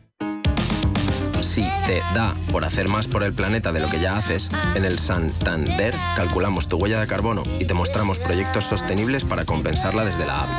Si 1.41 1.67
te 1.85 1.99
da 2.15 2.33
por 2.51 2.65
hacer 2.65 2.87
más 2.87 3.05
por 3.05 3.23
el 3.23 3.33
planeta 3.33 3.71
de 3.71 3.79
lo 3.79 3.87
que 3.87 3.99
ya 3.99 4.17
haces, 4.17 4.49
en 4.73 4.85
el 4.85 4.97
Santander 4.97 5.93
calculamos 6.15 6.67
tu 6.67 6.77
huella 6.77 6.99
de 6.99 7.05
carbono 7.05 7.43
y 7.59 7.65
te 7.65 7.75
mostramos 7.75 8.17
proyectos 8.17 8.63
sostenibles 8.63 9.23
para 9.23 9.45
compensarla 9.45 10.03
desde 10.03 10.25
la 10.25 10.41
app. 10.41 10.49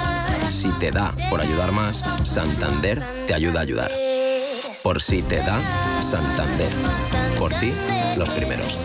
Si 0.51 0.69
te 0.79 0.93
da 0.93 1.13
por 1.31 1.41
ayudar 1.41 1.73
más, 1.73 2.05
Santander 2.23 3.03
te 3.27 3.35
ayuda 3.35 3.59
a 3.61 3.63
ayudar. 3.63 3.91
Por 4.85 5.01
si 5.01 5.23
te 5.23 5.39
da, 5.39 5.59
Santander. 6.01 6.71
Por 7.39 7.53
ti, 7.55 7.73
los 8.17 8.31
primeros. 8.31 8.79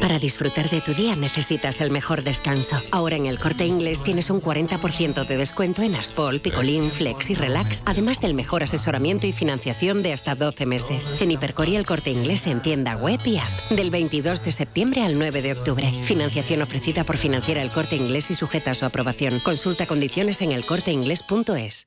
Para 0.00 0.18
disfrutar 0.18 0.68
de 0.68 0.80
tu 0.80 0.94
día 0.94 1.14
necesitas 1.14 1.80
el 1.80 1.92
mejor 1.92 2.24
descanso. 2.24 2.82
Ahora 2.90 3.14
en 3.14 3.26
el 3.26 3.38
Corte 3.38 3.66
Inglés 3.66 4.02
tienes 4.02 4.30
un 4.30 4.42
40% 4.42 5.24
de 5.24 5.36
descuento 5.36 5.82
en 5.82 5.94
Aspol, 5.94 6.40
Picolín, 6.40 6.90
Flex 6.90 7.30
y 7.30 7.36
Relax, 7.36 7.84
además 7.86 8.20
del 8.20 8.34
mejor 8.34 8.64
asesoramiento 8.64 9.28
y 9.28 9.32
financiación 9.32 10.02
de 10.02 10.12
hasta 10.12 10.34
12 10.34 10.66
meses. 10.66 11.22
En 11.22 11.30
Hipercor 11.30 11.68
y 11.68 11.76
el 11.76 11.86
Corte 11.86 12.10
Inglés 12.10 12.48
en 12.48 12.62
tienda 12.62 12.96
web 12.96 13.20
y 13.24 13.38
app. 13.38 13.56
Del 13.70 13.90
22 13.90 14.44
de 14.44 14.50
septiembre 14.50 15.02
al 15.02 15.14
9 15.14 15.40
de 15.40 15.52
octubre. 15.52 16.02
Financiación 16.02 16.62
ofrecida 16.62 17.04
por 17.04 17.16
Financiera 17.16 17.62
El 17.62 17.70
Corte 17.70 17.94
Inglés 17.94 18.28
y 18.32 18.34
sujeta 18.34 18.72
a 18.72 18.74
su 18.74 18.86
aprobación. 18.86 19.38
Consulta 19.38 19.86
condiciones 19.86 20.42
en 20.42 20.50
elcorteinglés.es. 20.50 21.86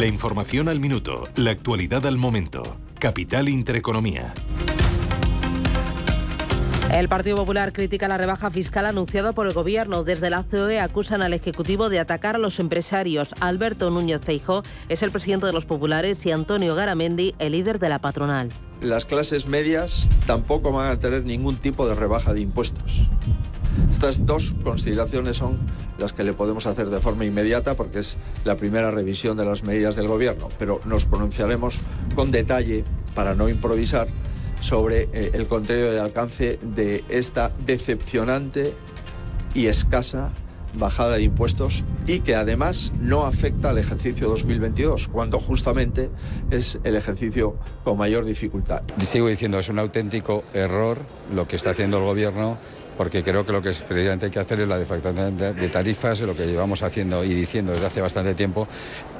La 0.00 0.06
información 0.06 0.70
al 0.70 0.80
minuto, 0.80 1.24
la 1.36 1.50
actualidad 1.50 2.06
al 2.06 2.16
momento. 2.16 2.62
Capital 2.98 3.50
Intereconomía. 3.50 4.32
El 6.90 7.06
Partido 7.10 7.36
Popular 7.36 7.74
critica 7.74 8.08
la 8.08 8.16
rebaja 8.16 8.50
fiscal 8.50 8.86
anunciada 8.86 9.34
por 9.34 9.46
el 9.46 9.52
Gobierno. 9.52 10.02
Desde 10.02 10.30
la 10.30 10.44
COE 10.44 10.80
acusan 10.80 11.20
al 11.20 11.34
Ejecutivo 11.34 11.90
de 11.90 12.00
atacar 12.00 12.36
a 12.36 12.38
los 12.38 12.60
empresarios. 12.60 13.34
Alberto 13.40 13.90
Núñez 13.90 14.22
Feijó 14.24 14.62
es 14.88 15.02
el 15.02 15.10
presidente 15.10 15.44
de 15.44 15.52
los 15.52 15.66
populares 15.66 16.24
y 16.24 16.30
Antonio 16.30 16.74
Garamendi 16.74 17.34
el 17.38 17.52
líder 17.52 17.78
de 17.78 17.90
la 17.90 17.98
patronal. 17.98 18.48
Las 18.80 19.04
clases 19.04 19.48
medias 19.48 20.08
tampoco 20.26 20.72
van 20.72 20.90
a 20.90 20.98
tener 20.98 21.26
ningún 21.26 21.56
tipo 21.56 21.86
de 21.86 21.94
rebaja 21.94 22.32
de 22.32 22.40
impuestos. 22.40 23.06
Estas 23.90 24.26
dos 24.26 24.54
consideraciones 24.62 25.36
son 25.36 25.58
las 25.98 26.12
que 26.12 26.24
le 26.24 26.32
podemos 26.32 26.66
hacer 26.66 26.88
de 26.90 27.00
forma 27.00 27.24
inmediata 27.24 27.74
porque 27.76 28.00
es 28.00 28.16
la 28.44 28.56
primera 28.56 28.90
revisión 28.90 29.36
de 29.36 29.44
las 29.44 29.62
medidas 29.62 29.96
del 29.96 30.08
Gobierno, 30.08 30.48
pero 30.58 30.80
nos 30.84 31.06
pronunciaremos 31.06 31.78
con 32.14 32.30
detalle 32.30 32.84
para 33.14 33.34
no 33.34 33.48
improvisar 33.48 34.08
sobre 34.60 35.08
eh, 35.12 35.30
el 35.34 35.46
contenido 35.46 35.90
de 35.90 36.00
alcance 36.00 36.58
de 36.62 37.04
esta 37.08 37.52
decepcionante 37.64 38.74
y 39.54 39.66
escasa 39.66 40.32
bajada 40.74 41.16
de 41.16 41.24
impuestos 41.24 41.84
y 42.06 42.20
que 42.20 42.34
además 42.34 42.92
no 43.00 43.24
afecta 43.24 43.70
al 43.70 43.78
ejercicio 43.78 44.28
2022, 44.28 45.08
cuando 45.08 45.38
justamente 45.38 46.10
es 46.50 46.78
el 46.84 46.96
ejercicio 46.96 47.56
con 47.84 47.98
mayor 47.98 48.24
dificultad. 48.24 48.82
Sigo 49.00 49.28
diciendo, 49.28 49.58
es 49.58 49.68
un 49.68 49.78
auténtico 49.78 50.44
error 50.54 50.98
lo 51.34 51.48
que 51.48 51.56
está 51.56 51.70
haciendo 51.70 51.98
el 51.98 52.04
Gobierno 52.04 52.58
porque 53.00 53.24
creo 53.24 53.46
que 53.46 53.52
lo 53.52 53.62
que 53.62 53.70
precisamente 53.70 54.26
hay 54.26 54.30
que 54.30 54.40
hacer 54.40 54.60
es 54.60 54.68
la 54.68 54.76
deflactación 54.76 55.34
de 55.38 55.68
tarifas, 55.70 56.20
lo 56.20 56.36
que 56.36 56.46
llevamos 56.46 56.82
haciendo 56.82 57.24
y 57.24 57.32
diciendo 57.32 57.72
desde 57.72 57.86
hace 57.86 58.02
bastante 58.02 58.34
tiempo, 58.34 58.68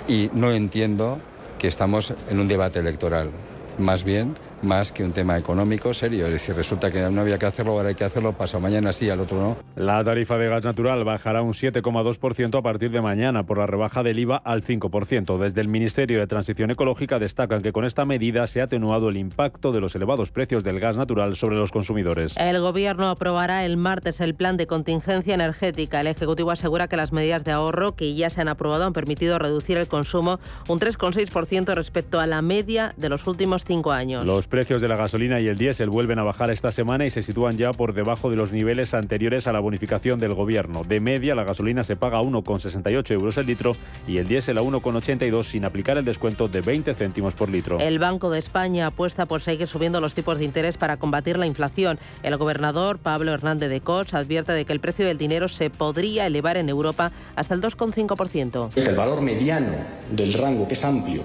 y 0.07 0.29
no 0.35 0.53
entiendo 0.53 1.19
que 1.59 1.69
estamos 1.69 2.13
en 2.29 2.41
un 2.41 2.47
debate 2.47 2.81
electoral. 2.81 3.31
Más 3.79 4.05
bien 4.05 4.35
más 4.63 4.93
que 4.93 5.05
un 5.05 5.13
tema 5.13 5.39
económico 5.39 5.93
serio. 5.95 6.27
Es 6.27 6.33
decir, 6.33 6.55
resulta 6.55 6.91
que 6.91 7.01
no 7.11 7.21
había 7.21 7.39
que 7.39 7.47
hacerlo, 7.47 7.73
ahora 7.73 7.91
hay 7.91 7.95
que 7.95 8.05
hacerlo, 8.05 8.33
pasado 8.33 8.61
mañana 8.61 8.93
sí, 8.93 9.09
al 9.11 9.21
otro 9.21 9.39
no. 9.41 9.57
La 9.77 10.03
tarifa 10.05 10.39
de 10.39 10.49
gas 10.49 10.65
natural 10.65 11.05
bajará 11.05 11.43
un 11.43 11.53
7,2% 11.53 12.59
a 12.59 12.63
partir 12.63 12.91
de 12.91 13.01
mañana 13.01 13.45
por 13.45 13.59
la 13.59 13.67
rebaja 13.67 14.03
del 14.03 14.19
IVA 14.19 14.37
al 14.37 14.63
5%. 14.63 15.39
Desde 15.39 15.61
el 15.61 15.69
Ministerio 15.69 16.19
de 16.21 16.27
Transición 16.27 16.71
Ecológica 16.71 17.19
destacan 17.19 17.63
que 17.63 17.73
con 17.73 17.85
esta 17.85 18.05
medida 18.05 18.47
se 18.47 18.61
ha 18.61 18.65
atenuado 18.65 19.09
el 19.09 19.17
impacto 19.17 19.73
de 19.73 19.81
los 19.81 19.95
elevados 19.95 20.31
precios 20.31 20.65
del 20.65 20.81
gas 20.81 20.97
natural 20.97 21.37
sobre 21.37 21.57
los 21.57 21.73
consumidores. 21.73 22.35
El 22.37 22.61
Gobierno 22.61 23.09
aprobará 23.09 23.65
el 23.65 23.77
martes 23.77 24.21
el 24.21 24.35
plan 24.35 24.57
de 24.57 24.67
contingencia 24.67 25.35
energética. 25.35 26.01
El 26.01 26.07
Ejecutivo 26.07 26.51
asegura 26.51 26.89
que 26.89 26.97
las 26.97 27.13
medidas 27.13 27.45
de 27.45 27.53
ahorro 27.53 27.97
que 27.97 28.15
ya 28.15 28.31
se 28.31 28.41
han 28.41 28.49
aprobado 28.49 28.85
han 28.85 28.93
permitido 28.93 29.39
reducir 29.39 29.77
el 29.77 29.89
consumo 29.89 30.41
un 30.69 30.79
3,6% 30.79 31.75
respecto 31.75 32.21
a 32.21 32.27
la 32.27 32.43
media 32.43 32.95
de 32.97 33.09
los 33.09 33.27
últimos 33.27 33.65
cinco 33.65 33.93
años. 33.93 34.25
Los 34.25 34.47
precios 34.51 34.83
de 34.83 34.89
la 34.89 34.97
gasolina 34.97 35.41
y 35.41 35.49
el 35.49 35.57
diésel 35.57 35.89
vuelven 35.89 36.19
a 36.19 36.25
bajar 36.25 36.51
esta 36.51 36.73
semana 36.73 37.07
y 37.07 37.11
se 37.11 37.23
sitúan 37.23 37.57
ya 37.57 37.73
por 37.73 37.95
debajo 37.95 38.29
de 38.29 38.37
los 38.37 38.53
niveles 38.53 38.93
anteriores 38.93 39.47
a 39.47 39.53
la 39.53 39.61
bonificación 39.61 40.19
del 40.19 40.35
Gobierno. 40.35 40.83
De 40.87 41.01
media, 41.01 41.35
la 41.35 41.45
gasolina 41.45 41.85
se 41.85 41.97
paga 41.97 42.19
a 42.19 42.23
1,68 42.23 43.13
euros 43.13 43.39
el 43.39 43.47
litro 43.47 43.77
y 44.07 44.19
el 44.19 44.29
diésel 44.29 44.59
a 44.59 44.63
1,82 44.63 45.45
sin 45.45 45.65
aplicar 45.65 45.97
el 45.97 46.05
descuento 46.05 46.49
de 46.49 46.61
20 46.61 46.93
céntimos 46.95 47.35
por 47.35 47.49
litro. 47.49 47.79
El 47.79 47.99
Banco 47.99 48.29
de 48.29 48.39
España 48.41 48.89
apuesta 48.89 49.25
por 49.25 49.41
seguir 49.41 49.69
subiendo 49.69 50.01
los 50.01 50.15
tipos 50.15 50.39
de 50.39 50.45
interés 50.45 50.77
para 50.77 50.99
combatir 50.99 51.39
la 51.39 51.47
inflación. 51.47 51.99
El 52.23 52.37
gobernador 52.37 52.99
Pablo 52.99 53.33
Hernández 53.33 53.71
de 53.71 53.81
Cos 53.81 54.13
advierte 54.13 54.53
de 54.53 54.65
que 54.65 54.73
el 54.73 54.81
precio 54.81 55.07
del 55.07 55.17
dinero 55.17 55.49
se 55.49 55.71
podría 55.71 56.27
elevar 56.27 56.57
en 56.57 56.69
Europa 56.69 57.13
hasta 57.37 57.55
el 57.55 57.63
2,5%. 57.63 58.71
El 58.75 58.97
valor 58.97 59.23
mediano 59.23 59.73
del 60.11 60.33
rango, 60.33 60.67
que 60.67 60.75
es 60.75 60.85
amplio, 60.85 61.23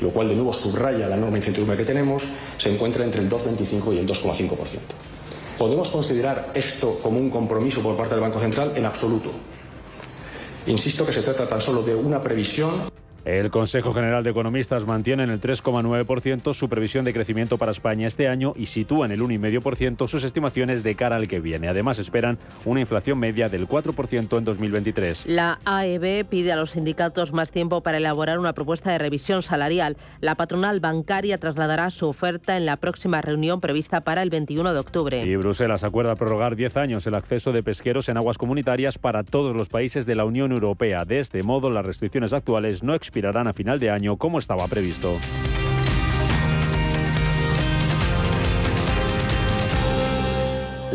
lo 0.00 0.10
cual 0.10 0.28
de 0.28 0.34
nuevo 0.34 0.52
subraya 0.52 1.08
la 1.08 1.16
enorme 1.16 1.38
incertidumbre 1.38 1.76
que 1.76 1.84
tenemos, 1.84 2.24
se 2.58 2.72
encuentra 2.72 3.04
entre 3.04 3.22
el 3.22 3.30
2,25 3.30 3.94
y 3.94 3.98
el 3.98 4.06
2,5%. 4.06 4.78
¿Podemos 5.58 5.88
considerar 5.88 6.50
esto 6.54 6.98
como 7.02 7.18
un 7.18 7.30
compromiso 7.30 7.82
por 7.82 7.96
parte 7.96 8.14
del 8.14 8.22
Banco 8.22 8.40
Central? 8.40 8.72
En 8.76 8.84
absoluto. 8.84 9.30
Insisto 10.66 11.06
que 11.06 11.12
se 11.12 11.22
trata 11.22 11.48
tan 11.48 11.60
solo 11.60 11.82
de 11.82 11.94
una 11.94 12.22
previsión. 12.22 12.72
El 13.26 13.50
Consejo 13.50 13.92
General 13.92 14.22
de 14.22 14.30
Economistas 14.30 14.86
mantiene 14.86 15.24
en 15.24 15.30
el 15.30 15.40
3,9% 15.40 16.54
su 16.54 16.68
previsión 16.68 17.04
de 17.04 17.12
crecimiento 17.12 17.58
para 17.58 17.72
España 17.72 18.06
este 18.06 18.28
año 18.28 18.52
y 18.54 18.66
sitúa 18.66 19.04
en 19.06 19.10
el 19.10 19.20
1,5% 19.20 20.06
sus 20.06 20.22
estimaciones 20.22 20.84
de 20.84 20.94
cara 20.94 21.16
al 21.16 21.26
que 21.26 21.40
viene. 21.40 21.66
Además, 21.66 21.98
esperan 21.98 22.38
una 22.64 22.78
inflación 22.78 23.18
media 23.18 23.48
del 23.48 23.66
4% 23.66 24.38
en 24.38 24.44
2023. 24.44 25.26
La 25.26 25.58
AEB 25.64 26.24
pide 26.26 26.52
a 26.52 26.56
los 26.56 26.70
sindicatos 26.70 27.32
más 27.32 27.50
tiempo 27.50 27.80
para 27.80 27.96
elaborar 27.96 28.38
una 28.38 28.52
propuesta 28.52 28.92
de 28.92 28.98
revisión 28.98 29.42
salarial. 29.42 29.96
La 30.20 30.36
patronal 30.36 30.78
bancaria 30.78 31.38
trasladará 31.38 31.90
su 31.90 32.06
oferta 32.06 32.56
en 32.56 32.64
la 32.64 32.76
próxima 32.76 33.22
reunión 33.22 33.60
prevista 33.60 34.02
para 34.02 34.22
el 34.22 34.30
21 34.30 34.72
de 34.72 34.78
octubre. 34.78 35.26
Y 35.26 35.34
Bruselas 35.34 35.82
acuerda 35.82 36.14
prorrogar 36.14 36.54
10 36.54 36.76
años 36.76 37.04
el 37.08 37.16
acceso 37.16 37.50
de 37.50 37.64
pesqueros 37.64 38.08
en 38.08 38.18
aguas 38.18 38.38
comunitarias 38.38 38.98
para 38.98 39.24
todos 39.24 39.52
los 39.56 39.68
países 39.68 40.06
de 40.06 40.14
la 40.14 40.24
Unión 40.24 40.52
Europea. 40.52 41.04
De 41.04 41.18
este 41.18 41.42
modo, 41.42 41.70
las 41.70 41.84
restricciones 41.84 42.32
actuales 42.32 42.84
no 42.84 42.94
expirarán 43.16 43.48
a 43.48 43.54
final 43.54 43.80
de 43.80 43.88
año 43.88 44.18
como 44.18 44.38
estaba 44.38 44.68
previsto. 44.68 45.16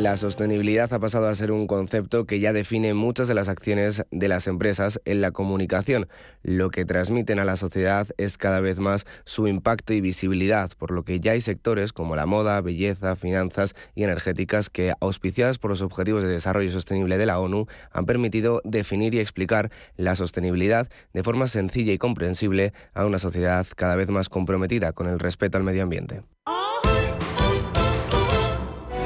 La 0.02 0.18
sostenibilidad 0.18 0.91
ha 0.93 0.99
pasado 0.99 1.28
a 1.28 1.36
ser 1.36 1.52
un 1.52 1.68
concepto 1.68 2.26
que 2.26 2.39
ya 2.39 2.54
define 2.54 2.95
muchas 2.95 3.28
de 3.28 3.36
las 3.36 3.49
acciones 3.49 4.04
de 4.10 4.28
las 4.28 4.47
empresas 4.47 4.99
en 5.06 5.22
la 5.22 5.30
comunicación. 5.30 6.08
Lo 6.41 6.72
que 6.72 6.86
transmiten 6.86 7.38
a 7.38 7.45
la 7.45 7.56
sociedad 7.56 8.08
es 8.18 8.39
cada 8.39 8.62
vez 8.62 8.80
más 8.80 9.06
su 9.26 9.47
impacto 9.47 9.93
y 9.93 10.02
visibilidad, 10.02 10.72
por 10.76 10.89
lo 10.89 11.04
que 11.04 11.20
ya 11.20 11.34
hay 11.34 11.41
sectores 11.41 11.93
como 11.93 12.16
la 12.16 12.26
moda, 12.26 12.60
belleza, 12.62 13.16
finanzas 13.16 13.76
y 13.93 14.04
energéticas 14.04 14.72
que, 14.72 14.91
auspiciadas 14.99 15.60
por 15.60 15.70
los 15.70 15.84
Objetivos 15.84 16.24
de 16.24 16.30
Desarrollo 16.30 16.72
Sostenible 16.72 17.20
de 17.20 17.28
la 17.28 17.38
ONU, 17.38 17.68
han 17.91 18.08
permitido 18.08 18.64
definir 18.64 19.14
y 19.14 19.20
explicar 19.20 19.70
la 19.97 20.16
sostenibilidad 20.16 20.89
de 21.14 21.22
forma 21.22 21.45
sencilla 21.45 21.93
y 21.93 21.99
comprensible 21.99 22.74
a 22.95 23.06
una 23.06 23.20
sociedad 23.20 23.68
cada 23.76 23.95
vez 23.95 24.10
más 24.10 24.30
comprometida 24.30 24.93
con 24.93 25.08
el 25.08 25.20
respeto 25.20 25.60
al 25.60 25.64
medio 25.64 25.84
ambiente. 25.84 26.24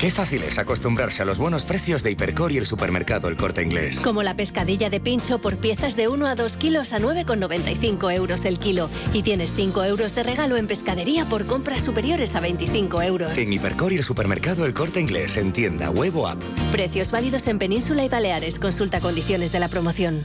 Qué 0.00 0.10
fácil 0.10 0.42
es 0.44 0.58
acostumbrarse 0.58 1.20
a 1.20 1.26
los 1.26 1.38
buenos 1.38 1.66
precios 1.66 2.02
de 2.02 2.10
Hipercor 2.10 2.52
y 2.52 2.56
el 2.56 2.64
supermercado 2.64 3.28
El 3.28 3.36
Corte 3.36 3.62
Inglés. 3.62 4.00
Como 4.00 4.22
la 4.22 4.34
pescadilla 4.34 4.88
de 4.88 4.98
pincho 4.98 5.42
por 5.42 5.58
piezas 5.58 5.94
de 5.94 6.08
1 6.08 6.26
a 6.26 6.34
2 6.34 6.56
kilos 6.56 6.94
a 6.94 7.00
9,95 7.00 8.14
euros 8.14 8.46
el 8.46 8.58
kilo. 8.58 8.88
Y 9.12 9.20
tienes 9.20 9.52
5 9.52 9.84
euros 9.84 10.14
de 10.14 10.22
regalo 10.22 10.56
en 10.56 10.66
pescadería 10.66 11.26
por 11.26 11.44
compras 11.44 11.82
superiores 11.82 12.34
a 12.34 12.40
25 12.40 13.02
euros. 13.02 13.36
En 13.36 13.52
Hipercor 13.52 13.92
y 13.92 13.98
el 13.98 14.02
supermercado 14.02 14.64
El 14.64 14.72
Corte 14.72 15.02
Inglés 15.02 15.36
en 15.36 15.52
tienda, 15.52 15.90
web 15.90 16.16
o 16.16 16.28
app. 16.28 16.40
Precios 16.72 17.10
válidos 17.10 17.46
en 17.46 17.58
Península 17.58 18.02
y 18.02 18.08
Baleares. 18.08 18.58
Consulta 18.58 19.00
condiciones 19.00 19.52
de 19.52 19.60
la 19.60 19.68
promoción. 19.68 20.24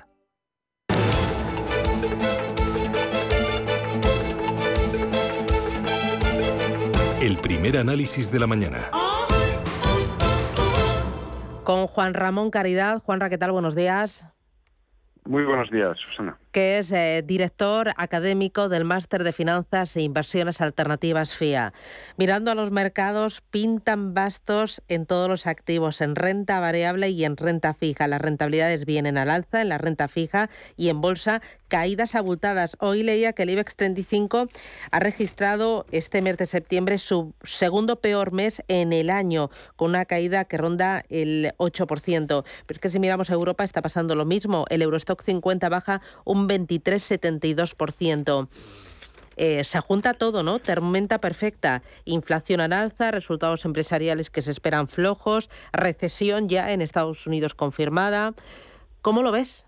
El 7.21 7.37
primer 7.37 7.77
análisis 7.77 8.31
de 8.31 8.39
la 8.39 8.47
mañana. 8.47 8.89
Con 11.63 11.85
Juan 11.85 12.15
Ramón 12.15 12.49
Caridad. 12.49 12.97
Juanra, 12.97 13.29
¿qué 13.29 13.37
tal? 13.37 13.51
Buenos 13.51 13.75
días. 13.75 14.25
Muy 15.25 15.43
buenos 15.43 15.69
días, 15.69 15.95
Susana. 15.99 16.39
Que 16.51 16.79
es 16.79 16.91
eh, 16.91 17.23
director 17.25 17.93
académico 17.97 18.67
del 18.67 18.83
Máster 18.83 19.23
de 19.23 19.31
Finanzas 19.31 19.95
e 19.95 20.01
Inversiones 20.01 20.61
Alternativas 20.61 21.35
FIA. 21.35 21.73
Mirando 22.17 22.51
a 22.51 22.55
los 22.55 22.71
mercados, 22.71 23.41
pintan 23.51 24.13
bastos 24.13 24.81
en 24.87 25.05
todos 25.05 25.29
los 25.29 25.47
activos, 25.47 26.01
en 26.01 26.15
renta 26.15 26.59
variable 26.59 27.09
y 27.09 27.23
en 27.23 27.37
renta 27.37 27.73
fija. 27.73 28.07
Las 28.07 28.21
rentabilidades 28.21 28.85
vienen 28.85 29.17
al 29.17 29.29
alza 29.29 29.61
en 29.61 29.69
la 29.69 29.77
renta 29.77 30.07
fija 30.07 30.49
y 30.75 30.89
en 30.89 31.01
bolsa 31.01 31.41
caídas 31.71 32.15
abultadas. 32.15 32.75
Hoy 32.81 33.01
leía 33.01 33.31
que 33.31 33.43
el 33.43 33.49
IBEX 33.51 33.77
35 33.77 34.49
ha 34.91 34.99
registrado 34.99 35.85
este 35.91 36.21
mes 36.21 36.35
de 36.35 36.45
septiembre 36.45 36.97
su 36.97 37.33
segundo 37.43 38.01
peor 38.01 38.33
mes 38.33 38.61
en 38.67 38.91
el 38.91 39.09
año, 39.09 39.49
con 39.77 39.91
una 39.91 40.03
caída 40.03 40.43
que 40.43 40.57
ronda 40.57 41.05
el 41.07 41.53
8%. 41.59 42.43
Pero 42.65 42.77
es 42.77 42.79
que 42.79 42.89
si 42.89 42.99
miramos 42.99 43.29
a 43.29 43.35
Europa 43.35 43.63
está 43.63 43.81
pasando 43.81 44.15
lo 44.15 44.25
mismo. 44.25 44.65
El 44.69 44.81
Eurostock 44.81 45.21
50 45.23 45.69
baja 45.69 46.01
un 46.25 46.40
23,72%. 46.47 48.47
Eh, 49.37 49.63
se 49.63 49.79
junta 49.79 50.13
todo, 50.13 50.43
¿no? 50.43 50.59
Tormenta 50.59 51.17
perfecta. 51.17 51.81
Inflación 52.05 52.61
al 52.61 52.73
alza, 52.73 53.11
resultados 53.11 53.65
empresariales 53.65 54.29
que 54.29 54.41
se 54.41 54.51
esperan 54.51 54.87
flojos, 54.87 55.49
recesión 55.73 56.49
ya 56.49 56.71
en 56.71 56.81
Estados 56.81 57.25
Unidos 57.25 57.55
confirmada. 57.55 58.33
¿Cómo 59.01 59.23
lo 59.23 59.31
ves? 59.31 59.65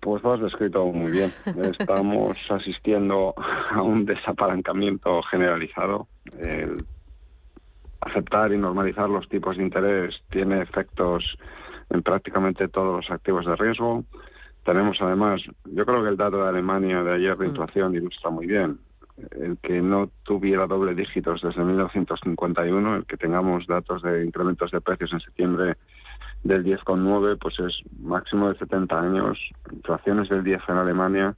Pues 0.00 0.22
lo 0.22 0.34
has 0.34 0.40
descrito 0.40 0.84
muy 0.86 1.10
bien. 1.10 1.32
Estamos 1.78 2.36
asistiendo 2.50 3.34
a 3.70 3.82
un 3.82 4.04
desapalancamiento 4.04 5.22
generalizado. 5.22 6.08
El 6.38 6.84
aceptar 8.00 8.52
y 8.52 8.58
normalizar 8.58 9.08
los 9.08 9.28
tipos 9.28 9.56
de 9.56 9.64
interés 9.64 10.14
tiene 10.30 10.62
efectos 10.62 11.24
en 11.90 12.02
prácticamente 12.02 12.68
todos 12.68 12.96
los 12.96 13.10
activos 13.10 13.46
de 13.46 13.56
riesgo. 13.56 14.04
Tenemos 14.64 14.98
además, 15.00 15.42
yo 15.64 15.86
creo 15.86 16.02
que 16.02 16.08
el 16.08 16.16
dato 16.16 16.42
de 16.42 16.48
Alemania 16.48 17.02
de 17.02 17.14
ayer 17.14 17.36
de 17.36 17.46
mm. 17.46 17.50
inflación 17.50 17.94
ilustra 17.94 18.30
muy 18.30 18.46
bien 18.46 18.78
el 19.32 19.56
que 19.58 19.80
no 19.80 20.10
tuviera 20.24 20.66
doble 20.66 20.94
dígitos 20.94 21.40
desde 21.42 21.64
1951, 21.64 22.96
el 22.96 23.06
que 23.06 23.16
tengamos 23.16 23.66
datos 23.66 24.02
de 24.02 24.24
incrementos 24.24 24.70
de 24.70 24.80
precios 24.80 25.12
en 25.12 25.20
septiembre 25.20 25.76
del 26.44 26.64
10,9 26.64 27.38
pues 27.40 27.58
es 27.60 27.74
máximo 27.98 28.50
de 28.50 28.58
70 28.58 29.00
años. 29.00 29.38
Inflaciones 29.72 30.28
del 30.28 30.44
10 30.44 30.62
en 30.68 30.76
Alemania 30.76 31.34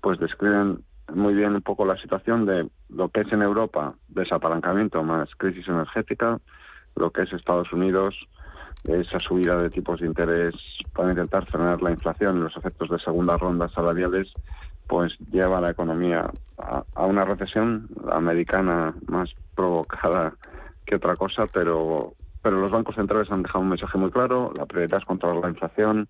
pues 0.00 0.18
describen 0.18 0.82
muy 1.14 1.34
bien 1.34 1.54
un 1.54 1.62
poco 1.62 1.84
la 1.84 1.96
situación 1.98 2.46
de 2.46 2.68
lo 2.88 3.08
que 3.08 3.22
es 3.22 3.32
en 3.32 3.42
Europa 3.42 3.94
desapalancamiento 4.08 5.02
más 5.02 5.28
crisis 5.36 5.66
energética, 5.68 6.38
lo 6.96 7.10
que 7.10 7.22
es 7.22 7.32
Estados 7.32 7.72
Unidos 7.72 8.14
esa 8.84 9.20
subida 9.20 9.60
de 9.60 9.70
tipos 9.70 10.00
de 10.00 10.06
interés 10.06 10.54
para 10.94 11.10
intentar 11.10 11.46
frenar 11.46 11.82
la 11.82 11.90
inflación 11.90 12.38
y 12.38 12.40
los 12.40 12.56
efectos 12.56 12.88
de 12.90 12.98
segunda 12.98 13.36
ronda 13.36 13.68
salariales 13.68 14.28
pues 14.86 15.12
lleva 15.30 15.58
a 15.58 15.60
la 15.60 15.70
economía 15.70 16.30
a, 16.56 16.84
a 16.94 17.06
una 17.06 17.24
recesión 17.24 17.88
americana 18.10 18.94
más 19.06 19.30
provocada 19.54 20.34
que 20.86 20.96
otra 20.96 21.16
cosa, 21.16 21.46
pero 21.46 22.14
pero 22.40 22.60
los 22.60 22.70
bancos 22.70 22.94
centrales 22.94 23.30
han 23.30 23.42
dejado 23.42 23.60
un 23.60 23.70
mensaje 23.70 23.98
muy 23.98 24.10
claro, 24.10 24.52
la 24.56 24.64
prioridad 24.64 25.00
es 25.00 25.04
controlar 25.04 25.42
la 25.42 25.50
inflación 25.50 26.08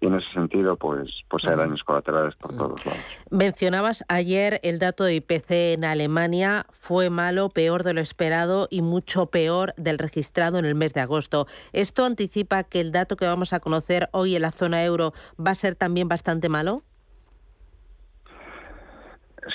y 0.00 0.06
en 0.06 0.14
ese 0.14 0.30
sentido 0.32 0.76
pues 0.76 1.10
pues 1.28 1.44
hay 1.44 1.56
daños 1.56 1.82
colaterales 1.84 2.34
por 2.36 2.56
todos 2.56 2.84
lados. 2.84 3.00
Mencionabas 3.30 4.04
ayer 4.08 4.60
el 4.62 4.78
dato 4.78 5.04
de 5.04 5.16
IPC 5.16 5.50
en 5.50 5.84
Alemania 5.84 6.66
fue 6.70 7.10
malo, 7.10 7.50
peor 7.50 7.84
de 7.84 7.92
lo 7.92 8.00
esperado 8.00 8.66
y 8.70 8.82
mucho 8.82 9.26
peor 9.26 9.74
del 9.76 9.98
registrado 9.98 10.58
en 10.58 10.64
el 10.64 10.74
mes 10.74 10.94
de 10.94 11.00
agosto. 11.00 11.46
¿Esto 11.72 12.04
anticipa 12.04 12.64
que 12.64 12.80
el 12.80 12.92
dato 12.92 13.16
que 13.16 13.26
vamos 13.26 13.52
a 13.52 13.60
conocer 13.60 14.08
hoy 14.12 14.36
en 14.36 14.42
la 14.42 14.50
zona 14.50 14.84
euro 14.84 15.12
va 15.38 15.52
a 15.52 15.54
ser 15.54 15.76
también 15.76 16.08
bastante 16.08 16.48
malo? 16.48 16.82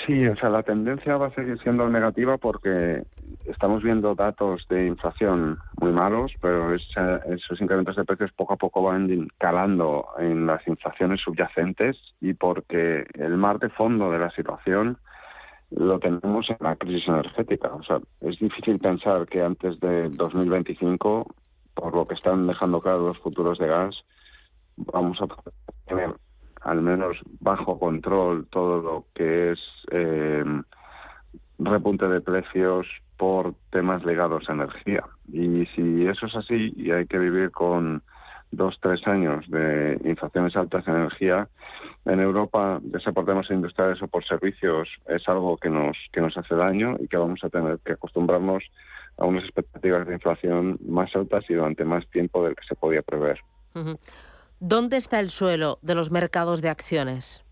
Sí, 0.04 0.26
o 0.26 0.36
sea, 0.36 0.50
la 0.50 0.62
tendencia 0.62 1.16
va 1.16 1.28
a 1.28 1.34
seguir 1.34 1.58
siendo 1.62 1.88
negativa 1.88 2.38
porque 2.38 3.04
estamos 3.46 3.82
viendo 3.82 4.14
datos 4.14 4.66
de 4.68 4.86
inflación 4.86 5.58
muy 5.80 5.92
malos, 5.92 6.32
pero 6.40 6.74
esos 6.74 7.60
incrementos 7.60 7.96
de 7.96 8.04
precios 8.04 8.32
poco 8.32 8.54
a 8.54 8.56
poco 8.56 8.82
van 8.82 9.28
calando 9.38 10.08
en 10.18 10.46
las 10.46 10.66
inflaciones 10.66 11.20
subyacentes 11.20 11.96
y 12.20 12.34
porque 12.34 13.06
el 13.14 13.36
mar 13.36 13.58
de 13.58 13.70
fondo 13.70 14.10
de 14.10 14.18
la 14.18 14.30
situación 14.30 14.98
lo 15.70 15.98
tenemos 15.98 16.48
en 16.50 16.56
la 16.60 16.76
crisis 16.76 17.08
energética. 17.08 17.72
O 17.72 17.82
sea, 17.82 18.00
es 18.20 18.38
difícil 18.38 18.78
pensar 18.78 19.26
que 19.26 19.42
antes 19.42 19.78
de 19.80 20.08
2025, 20.10 21.34
por 21.74 21.94
lo 21.94 22.06
que 22.06 22.14
están 22.14 22.46
dejando 22.46 22.80
claro 22.80 23.08
los 23.08 23.18
futuros 23.18 23.58
de 23.58 23.68
gas, 23.68 23.94
vamos 24.76 25.18
a 25.22 25.26
tener 25.86 26.14
al 26.66 26.82
menos 26.82 27.16
bajo 27.40 27.78
control 27.78 28.46
todo 28.50 28.82
lo 28.82 29.04
que 29.14 29.52
es 29.52 29.60
eh, 29.92 30.44
repunte 31.60 32.08
de 32.08 32.20
precios 32.20 32.86
por 33.16 33.54
temas 33.70 34.04
ligados 34.04 34.48
a 34.48 34.52
energía. 34.52 35.04
Y 35.32 35.66
si 35.74 36.06
eso 36.06 36.26
es 36.26 36.34
así 36.34 36.72
y 36.76 36.90
hay 36.90 37.06
que 37.06 37.18
vivir 37.18 37.52
con 37.52 38.02
dos, 38.50 38.76
tres 38.82 39.06
años 39.06 39.48
de 39.48 39.96
inflaciones 40.04 40.56
altas 40.56 40.86
en 40.88 40.96
energía, 40.96 41.48
en 42.04 42.18
Europa, 42.18 42.80
ya 42.82 42.98
sea 42.98 43.12
por 43.12 43.26
temas 43.26 43.48
industriales 43.48 44.02
o 44.02 44.08
por 44.08 44.24
servicios, 44.24 44.88
es 45.06 45.26
algo 45.28 45.56
que 45.58 45.70
nos, 45.70 45.96
que 46.12 46.20
nos 46.20 46.36
hace 46.36 46.56
daño 46.56 46.96
y 46.98 47.06
que 47.06 47.16
vamos 47.16 47.44
a 47.44 47.48
tener 47.48 47.78
que 47.84 47.92
acostumbrarnos 47.92 48.64
a 49.18 49.24
unas 49.24 49.44
expectativas 49.44 50.04
de 50.06 50.14
inflación 50.14 50.78
más 50.84 51.14
altas 51.14 51.44
y 51.48 51.54
durante 51.54 51.84
más 51.84 52.04
tiempo 52.10 52.44
del 52.44 52.56
que 52.56 52.66
se 52.66 52.74
podía 52.74 53.02
prever. 53.02 53.38
¿Dónde 54.60 54.96
está 54.96 55.20
el 55.20 55.30
suelo 55.30 55.78
de 55.82 55.94
los 55.94 56.10
mercados 56.10 56.62
de 56.62 56.70
acciones? 56.70 57.44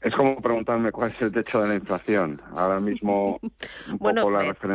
Es 0.00 0.14
como 0.14 0.40
preguntarme 0.40 0.92
cuál 0.92 1.10
es 1.10 1.20
el 1.20 1.32
techo 1.32 1.60
de 1.62 1.68
la 1.68 1.74
inflación. 1.74 2.40
Ahora 2.54 2.78
mismo, 2.78 3.40
bueno, 3.98 4.24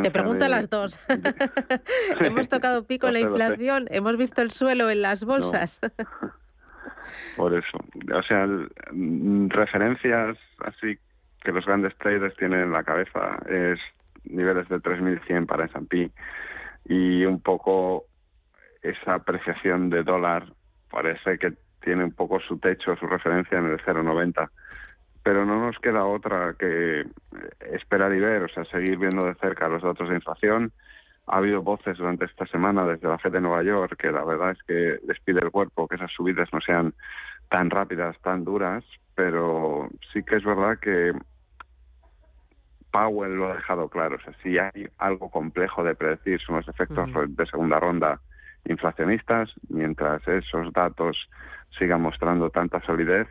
te, 0.02 0.10
pregunto 0.10 0.46
las 0.46 0.68
dos. 0.68 0.98
hemos 2.20 2.48
tocado 2.48 2.86
pico 2.86 3.06
en 3.08 3.14
la 3.14 3.20
inflación, 3.20 3.86
hemos 3.90 4.16
visto 4.16 4.42
el 4.42 4.50
suelo 4.50 4.90
en 4.90 5.02
las 5.02 5.24
bolsas. 5.24 5.80
Por 7.36 7.54
eso. 7.54 7.78
O 8.14 8.22
sea, 8.22 8.46
mm, 8.92 9.48
referencias 9.48 10.36
así 10.64 10.98
que 11.42 11.50
los 11.50 11.64
grandes 11.64 11.96
traders 11.96 12.36
tienen 12.36 12.60
en 12.60 12.72
la 12.72 12.84
cabeza 12.84 13.38
es 13.48 13.78
niveles 14.24 14.68
de 14.68 14.76
3.100 14.76 15.46
para 15.46 15.64
S&P 15.64 16.10
y 16.84 17.24
un 17.24 17.40
poco 17.40 18.04
esa 18.82 19.14
apreciación 19.14 19.90
de 19.90 20.02
dólar 20.02 20.52
parece 20.90 21.38
que 21.38 21.54
tiene 21.80 22.04
un 22.04 22.12
poco 22.12 22.40
su 22.40 22.58
techo, 22.58 22.96
su 22.96 23.06
referencia 23.06 23.58
en 23.58 23.66
el 23.66 23.78
0,90. 23.80 24.48
Pero 25.22 25.44
no 25.44 25.66
nos 25.66 25.78
queda 25.78 26.04
otra 26.04 26.54
que 26.58 27.04
esperar 27.72 28.12
y 28.12 28.20
ver, 28.20 28.42
o 28.42 28.48
sea, 28.48 28.64
seguir 28.64 28.98
viendo 28.98 29.24
de 29.24 29.34
cerca 29.34 29.68
los 29.68 29.82
datos 29.82 30.08
de 30.08 30.16
inflación. 30.16 30.72
Ha 31.26 31.36
habido 31.36 31.62
voces 31.62 31.98
durante 31.98 32.24
esta 32.24 32.46
semana 32.46 32.84
desde 32.84 33.08
la 33.08 33.18
FED 33.18 33.32
de 33.32 33.40
Nueva 33.40 33.62
York 33.62 33.96
que 33.96 34.10
la 34.10 34.24
verdad 34.24 34.50
es 34.50 34.62
que 34.64 34.98
les 35.06 35.20
pide 35.20 35.40
el 35.40 35.52
cuerpo 35.52 35.86
que 35.86 35.94
esas 35.94 36.10
subidas 36.10 36.48
no 36.52 36.60
sean 36.60 36.94
tan 37.48 37.70
rápidas, 37.70 38.18
tan 38.22 38.44
duras, 38.44 38.84
pero 39.14 39.88
sí 40.12 40.24
que 40.24 40.36
es 40.36 40.44
verdad 40.44 40.78
que 40.80 41.12
Powell 42.90 43.36
lo 43.36 43.50
ha 43.50 43.54
dejado 43.54 43.88
claro. 43.88 44.16
O 44.16 44.20
sea, 44.20 44.34
si 44.42 44.58
hay 44.58 44.88
algo 44.98 45.30
complejo 45.30 45.84
de 45.84 45.94
predecir 45.94 46.40
son 46.40 46.56
los 46.56 46.68
efectos 46.68 47.08
de 47.28 47.46
segunda 47.46 47.78
ronda 47.78 48.20
inflacionistas, 48.64 49.50
mientras 49.68 50.26
esos 50.28 50.72
datos 50.72 51.16
sigan 51.78 52.02
mostrando 52.02 52.50
tanta 52.50 52.80
solidez, 52.82 53.28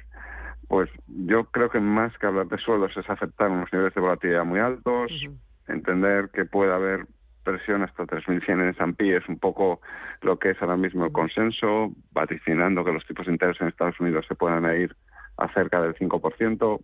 pues 0.68 0.90
yo 1.08 1.46
creo 1.46 1.70
que 1.70 1.80
más 1.80 2.18
que 2.18 2.28
hablar 2.28 2.48
de 2.48 2.58
sueldos 2.58 2.96
es 2.96 3.10
aceptar 3.10 3.50
unos 3.50 3.72
niveles 3.74 3.94
de 3.94 4.02
volatilidad 4.02 4.46
muy 4.46 4.60
altos, 4.60 5.12
entender 5.68 6.30
que 6.34 6.46
puede 6.46 6.74
haber 6.74 7.06
presión 7.44 7.84
hasta 7.84 8.04
3.100 8.04 8.50
en 8.50 8.70
S&P 8.70 9.18
es 9.18 9.28
un 9.28 9.40
poco 9.40 9.82
lo 10.22 10.38
que 10.38 10.52
es 10.52 10.62
ahora 10.62 10.78
mismo 10.78 11.06
el 11.06 11.12
consenso, 11.12 11.92
vaticinando 12.12 12.86
que 12.86 12.94
los 12.94 13.06
tipos 13.06 13.26
de 13.26 13.34
interés 13.34 13.60
en 13.60 13.68
Estados 13.68 14.00
Unidos 14.00 14.26
se 14.28 14.36
puedan 14.36 14.64
ir 14.80 14.96
a 15.38 15.52
cerca 15.54 15.82
del 15.82 15.96
5%, 15.96 16.80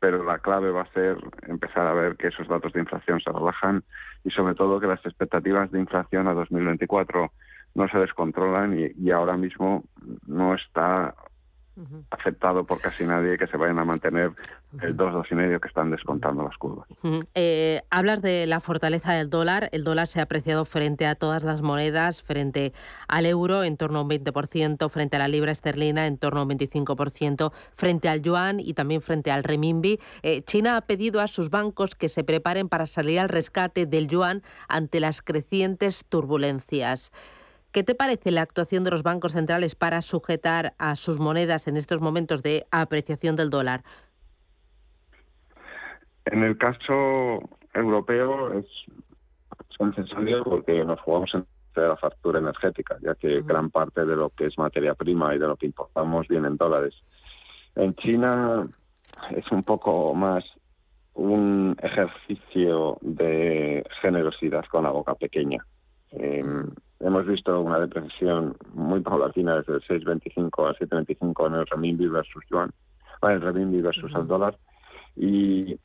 pero 0.00 0.24
la 0.24 0.38
clave 0.38 0.70
va 0.70 0.82
a 0.82 0.92
ser 0.92 1.18
empezar 1.46 1.86
a 1.86 1.92
ver 1.92 2.16
que 2.16 2.28
esos 2.28 2.48
datos 2.48 2.72
de 2.72 2.80
inflación 2.80 3.20
se 3.20 3.30
relajan 3.30 3.84
y 4.24 4.30
sobre 4.30 4.54
todo 4.54 4.80
que 4.80 4.86
las 4.86 5.04
expectativas 5.04 5.70
de 5.70 5.78
inflación 5.78 6.26
a 6.26 6.34
2024 6.34 7.30
no 7.74 7.88
se 7.88 7.98
descontrolan 7.98 8.78
y, 8.78 8.90
y 8.98 9.10
ahora 9.10 9.36
mismo 9.36 9.84
no 10.26 10.54
está 10.54 11.14
aceptado 12.10 12.64
por 12.64 12.80
casi 12.80 13.04
nadie 13.04 13.38
que 13.38 13.46
se 13.46 13.56
vayan 13.56 13.78
a 13.78 13.84
mantener 13.84 14.32
el 14.80 14.96
2, 14.96 15.32
medio 15.32 15.60
que 15.60 15.68
están 15.68 15.90
descontando 15.90 16.44
las 16.44 16.56
curvas. 16.56 16.86
Eh, 17.34 17.80
hablas 17.90 18.22
de 18.22 18.46
la 18.46 18.60
fortaleza 18.60 19.12
del 19.12 19.30
dólar. 19.30 19.68
El 19.72 19.84
dólar 19.84 20.08
se 20.08 20.20
ha 20.20 20.24
apreciado 20.24 20.64
frente 20.64 21.06
a 21.06 21.14
todas 21.14 21.42
las 21.42 21.62
monedas, 21.62 22.22
frente 22.22 22.72
al 23.08 23.26
euro 23.26 23.64
en 23.64 23.76
torno 23.76 24.00
a 24.00 24.02
un 24.02 24.10
20%, 24.10 24.88
frente 24.88 25.16
a 25.16 25.18
la 25.18 25.28
libra 25.28 25.52
esterlina 25.52 26.06
en 26.06 26.18
torno 26.18 26.40
a 26.40 26.42
un 26.44 26.50
25%, 26.50 27.52
frente 27.74 28.08
al 28.08 28.22
yuan 28.22 28.60
y 28.60 28.74
también 28.74 29.00
frente 29.00 29.30
al 29.30 29.44
renminbi. 29.44 29.98
Eh, 30.22 30.42
China 30.42 30.76
ha 30.76 30.82
pedido 30.82 31.20
a 31.20 31.26
sus 31.26 31.50
bancos 31.50 31.94
que 31.94 32.08
se 32.08 32.24
preparen 32.24 32.68
para 32.68 32.86
salir 32.86 33.20
al 33.20 33.28
rescate 33.28 33.86
del 33.86 34.08
yuan 34.08 34.42
ante 34.68 35.00
las 35.00 35.22
crecientes 35.22 36.04
turbulencias. 36.08 37.12
¿Qué 37.72 37.84
te 37.84 37.94
parece 37.94 38.32
la 38.32 38.42
actuación 38.42 38.82
de 38.82 38.90
los 38.90 39.04
bancos 39.04 39.32
centrales 39.32 39.76
para 39.76 40.02
sujetar 40.02 40.74
a 40.78 40.96
sus 40.96 41.20
monedas 41.20 41.68
en 41.68 41.76
estos 41.76 42.00
momentos 42.00 42.42
de 42.42 42.66
apreciación 42.72 43.36
del 43.36 43.48
dólar? 43.48 43.84
En 46.24 46.42
el 46.42 46.58
caso 46.58 47.48
europeo 47.72 48.52
es 48.58 48.66
necesario 49.78 50.42
porque 50.42 50.84
nos 50.84 51.00
jugamos 51.00 51.32
en 51.34 51.46
la 51.76 51.96
factura 51.96 52.40
energética, 52.40 52.98
ya 53.00 53.14
que 53.14 53.40
gran 53.42 53.70
parte 53.70 54.04
de 54.04 54.16
lo 54.16 54.30
que 54.30 54.46
es 54.46 54.58
materia 54.58 54.94
prima 54.94 55.34
y 55.34 55.38
de 55.38 55.46
lo 55.46 55.56
que 55.56 55.66
importamos 55.66 56.26
viene 56.26 56.48
en 56.48 56.56
dólares. 56.56 56.94
En 57.76 57.94
China 57.94 58.68
es 59.30 59.50
un 59.52 59.62
poco 59.62 60.12
más 60.14 60.44
un 61.14 61.76
ejercicio 61.80 62.98
de 63.00 63.84
generosidad 64.02 64.64
con 64.66 64.84
la 64.84 64.90
boca 64.90 65.14
pequeña. 65.14 65.64
Em, 66.12 66.68
hemos 66.98 67.26
visto 67.26 67.60
una 67.60 67.78
depresión 67.78 68.56
muy 68.72 69.00
paulatina 69.00 69.56
desde 69.56 69.74
el 69.74 69.82
6.25 69.82 70.68
al 70.68 70.76
7.25 70.76 71.46
en 71.46 71.54
el 71.54 71.66
renminbi 71.66 72.08
versus 72.08 72.44
yuan, 72.50 72.70
en 73.22 73.30
el 73.30 73.40
renminbi 73.40 73.80
versus 73.80 74.12
el 74.14 74.26
dólar. 74.26 74.56
Y 75.16 75.78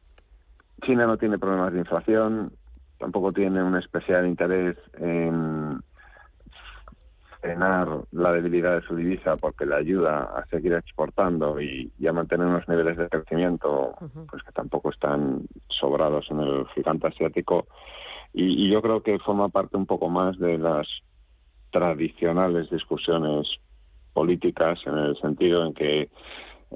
China 0.84 1.06
no 1.08 1.18
tiene 1.18 1.38
problemas 1.38 1.74
de 1.74 1.80
inflación, 1.80 2.52
tampoco 3.00 3.32
tiene 3.32 3.64
un 3.64 3.76
especial 3.76 4.28
interés 4.28 4.78
en 4.98 5.82
frenar 7.42 7.88
la 8.12 8.32
debilidad 8.32 8.80
de 8.80 8.88
su 8.88 8.96
divisa 8.96 9.38
porque 9.38 9.68
le 9.68 9.76
ayuda 9.76 10.24
a 10.36 10.46
seguir 10.48 10.74
exportando 10.74 11.62
y, 11.62 11.92
a 12.08 12.12
mantener 12.12 12.48
unos 12.48 12.68
niveles 12.68 12.98
de 12.98 13.08
crecimiento 13.08 13.94
pues 14.30 14.42
que 14.42 14.52
tampoco 14.52 14.90
están 14.90 15.44
sobrados 15.68 16.26
en 16.32 16.40
el 16.40 16.66
gigante 16.74 17.08
asiático 17.08 17.68
y, 18.34 18.70
yo 18.70 18.82
creo 18.82 19.02
que 19.02 19.20
forma 19.20 19.50
parte 19.50 19.78
un 19.78 19.86
poco 19.86 20.10
más 20.10 20.38
de 20.40 20.58
las 20.58 20.88
tradicionales 21.72 22.70
discusiones 22.70 23.48
políticas 24.14 24.80
en 24.86 24.98
el 24.98 25.18
sentido 25.18 25.66
en 25.66 25.74
que 25.74 26.10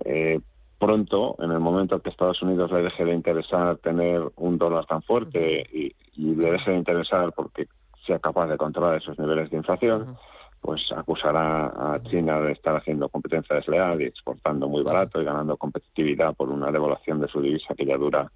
eh, 0.05 0.39
pronto, 0.77 1.35
en 1.39 1.51
el 1.51 1.59
momento 1.59 2.01
que 2.01 2.09
Estados 2.09 2.41
Unidos 2.41 2.71
le 2.71 2.83
deje 2.83 3.05
de 3.05 3.13
interesar 3.13 3.77
tener 3.77 4.21
un 4.37 4.57
dólar 4.57 4.85
tan 4.85 5.01
fuerte 5.03 5.65
y, 5.71 5.95
le 6.17 6.51
deje 6.51 6.71
de 6.71 6.77
interesar 6.77 7.31
porque 7.33 7.67
sea 8.05 8.19
capaz 8.19 8.47
de 8.47 8.57
controlar 8.57 8.97
esos 8.97 9.17
niveles 9.17 9.49
de 9.49 9.57
inflación, 9.57 10.17
pues 10.61 10.81
acusará 10.91 11.67
a 11.67 12.03
China 12.03 12.41
de 12.41 12.51
estar 12.51 12.75
haciendo 12.75 13.07
competencia 13.07 13.55
desleal 13.55 14.01
y 14.01 14.05
exportando 14.05 14.67
muy 14.67 14.83
barato 14.83 15.21
y 15.21 15.25
ganando 15.25 15.55
competitividad 15.55 16.35
por 16.35 16.49
una 16.49 16.71
devaluación 16.71 17.21
de 17.21 17.29
su 17.29 17.41
divisa 17.41 17.73
que 17.75 17.85
ya 17.85 17.97
dura 17.97 18.29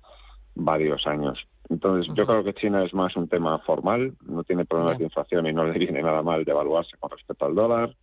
varios 0.56 1.06
años. 1.08 1.39
Entonces, 1.70 2.14
yo 2.16 2.26
creo 2.26 2.43
que 2.43 2.54
China 2.54 2.84
es 2.84 2.93
más 2.93 3.16
un 3.16 3.28
tema 3.28 3.58
formal, 3.60 4.14
no 4.26 4.43
tiene 4.43 4.66
problemas 4.66 4.97
de 4.97 5.06
inflación 5.06 5.47
y 5.47 5.54
no 5.54 5.66
le 5.66 5.80
viene 5.80 6.01
nada 6.01 6.22
mal 6.22 6.43
devaluarse 6.43 6.97
con 6.99 7.10
respecto 7.10 7.45
al 7.45 7.56
dólar. 7.56 7.95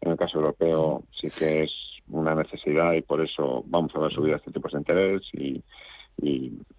En 0.00 0.12
el 0.12 0.18
caso 0.18 0.38
europeo 0.38 1.02
sí 1.18 1.28
que 1.30 1.64
es 1.64 1.72
una 2.08 2.34
necesidad 2.34 2.92
y 2.92 3.02
por 3.02 3.20
eso 3.20 3.64
vamos 3.66 3.94
a 3.94 4.00
ver 4.00 4.12
subidas 4.12 4.44
de 4.44 4.52
tipos 4.52 4.72
de 4.72 4.78
interés 4.78 5.22
y, 5.32 5.62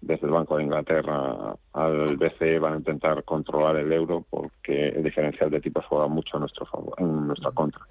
desde 0.00 0.26
el 0.26 0.32
Banco 0.32 0.56
de 0.56 0.64
Inglaterra 0.64 1.54
al 1.72 2.16
BCE 2.16 2.58
van 2.58 2.72
a 2.72 2.78
intentar 2.78 3.22
controlar 3.22 3.76
el 3.76 3.92
euro 3.92 4.24
porque 4.28 4.88
el 4.88 5.04
diferencial 5.04 5.48
de 5.50 5.60
tipos 5.60 5.84
juega 5.86 6.08
mucho 6.08 6.36
a 6.36 6.40
nuestro 6.40 6.66
favor, 6.66 6.94
en 6.98 7.28
nuestra 7.28 7.52
contra. 7.52 7.82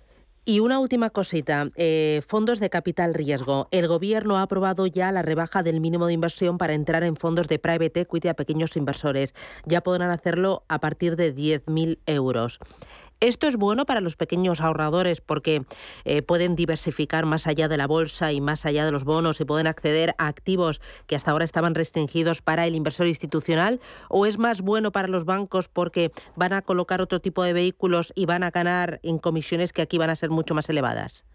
Y 0.49 0.61
una 0.61 0.79
última 0.79 1.09
cosita, 1.09 1.67
eh, 1.75 2.21
fondos 2.25 2.61
de 2.61 2.69
capital 2.69 3.13
riesgo. 3.13 3.67
El 3.69 3.89
Gobierno 3.89 4.37
ha 4.37 4.43
aprobado 4.43 4.87
ya 4.87 5.11
la 5.11 5.21
rebaja 5.21 5.61
del 5.61 5.81
mínimo 5.81 6.07
de 6.07 6.13
inversión 6.13 6.57
para 6.57 6.73
entrar 6.73 7.03
en 7.03 7.17
fondos 7.17 7.49
de 7.49 7.59
private 7.59 7.99
equity 7.99 8.29
a 8.29 8.33
pequeños 8.33 8.77
inversores. 8.77 9.35
Ya 9.65 9.81
podrán 9.81 10.09
hacerlo 10.09 10.63
a 10.69 10.79
partir 10.79 11.17
de 11.17 11.35
10.000 11.35 11.99
euros. 12.05 12.59
Esto 13.19 13.47
es 13.47 13.55
bueno 13.55 13.85
para 13.85 13.99
los 13.99 14.15
pequeños 14.15 14.61
ahorradores 14.61 15.21
porque 15.21 15.63
eh, 16.05 16.21
pueden 16.21 16.55
diversificar 16.55 17.25
más 17.25 17.47
allá 17.47 17.67
de 17.67 17.75
la 17.75 17.87
bolsa 17.87 18.31
y 18.31 18.41
más 18.41 18.63
allá 18.67 18.85
de 18.85 18.91
los 18.91 19.05
bonos 19.05 19.41
y 19.41 19.45
pueden 19.45 19.65
acceder 19.65 20.13
a 20.19 20.27
activos 20.27 20.81
que 21.07 21.15
hasta 21.15 21.31
ahora 21.31 21.43
estaban 21.43 21.73
restringidos 21.73 22.43
para 22.43 22.67
el 22.67 22.75
inversor 22.75 23.07
institucional 23.07 23.79
o 24.07 24.27
es 24.27 24.37
más 24.37 24.61
bueno 24.61 24.91
para 24.91 25.07
los 25.07 25.25
bancos 25.25 25.67
porque 25.67 26.11
van 26.35 26.53
a 26.53 26.61
colocar 26.61 27.01
otro 27.01 27.19
tipo 27.19 27.41
de 27.41 27.53
vehículos 27.53 28.13
y 28.15 28.27
van 28.27 28.43
a 28.43 28.51
ganar 28.51 28.99
en 29.01 29.17
comisiones 29.17 29.73
que 29.73 29.81
aquí 29.81 29.97
van 29.97 30.11
a 30.11 30.15
ser 30.15 30.29
mucho 30.29 30.53
más 30.53 30.69
elevadas. 30.69 31.25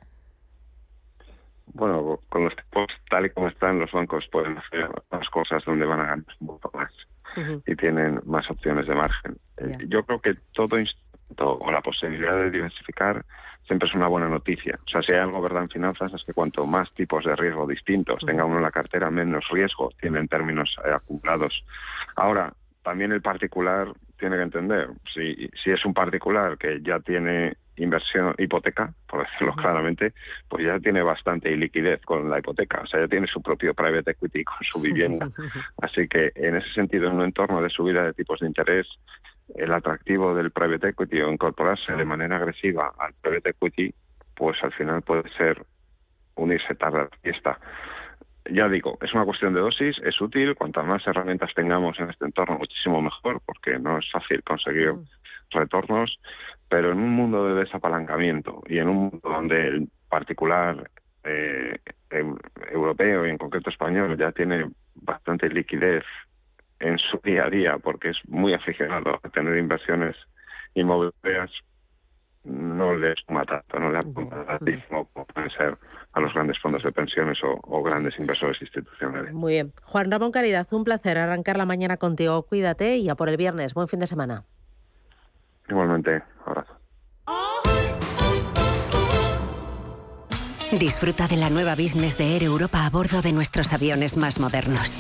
Bueno, 1.75 2.21
con 2.29 2.45
los 2.45 2.55
tipos 2.55 2.87
tal 3.11 3.27
y 3.27 3.31
como 3.31 3.49
están, 3.49 3.81
los 3.81 3.91
bancos 3.91 4.25
pueden 4.31 4.57
hacer 4.57 4.89
más 5.11 5.29
cosas 5.31 5.65
donde 5.65 5.85
van 5.85 5.99
a 5.99 6.05
ganar 6.05 6.25
un 6.39 6.47
poco 6.47 6.71
más 6.75 6.93
y 7.67 7.75
tienen 7.75 8.21
más 8.25 8.49
opciones 8.51 8.87
de 8.87 8.95
margen. 8.95 9.37
Yo 9.89 10.05
creo 10.05 10.21
que 10.21 10.35
todo 10.53 10.79
o 11.41 11.71
la 11.71 11.81
posibilidad 11.81 12.37
de 12.37 12.51
diversificar 12.51 13.25
siempre 13.67 13.89
es 13.89 13.95
una 13.95 14.09
buena 14.09 14.29
noticia. 14.29 14.79
O 14.87 14.89
sea, 14.89 15.03
si 15.03 15.13
hay 15.13 15.21
algo 15.21 15.41
verdad 15.41 15.63
en 15.63 15.71
finanzas 15.71 16.13
es 16.13 16.23
que 16.25 16.35
cuanto 16.35 16.67
más 16.67 16.93
tipos 16.93 17.25
de 17.25 17.37
riesgo 17.37 17.67
distintos 17.67 18.25
tenga 18.25 18.45
uno 18.45 18.57
en 18.57 18.63
la 18.63 18.71
cartera, 18.71 19.11
menos 19.11 19.49
riesgo 19.51 19.91
tiene 20.01 20.19
en 20.19 20.29
términos 20.29 20.75
eh, 20.85 20.91
acumulados. 20.93 21.65
Ahora, 22.17 22.53
también 22.83 23.13
el 23.13 23.23
particular 23.23 23.89
tiene 24.19 24.37
que 24.37 24.43
entender, 24.43 24.89
si, 25.13 25.49
si 25.63 25.71
es 25.71 25.85
un 25.85 25.95
particular 25.95 26.59
que 26.59 26.81
ya 26.83 27.01
tiene 27.01 27.57
inversión 27.77 28.35
hipoteca, 28.39 28.93
por 29.09 29.25
decirlo 29.25 29.55
claramente, 29.55 30.13
pues 30.49 30.65
ya 30.65 30.79
tiene 30.79 31.03
bastante 31.03 31.55
liquidez 31.57 32.01
con 32.03 32.29
la 32.29 32.39
hipoteca, 32.39 32.83
o 32.83 32.87
sea, 32.87 33.01
ya 33.01 33.09
tiene 33.09 33.27
su 33.27 33.41
propio 33.43 33.75
private 33.75 34.11
equity 34.13 34.45
con 34.45 34.59
su 34.61 34.81
vivienda. 34.81 35.29
Así 35.83 36.07
que 36.09 36.33
en 36.35 36.57
ese 36.57 36.73
sentido, 36.73 37.09
en 37.09 37.17
un 37.17 37.23
entorno 37.23 37.63
de 37.63 37.71
subida 37.71 38.05
de 38.05 38.13
tipos 38.13 38.41
de 38.41 38.47
interés, 38.47 38.87
el 39.55 39.73
atractivo 39.73 40.35
del 40.35 40.51
private 40.51 40.89
equity 40.89 41.21
o 41.21 41.31
incorporarse 41.31 41.93
de 41.93 42.05
manera 42.05 42.37
agresiva 42.37 42.93
al 42.99 43.13
private 43.21 43.51
equity, 43.51 43.95
pues 44.35 44.63
al 44.63 44.73
final 44.73 45.03
puede 45.03 45.29
ser 45.37 45.65
unirse 46.35 46.75
tarde 46.75 47.01
a 47.01 47.03
la 47.05 47.11
fiesta. 47.23 47.59
Ya 48.51 48.69
digo, 48.69 48.99
es 49.01 49.13
una 49.15 49.25
cuestión 49.25 49.55
de 49.55 49.61
dosis, 49.61 49.97
es 50.03 50.21
útil, 50.21 50.57
cuantas 50.57 50.85
más 50.85 51.07
herramientas 51.07 51.55
tengamos 51.55 51.99
en 52.01 52.11
este 52.11 52.25
entorno, 52.25 52.59
muchísimo 52.59 53.01
mejor, 53.01 53.41
porque 53.47 53.79
no 53.79 53.99
es 53.99 54.11
fácil 54.11 54.43
conseguir 54.43 54.95
retornos, 55.51 56.19
pero 56.69 56.91
en 56.91 56.99
un 56.99 57.11
mundo 57.11 57.47
de 57.47 57.63
desapalancamiento 57.63 58.63
y 58.67 58.79
en 58.79 58.89
un 58.89 58.97
mundo 58.97 59.21
donde 59.23 59.69
el 59.69 59.89
particular 60.09 60.91
eh, 61.25 61.79
europeo 62.71 63.27
y 63.27 63.31
en 63.31 63.39
concreto 63.39 63.71
español 63.71 64.17
ya 64.19 64.33
tiene 64.33 64.71
bastante 64.95 65.49
liquidez 65.49 66.05
en 66.83 66.99
su 66.99 67.19
día 67.23 67.45
a 67.45 67.51
día, 67.51 67.79
porque 67.79 68.11
es 68.11 68.19
muy 68.29 68.53
aficionado 68.55 69.19
a 69.23 69.29
tener 69.29 69.57
inversiones 69.57 70.17
inmobiliarias, 70.75 71.51
no 72.45 72.95
les 72.95 73.17
mata 73.29 73.63
tanto, 73.69 73.79
no 73.79 73.93
le 73.93 73.99
apunta 73.99 74.59
como 74.89 75.07
pueden 75.27 75.51
ser 75.51 75.79
a 76.13 76.21
los 76.21 76.35
grandes 76.35 76.59
fondos 76.59 76.83
de 76.83 76.91
pensiones 76.91 77.39
o, 77.43 77.83
grandes 77.83 78.19
inversores 78.19 78.61
institucionales. 78.61 79.33
Muy 79.33 79.53
bien. 79.53 79.73
Juan 79.85 80.11
Ramón 80.11 80.33
Caridad, 80.33 80.67
un 80.73 80.83
placer 80.83 81.19
arrancar 81.19 81.57
la 81.57 81.67
mañana 81.67 81.97
contigo. 81.97 82.43
Cuídate 82.43 82.97
y 82.97 83.09
a 83.09 83.15
por 83.15 83.29
el 83.29 83.37
viernes. 83.37 83.75
Buen 83.75 83.87
fin 83.87 84.01
de 84.01 84.09
semana. 84.09 84.45
Igualmente, 85.69 86.23
abrazo. 86.45 86.77
Disfruta 90.73 91.29
de 91.29 91.37
la 91.37 91.49
nueva 91.49 91.77
business 91.77 92.19
de 92.19 92.35
Air 92.35 92.45
Europa 92.45 92.87
a 92.87 92.91
bordo 92.91 93.23
de 93.23 93.33
nuestros 93.33 93.73
aviones 93.73 94.17
más 94.17 94.41
modernos. 94.41 94.97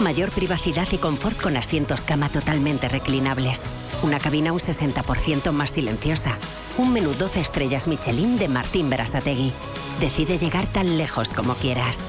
Mayor 0.00 0.30
privacidad 0.30 0.86
y 0.92 0.98
confort 0.98 1.40
con 1.40 1.56
asientos 1.56 2.04
cama 2.04 2.28
totalmente 2.28 2.86
reclinables. 2.88 3.64
Una 4.02 4.18
cabina 4.18 4.52
un 4.52 4.58
60% 4.58 5.52
más 5.52 5.70
silenciosa. 5.70 6.36
Un 6.76 6.92
menú 6.92 7.14
12 7.14 7.40
estrellas 7.40 7.88
Michelin 7.88 8.38
de 8.38 8.48
Martín 8.48 8.90
Berasategui. 8.90 9.52
Decide 9.98 10.36
llegar 10.36 10.66
tan 10.66 10.98
lejos 10.98 11.32
como 11.32 11.54
quieras. 11.54 12.02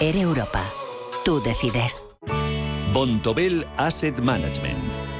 Air 0.00 0.18
Europa. 0.18 0.62
Tú 1.24 1.42
decides. 1.42 2.04
Bontobel 2.92 3.66
Asset 3.76 4.20
Management 4.20 4.91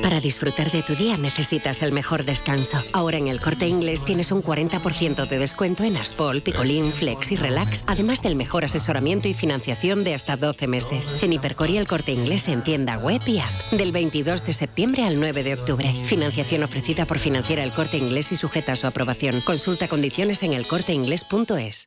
Para 0.00 0.20
disfrutar 0.20 0.70
de 0.70 0.82
tu 0.82 0.94
día 0.94 1.18
necesitas 1.18 1.82
el 1.82 1.92
mejor 1.92 2.24
descanso. 2.24 2.82
Ahora 2.92 3.18
en 3.18 3.28
el 3.28 3.40
corte 3.40 3.68
inglés 3.68 4.04
tienes 4.04 4.32
un 4.32 4.42
40% 4.42 5.28
de 5.28 5.38
descuento 5.38 5.84
en 5.84 5.96
Aspol, 5.96 6.42
Picolín, 6.42 6.92
Flex 6.92 7.32
y 7.32 7.36
Relax, 7.36 7.84
además 7.86 8.22
del 8.22 8.36
mejor 8.36 8.64
asesoramiento 8.64 9.28
y 9.28 9.34
financiación 9.34 10.02
de 10.02 10.14
hasta 10.14 10.36
12 10.36 10.66
meses. 10.66 11.22
En 11.22 11.32
Hipercor 11.32 11.68
y 11.70 11.76
el 11.76 11.86
corte 11.86 12.12
inglés 12.12 12.48
en 12.48 12.62
tienda 12.62 12.96
web 12.96 13.20
y 13.26 13.40
app. 13.40 13.52
Del 13.72 13.92
22 13.92 14.46
de 14.46 14.52
septiembre 14.54 15.04
al 15.04 15.20
9 15.20 15.42
de 15.42 15.54
octubre. 15.54 15.94
Financiación 16.04 16.62
ofrecida 16.62 17.04
por 17.04 17.18
Financiera 17.18 17.62
el 17.62 17.72
corte 17.72 17.98
inglés 17.98 18.32
y 18.32 18.36
sujeta 18.36 18.72
a 18.72 18.76
su 18.76 18.86
aprobación. 18.86 19.42
Consulta 19.42 19.88
condiciones 19.88 20.42
en 20.42 20.54
elcorteinglés.es. 20.54 21.86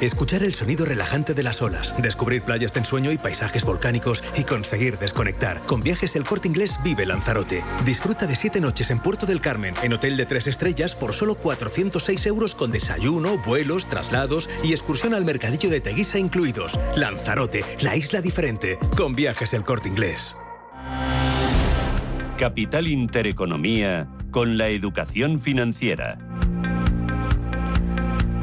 Escuchar 0.00 0.44
el 0.44 0.54
sonido 0.54 0.84
relajante 0.84 1.34
de 1.34 1.42
las 1.42 1.60
olas, 1.60 1.92
descubrir 2.00 2.42
playas 2.42 2.72
de 2.72 2.80
ensueño 2.80 3.10
y 3.10 3.18
paisajes 3.18 3.64
volcánicos 3.64 4.22
y 4.36 4.44
conseguir 4.44 4.96
desconectar. 4.96 5.60
Con 5.66 5.80
viajes 5.80 6.14
El 6.14 6.24
Corte 6.24 6.46
Inglés 6.46 6.78
vive 6.84 7.04
Lanzarote. 7.04 7.64
Disfruta 7.84 8.28
de 8.28 8.36
siete 8.36 8.60
noches 8.60 8.92
en 8.92 9.00
Puerto 9.00 9.26
del 9.26 9.40
Carmen, 9.40 9.74
en 9.82 9.92
hotel 9.92 10.16
de 10.16 10.24
tres 10.24 10.46
estrellas 10.46 10.94
por 10.94 11.14
solo 11.14 11.34
406 11.34 12.26
euros 12.26 12.54
con 12.54 12.70
desayuno, 12.70 13.38
vuelos, 13.38 13.86
traslados 13.86 14.48
y 14.62 14.70
excursión 14.70 15.14
al 15.14 15.24
mercadillo 15.24 15.68
de 15.68 15.80
Teguisa 15.80 16.20
incluidos. 16.20 16.78
Lanzarote, 16.94 17.64
la 17.80 17.96
isla 17.96 18.20
diferente. 18.20 18.78
Con 18.96 19.16
viajes 19.16 19.52
El 19.52 19.64
Corte 19.64 19.88
Inglés. 19.88 20.36
Capital 22.36 22.86
Intereconomía 22.86 24.08
con 24.30 24.58
la 24.58 24.68
educación 24.68 25.40
financiera. 25.40 26.18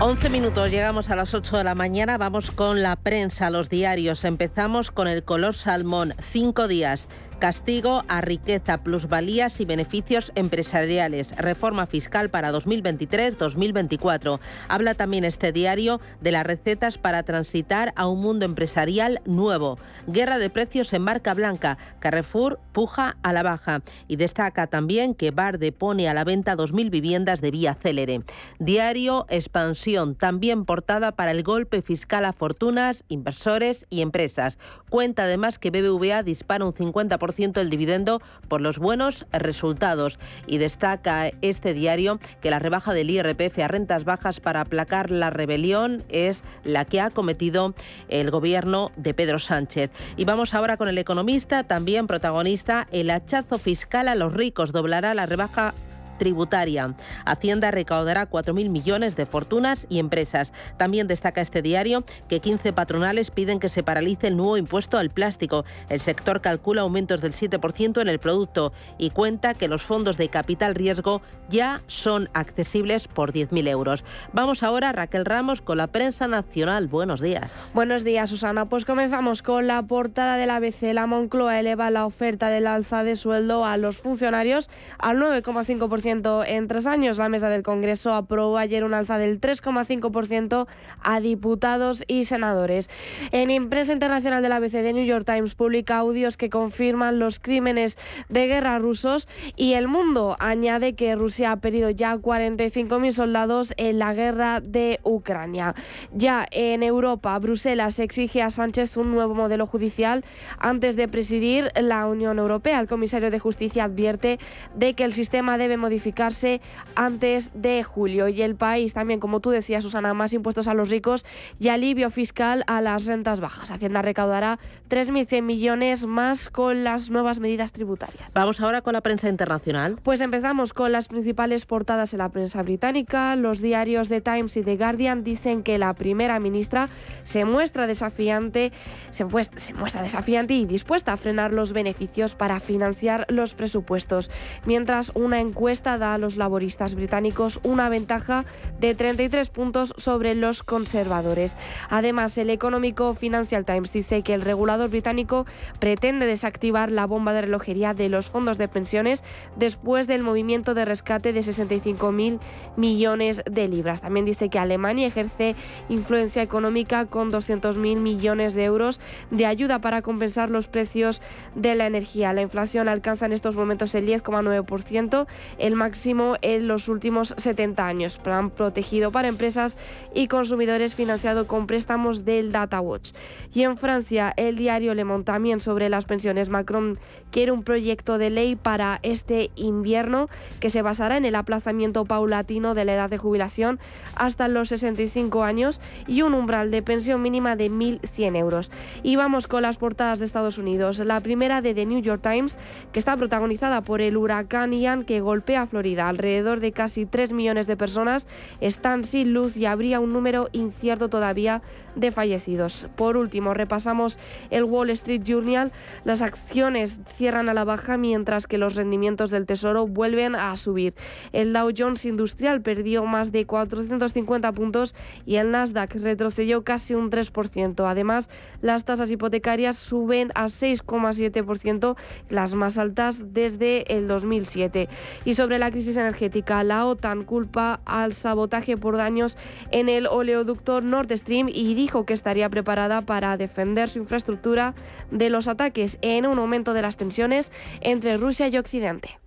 11 0.01 0.29
minutos, 0.29 0.71
llegamos 0.71 1.09
a 1.09 1.15
las 1.15 1.33
8 1.33 1.57
de 1.57 1.63
la 1.63 1.73
mañana, 1.73 2.17
vamos 2.17 2.51
con 2.51 2.83
la 2.83 2.97
prensa, 2.97 3.49
los 3.49 3.69
diarios. 3.69 4.25
Empezamos 4.25 4.91
con 4.91 5.07
el 5.07 5.23
color 5.23 5.55
salmón, 5.55 6.13
cinco 6.19 6.67
días. 6.67 7.07
Castigo 7.39 8.03
a 8.07 8.21
riqueza, 8.21 8.77
plusvalías 8.77 9.59
y 9.59 9.65
beneficios 9.65 10.31
empresariales. 10.35 11.35
Reforma 11.35 11.85
fiscal 11.85 12.29
para 12.29 12.51
2023-2024. 12.53 14.39
Habla 14.69 14.93
también 14.95 15.25
este 15.25 15.51
diario 15.51 15.99
de 16.21 16.31
las 16.31 16.45
recetas 16.45 16.97
para 16.97 17.23
transitar 17.23 17.91
a 17.97 18.07
un 18.07 18.21
mundo 18.21 18.45
empresarial 18.45 19.21
nuevo. 19.25 19.77
Guerra 20.07 20.37
de 20.37 20.49
precios 20.49 20.93
en 20.93 21.01
marca 21.01 21.33
blanca. 21.33 21.77
Carrefour 21.99 22.59
puja 22.71 23.17
a 23.21 23.33
la 23.33 23.43
baja. 23.43 23.81
Y 24.07 24.15
destaca 24.15 24.67
también 24.67 25.13
que 25.13 25.31
Barde 25.31 25.73
pone 25.73 26.07
a 26.07 26.13
la 26.13 26.23
venta 26.23 26.55
2.000 26.55 26.89
viviendas 26.89 27.41
de 27.41 27.51
vía 27.51 27.73
célere. 27.73 28.21
Diario 28.59 29.25
Expansión, 29.29 30.15
también 30.15 30.63
portada 30.63 31.11
para 31.11 31.31
el 31.31 31.43
golpe 31.43 31.81
fiscal 31.81 32.23
a 32.23 32.31
fortunas, 32.31 33.03
inversores 33.09 33.85
y 33.89 34.01
empresas. 34.01 34.57
Cuenta 34.89 35.23
además 35.23 35.59
que 35.59 35.71
BBVA 35.71 36.23
dispara 36.23 36.65
un 36.65 36.73
50% 36.73 37.24
el 37.55 37.69
dividendo 37.69 38.21
por 38.47 38.61
los 38.61 38.79
buenos 38.79 39.25
resultados. 39.31 40.19
Y 40.47 40.57
destaca 40.57 41.31
este 41.41 41.73
diario 41.73 42.19
que 42.41 42.51
la 42.51 42.59
rebaja 42.59 42.93
del 42.93 43.09
IRPF 43.09 43.59
a 43.59 43.67
rentas 43.67 44.05
bajas 44.05 44.39
para 44.39 44.61
aplacar 44.61 45.09
la 45.09 45.29
rebelión 45.29 46.03
es 46.09 46.43
la 46.63 46.85
que 46.85 47.01
ha 47.01 47.09
cometido 47.09 47.73
el 48.09 48.31
gobierno 48.31 48.91
de 48.95 49.13
Pedro 49.13 49.39
Sánchez. 49.39 49.91
Y 50.17 50.25
vamos 50.25 50.53
ahora 50.53 50.77
con 50.77 50.87
el 50.87 50.97
economista, 50.97 51.63
también 51.63 52.07
protagonista, 52.07 52.87
el 52.91 53.09
hachazo 53.09 53.57
fiscal 53.57 54.07
a 54.07 54.15
los 54.15 54.33
ricos 54.33 54.71
doblará 54.71 55.13
la 55.13 55.25
rebaja 55.25 55.73
tributaria. 56.17 56.93
Hacienda 57.25 57.71
recaudará 57.71 58.29
4.000 58.29 58.69
millones 58.69 59.15
de 59.15 59.25
fortunas 59.25 59.87
y 59.89 59.99
empresas. 59.99 60.53
También 60.77 61.07
destaca 61.07 61.41
este 61.41 61.61
diario 61.61 62.03
que 62.27 62.39
15 62.39 62.73
patronales 62.73 63.31
piden 63.31 63.59
que 63.59 63.69
se 63.69 63.83
paralice 63.83 64.27
el 64.27 64.37
nuevo 64.37 64.57
impuesto 64.57 64.97
al 64.97 65.09
plástico. 65.09 65.65
El 65.89 65.99
sector 65.99 66.41
calcula 66.41 66.81
aumentos 66.81 67.21
del 67.21 67.33
7% 67.33 68.01
en 68.01 68.07
el 68.07 68.19
producto 68.19 68.73
y 68.97 69.09
cuenta 69.09 69.53
que 69.53 69.67
los 69.67 69.83
fondos 69.83 70.17
de 70.17 70.29
capital 70.29 70.75
riesgo 70.75 71.21
ya 71.49 71.81
son 71.87 72.29
accesibles 72.33 73.07
por 73.07 73.31
10.000 73.31 73.67
euros. 73.67 74.03
Vamos 74.33 74.63
ahora, 74.63 74.91
Raquel 74.91 75.25
Ramos, 75.25 75.61
con 75.61 75.77
la 75.77 75.87
prensa 75.87 76.27
nacional. 76.27 76.87
Buenos 76.87 77.21
días. 77.21 77.71
Buenos 77.73 78.03
días, 78.03 78.29
Susana. 78.29 78.65
Pues 78.65 78.85
comenzamos 78.85 79.41
con 79.41 79.67
la 79.67 79.81
portada 79.83 80.37
de 80.37 80.47
la 80.47 80.57
ABC. 80.57 80.93
La 80.93 81.07
Moncloa 81.07 81.59
eleva 81.59 81.89
la 81.91 82.05
oferta 82.05 82.49
del 82.49 82.67
alza 82.67 83.03
de 83.03 83.15
sueldo 83.15 83.65
a 83.65 83.77
los 83.77 83.97
funcionarios 83.97 84.69
al 84.97 85.17
9,5% 85.17 85.85
en 86.05 86.67
tres 86.67 86.87
años. 86.87 87.17
La 87.17 87.29
mesa 87.29 87.49
del 87.49 87.63
Congreso 87.63 88.13
aprobó 88.13 88.57
ayer 88.57 88.83
un 88.83 88.93
alza 88.93 89.17
del 89.17 89.41
3,5% 89.41 90.67
a 91.01 91.19
diputados 91.19 92.03
y 92.07 92.25
senadores. 92.25 92.89
En 93.31 93.69
prensa 93.69 93.93
internacional 93.93 94.41
de 94.41 94.49
la 94.49 94.57
ABC 94.57 94.73
de 94.73 94.93
New 94.93 95.05
York 95.05 95.25
Times 95.25 95.55
publica 95.55 95.97
audios 95.97 96.37
que 96.37 96.49
confirman 96.49 97.19
los 97.19 97.39
crímenes 97.39 97.97
de 98.29 98.47
guerra 98.47 98.77
rusos 98.79 99.27
y 99.55 99.73
El 99.73 99.87
Mundo 99.87 100.35
añade 100.39 100.93
que 100.93 101.15
Rusia 101.15 101.51
ha 101.51 101.57
perdido 101.57 101.89
ya 101.89 102.15
45.000 102.15 103.11
soldados 103.11 103.73
en 103.77 103.99
la 103.99 104.13
guerra 104.13 104.61
de 104.61 104.99
Ucrania. 105.03 105.73
Ya 106.13 106.45
en 106.51 106.83
Europa, 106.83 107.37
Bruselas 107.39 107.99
exige 107.99 108.41
a 108.41 108.49
Sánchez 108.49 108.97
un 108.97 109.11
nuevo 109.11 109.33
modelo 109.33 109.65
judicial 109.65 110.23
antes 110.59 110.95
de 110.95 111.07
presidir 111.07 111.71
la 111.75 112.05
Unión 112.07 112.37
Europea. 112.39 112.79
El 112.79 112.87
comisario 112.87 113.31
de 113.31 113.39
Justicia 113.39 113.85
advierte 113.85 114.39
de 114.75 114.93
que 114.93 115.03
el 115.03 115.13
sistema 115.13 115.57
debe 115.57 115.77
modificarse 115.77 115.94
modificarse 115.95 116.59
antes 116.95 117.51
de 117.53 117.81
julio. 117.83 118.27
Y 118.27 118.41
el 118.41 118.55
país 118.55 118.93
también, 118.93 119.21
como 119.21 119.39
tú 119.39 119.49
decías, 119.49 119.83
Susana, 119.83 120.13
más 120.13 120.33
impuestos 120.33 120.67
a 120.67 120.73
los 120.73 120.89
ricos 120.89 121.25
y 121.57 121.69
alivio 121.69 122.09
fiscal 122.09 122.65
a 122.67 122.81
las 122.81 123.05
rentas 123.05 123.39
bajas. 123.39 123.71
Hacienda 123.71 124.01
recaudará 124.01 124.59
3.100 124.89 125.41
millones 125.41 126.05
más 126.05 126.49
con 126.49 126.83
las 126.83 127.09
nuevas 127.09 127.39
medidas 127.39 127.71
tributarias. 127.71 128.33
Vamos 128.33 128.59
ahora 128.59 128.81
con 128.81 128.91
la 128.91 128.99
prensa 128.99 129.29
internacional. 129.29 129.97
Pues 130.03 130.19
empezamos 130.19 130.73
con 130.73 130.91
las 130.91 131.07
principales 131.07 131.65
portadas 131.65 132.13
en 132.13 132.19
la 132.19 132.27
prensa 132.27 132.61
británica. 132.61 133.37
Los 133.37 133.61
diarios 133.61 134.09
The 134.09 134.19
Times 134.19 134.57
y 134.57 134.63
The 134.63 134.75
Guardian 134.75 135.23
dicen 135.23 135.63
que 135.63 135.77
la 135.77 135.93
primera 135.93 136.39
ministra 136.41 136.87
se 137.23 137.45
muestra 137.45 137.87
desafiante, 137.87 138.73
se, 139.11 139.25
se 139.55 139.73
muestra 139.73 140.01
desafiante 140.01 140.55
y 140.55 140.65
dispuesta 140.65 141.13
a 141.13 141.17
frenar 141.17 141.53
los 141.53 141.71
beneficios 141.71 142.35
para 142.35 142.59
financiar 142.59 143.25
los 143.29 143.53
presupuestos. 143.53 144.29
Mientras 144.65 145.13
una 145.15 145.39
encuesta 145.39 145.84
da 145.85 146.13
a 146.13 146.17
los 146.17 146.35
laboristas 146.35 146.95
británicos 146.95 147.59
una 147.63 147.89
ventaja 147.89 148.45
de 148.79 148.95
33 148.95 149.49
puntos 149.49 149.93
sobre 149.97 150.35
los 150.35 150.63
conservadores. 150.63 151.57
Además, 151.89 152.37
el 152.37 152.49
económico 152.49 153.13
Financial 153.13 153.63
Times 153.65 153.93
dice 153.93 154.21
que 154.23 154.33
el 154.33 154.41
regulador 154.41 154.89
británico 154.89 155.45
pretende 155.79 156.25
desactivar 156.25 156.91
la 156.91 157.05
bomba 157.05 157.33
de 157.33 157.41
relojería 157.41 157.93
de 157.93 158.09
los 158.09 158.27
fondos 158.27 158.57
de 158.57 158.67
pensiones 158.67 159.23
después 159.55 160.07
del 160.07 160.23
movimiento 160.23 160.73
de 160.73 160.85
rescate 160.85 161.33
de 161.33 161.39
65.000 161.41 162.39
millones 162.75 163.43
de 163.49 163.67
libras. 163.67 164.01
También 164.01 164.25
dice 164.25 164.49
que 164.49 164.59
Alemania 164.59 165.07
ejerce 165.07 165.55
influencia 165.89 166.41
económica 166.41 167.05
con 167.05 167.31
200.000 167.31 167.97
millones 167.99 168.53
de 168.53 168.63
euros 168.63 168.99
de 169.31 169.45
ayuda 169.45 169.79
para 169.79 170.01
compensar 170.01 170.49
los 170.49 170.67
precios 170.67 171.21
de 171.53 171.75
la 171.75 171.85
energía. 171.85 172.33
La 172.33 172.41
inflación 172.41 172.89
alcanza 172.89 173.25
en 173.25 173.33
estos 173.33 173.55
momentos 173.55 173.93
el 173.95 174.07
10,9%. 174.07 175.27
El 175.57 175.74
máximo 175.75 176.35
en 176.41 176.67
los 176.67 176.89
últimos 176.89 177.35
70 177.37 177.85
años. 177.85 178.17
Plan 178.17 178.49
protegido 178.49 179.11
para 179.11 179.27
empresas 179.27 179.77
y 180.13 180.27
consumidores 180.27 180.95
financiado 180.95 181.47
con 181.47 181.67
préstamos 181.67 182.25
del 182.25 182.51
Data 182.51 182.81
Watch. 182.81 183.11
Y 183.53 183.63
en 183.63 183.77
Francia, 183.77 184.33
el 184.37 184.55
diario 184.55 184.93
Le 184.93 185.03
Monde 185.03 185.25
también 185.25 185.59
sobre 185.59 185.89
las 185.89 186.05
pensiones. 186.05 186.49
Macron 186.49 186.97
quiere 187.31 187.51
un 187.51 187.63
proyecto 187.63 188.17
de 188.17 188.29
ley 188.29 188.55
para 188.55 188.99
este 189.03 189.51
invierno 189.55 190.29
que 190.59 190.69
se 190.69 190.81
basará 190.81 191.17
en 191.17 191.25
el 191.25 191.35
aplazamiento 191.35 192.05
paulatino 192.05 192.73
de 192.73 192.85
la 192.85 192.93
edad 192.93 193.09
de 193.09 193.17
jubilación 193.17 193.79
hasta 194.15 194.47
los 194.47 194.69
65 194.69 195.43
años 195.43 195.81
y 196.07 196.21
un 196.21 196.33
umbral 196.33 196.71
de 196.71 196.81
pensión 196.81 197.21
mínima 197.21 197.55
de 197.55 197.69
1.100 197.69 198.37
euros. 198.37 198.71
Y 199.03 199.15
vamos 199.15 199.47
con 199.47 199.61
las 199.61 199.77
portadas 199.77 200.19
de 200.19 200.25
Estados 200.25 200.57
Unidos. 200.57 200.99
La 200.99 201.19
primera 201.19 201.61
de 201.61 201.73
The 201.73 201.85
New 201.85 202.01
York 202.01 202.21
Times, 202.21 202.57
que 202.91 202.99
está 202.99 203.15
protagonizada 203.17 203.81
por 203.81 204.01
el 204.01 204.17
huracán 204.17 204.73
Ian 204.73 205.03
que 205.03 205.21
golpea 205.21 205.64
Florida. 205.67 206.09
Alrededor 206.09 206.59
de 206.59 206.71
casi 206.71 207.05
3 207.05 207.33
millones 207.33 207.67
de 207.67 207.77
personas 207.77 208.27
están 208.61 209.03
sin 209.03 209.33
luz 209.33 209.57
y 209.57 209.65
habría 209.65 209.99
un 209.99 210.13
número 210.13 210.49
incierto 210.51 211.09
todavía 211.09 211.61
de 211.95 212.11
fallecidos. 212.11 212.87
Por 212.95 213.17
último, 213.17 213.53
repasamos 213.53 214.19
el 214.49 214.65
Wall 214.65 214.89
Street 214.91 215.23
Journal. 215.23 215.71
Las 216.03 216.21
acciones 216.21 216.99
cierran 217.15 217.49
a 217.49 217.53
la 217.53 217.63
baja 217.63 217.97
mientras 217.97 218.47
que 218.47 218.57
los 218.57 218.75
rendimientos 218.75 219.31
del 219.31 219.45
Tesoro 219.45 219.87
vuelven 219.87 220.35
a 220.35 220.55
subir. 220.55 220.93
El 221.31 221.53
Dow 221.53 221.71
Jones 221.75 222.05
Industrial 222.05 222.61
perdió 222.61 223.05
más 223.05 223.31
de 223.31 223.45
450 223.45 224.51
puntos 224.51 224.95
y 225.25 225.37
el 225.37 225.51
Nasdaq 225.51 225.95
retrocedió 225.95 226.63
casi 226.63 226.95
un 226.95 227.09
3%. 227.09 227.89
Además, 227.89 228.29
las 228.61 228.85
tasas 228.85 229.09
hipotecarias 229.11 229.77
suben 229.77 230.31
a 230.35 230.45
6,7%, 230.45 231.95
las 232.29 232.53
más 232.53 232.77
altas 232.77 233.33
desde 233.33 233.95
el 233.95 234.07
2007. 234.07 234.89
Y 235.23 235.33
sobre 235.35 235.54
la 235.59 235.71
crisis 235.71 235.97
energética, 235.97 236.63
la 236.63 236.85
OTAN 236.85 237.23
culpa 237.23 237.79
al 237.85 238.13
sabotaje 238.13 238.77
por 238.77 238.97
daños 238.97 239.37
en 239.71 239.89
el 239.89 240.07
oleoducto 240.07 240.81
Nord 240.81 241.11
Stream 241.17 241.49
y 241.49 241.73
dijo 241.73 242.05
que 242.05 242.13
estaría 242.13 242.49
preparada 242.49 243.01
para 243.01 243.37
defender 243.37 243.89
su 243.89 243.99
infraestructura 243.99 244.75
de 245.11 245.29
los 245.29 245.47
ataques 245.47 245.97
en 246.01 246.25
un 246.25 246.37
aumento 246.37 246.73
de 246.73 246.81
las 246.81 246.97
tensiones 246.97 247.51
entre 247.81 248.17
Rusia 248.17 248.47
y 248.47 248.57
Occidente. 248.57 249.19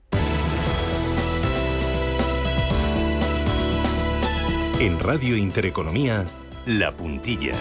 En 4.81 5.01
Radio 5.01 5.37
Intereconomía, 5.37 6.25
La 6.67 6.93
Puntilla. 6.93 7.53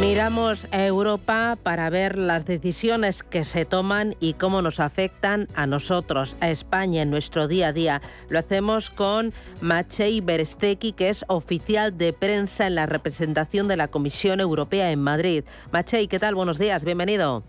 Miramos 0.00 0.66
a 0.72 0.84
Europa 0.84 1.56
para 1.62 1.88
ver 1.88 2.18
las 2.18 2.44
decisiones 2.44 3.22
que 3.22 3.44
se 3.44 3.64
toman 3.64 4.14
y 4.20 4.34
cómo 4.34 4.60
nos 4.60 4.78
afectan 4.78 5.46
a 5.54 5.66
nosotros, 5.66 6.36
a 6.40 6.50
España, 6.50 7.00
en 7.00 7.10
nuestro 7.10 7.48
día 7.48 7.68
a 7.68 7.72
día. 7.72 8.02
Lo 8.28 8.38
hacemos 8.38 8.90
con 8.90 9.32
Machei 9.62 10.20
Beresteki, 10.20 10.92
que 10.92 11.08
es 11.08 11.24
oficial 11.28 11.96
de 11.96 12.12
prensa 12.12 12.66
en 12.66 12.74
la 12.74 12.84
representación 12.84 13.68
de 13.68 13.78
la 13.78 13.88
Comisión 13.88 14.40
Europea 14.40 14.90
en 14.90 15.00
Madrid. 15.00 15.44
Machei, 15.72 16.08
¿qué 16.08 16.18
tal? 16.18 16.34
Buenos 16.34 16.58
días, 16.58 16.84
bienvenido. 16.84 17.42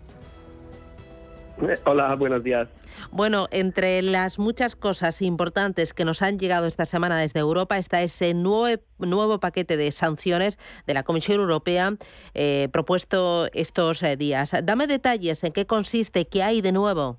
Hola, 1.84 2.14
buenos 2.14 2.42
días. 2.42 2.68
Bueno, 3.10 3.46
entre 3.50 4.02
las 4.02 4.38
muchas 4.38 4.76
cosas 4.76 5.22
importantes 5.22 5.94
que 5.94 6.04
nos 6.04 6.22
han 6.22 6.38
llegado 6.38 6.66
esta 6.66 6.84
semana 6.84 7.18
desde 7.18 7.40
Europa 7.40 7.78
está 7.78 8.02
ese 8.02 8.34
nuevo, 8.34 8.82
nuevo 8.98 9.40
paquete 9.40 9.76
de 9.76 9.90
sanciones 9.92 10.58
de 10.86 10.94
la 10.94 11.02
Comisión 11.02 11.40
Europea 11.40 11.92
eh, 12.34 12.68
propuesto 12.72 13.48
estos 13.52 14.02
eh, 14.02 14.16
días. 14.16 14.54
Dame 14.64 14.86
detalles 14.86 15.42
en 15.44 15.52
qué 15.52 15.66
consiste, 15.66 16.26
qué 16.26 16.42
hay 16.42 16.60
de 16.60 16.72
nuevo. 16.72 17.18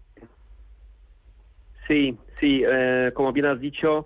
Sí, 1.87 2.17
sí, 2.39 2.63
eh, 2.65 3.11
como 3.13 3.33
bien 3.33 3.47
has 3.47 3.59
dicho, 3.59 4.05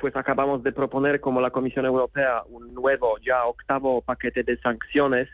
pues 0.00 0.16
acabamos 0.16 0.62
de 0.62 0.72
proponer 0.72 1.20
como 1.20 1.42
la 1.42 1.50
Comisión 1.50 1.84
Europea 1.84 2.42
un 2.48 2.72
nuevo, 2.72 3.18
ya 3.18 3.44
octavo 3.44 4.00
paquete 4.00 4.42
de 4.42 4.56
sanciones 4.58 5.28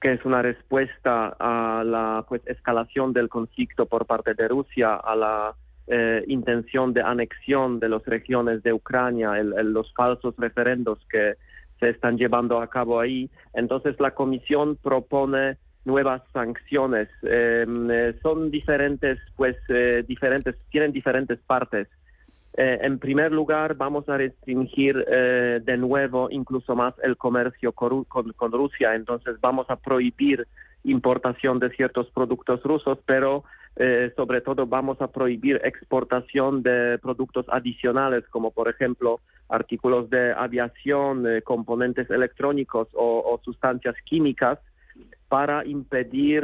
que 0.00 0.12
es 0.12 0.24
una 0.24 0.42
respuesta 0.42 1.36
a 1.38 1.84
la 1.84 2.24
pues, 2.28 2.42
escalación 2.46 3.12
del 3.12 3.28
conflicto 3.28 3.86
por 3.86 4.06
parte 4.06 4.34
de 4.34 4.48
Rusia, 4.48 4.94
a 4.94 5.14
la 5.14 5.54
eh, 5.86 6.24
intención 6.28 6.92
de 6.92 7.02
anexión 7.02 7.80
de 7.80 7.88
las 7.88 8.04
regiones 8.06 8.62
de 8.62 8.72
Ucrania, 8.72 9.34
los 9.42 9.92
falsos 9.94 10.34
referendos 10.38 10.98
que 11.10 11.34
se 11.80 11.90
están 11.90 12.16
llevando 12.16 12.60
a 12.60 12.68
cabo 12.68 13.00
ahí. 13.00 13.28
Entonces 13.52 13.98
la 14.00 14.12
Comisión 14.12 14.76
propone 14.76 15.56
nuevas 15.84 16.22
sanciones. 16.32 17.08
Em, 17.22 17.90
eh, 17.90 18.14
son 18.22 18.50
diferentes, 18.50 19.18
pues, 19.36 19.56
eh, 19.68 20.04
diferentes, 20.06 20.56
tienen 20.70 20.92
diferentes 20.92 21.38
partes. 21.40 21.88
Eh, 22.54 22.78
en 22.82 22.98
primer 22.98 23.30
lugar, 23.30 23.74
vamos 23.76 24.08
a 24.08 24.16
restringir 24.16 25.04
eh, 25.08 25.60
de 25.62 25.76
nuevo 25.76 26.28
incluso 26.30 26.74
más 26.74 26.94
el 27.02 27.16
comercio 27.16 27.72
con, 27.72 28.04
Rusia. 28.52 28.94
Entonces, 28.94 29.36
vamos 29.40 29.70
a 29.70 29.76
prohibir 29.76 30.46
importación 30.82 31.60
de 31.60 31.70
ciertos 31.70 32.10
productos 32.10 32.62
rusos, 32.62 32.98
pero 33.06 33.44
eh, 33.76 34.12
sobre 34.16 34.40
todo 34.40 34.66
vamos 34.66 35.00
a 35.00 35.08
prohibir 35.08 35.60
exportación 35.62 36.62
de 36.62 36.98
productos 36.98 37.46
adicionales, 37.50 38.24
como 38.30 38.50
por 38.50 38.68
ejemplo 38.68 39.20
artículos 39.48 40.10
de 40.10 40.32
aviación, 40.32 41.24
componentes 41.44 42.10
electrónicos 42.10 42.88
o, 42.94 43.40
sustancias 43.44 43.94
químicas 44.04 44.58
para 45.30 45.64
impedir 45.64 46.42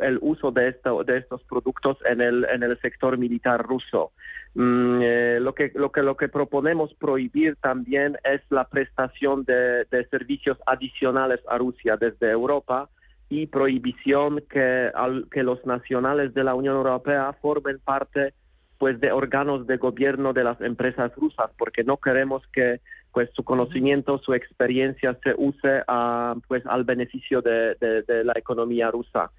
el 0.00 0.18
uso 0.22 0.50
de, 0.50 0.74
de 1.06 1.18
estos 1.18 1.42
productos 1.44 1.98
en 2.06 2.22
el, 2.22 2.44
en 2.46 2.62
el 2.62 2.80
sector 2.80 3.18
militar 3.18 3.62
ruso. 3.62 4.12
Mm, 4.54 5.00
eh, 5.02 5.38
lo, 5.40 5.54
que, 5.54 5.72
lo, 5.74 5.90
que, 5.90 6.02
lo 6.02 6.16
que 6.16 6.28
proponemos 6.28 6.94
prohibir 6.94 7.56
también 7.56 8.16
es 8.24 8.40
la 8.50 8.64
prestación 8.68 9.44
de, 9.44 9.86
servicios 10.10 10.58
adicionales 10.66 11.40
a 11.48 11.58
Rusia 11.58 11.96
desde 11.96 12.30
Europa 12.30 12.88
y 13.28 13.46
prohibición 13.46 14.42
que, 14.48 14.90
que 15.30 15.42
los 15.42 15.64
nacionales 15.66 16.34
de 16.34 16.44
la 16.44 16.54
Unión 16.54 16.76
Europea 16.76 17.32
formen 17.42 17.78
parte 17.80 18.32
pues 18.78 19.00
de 19.00 19.12
órganos 19.12 19.66
de 19.66 19.76
gobierno 19.76 20.32
de 20.32 20.44
las 20.44 20.60
empresas 20.60 21.12
rusas 21.16 21.50
porque 21.58 21.84
no 21.84 21.96
queremos 21.96 22.42
que 22.52 22.80
pues 23.14 23.30
su 23.32 23.42
conocimiento 23.44 24.18
su 24.18 24.34
experiencia 24.34 25.16
se 25.22 25.32
use 25.38 25.82
a, 25.86 26.34
pues 26.46 26.66
al 26.66 26.84
beneficio 26.84 27.40
de 27.40 27.76
la 28.24 28.34
economía 28.36 28.90
rusa 28.90 29.30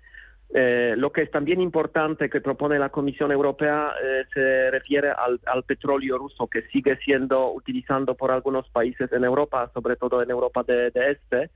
eh, 0.54 0.94
lo 0.96 1.12
que 1.12 1.24
es 1.24 1.32
también 1.32 1.60
importante 1.60 2.30
que 2.30 2.40
propone 2.40 2.78
la 2.78 2.90
Comisión 2.90 3.32
Europea 3.32 3.92
eh, 4.02 4.24
se 4.34 4.72
refiere 4.72 5.10
al, 5.10 5.64
petróleo 5.64 6.18
ruso 6.18 6.48
que 6.48 6.62
sigue 6.68 6.98
siendo 6.98 7.52
utilizado 7.52 8.16
por 8.16 8.32
algunos 8.32 8.70
países 8.70 9.12
en 9.12 9.24
Europa, 9.24 9.70
sobre 9.74 9.96
todo 9.96 10.22
en 10.22 10.30
Europa 10.30 10.64
de, 10.64 10.92
Este. 10.94 11.50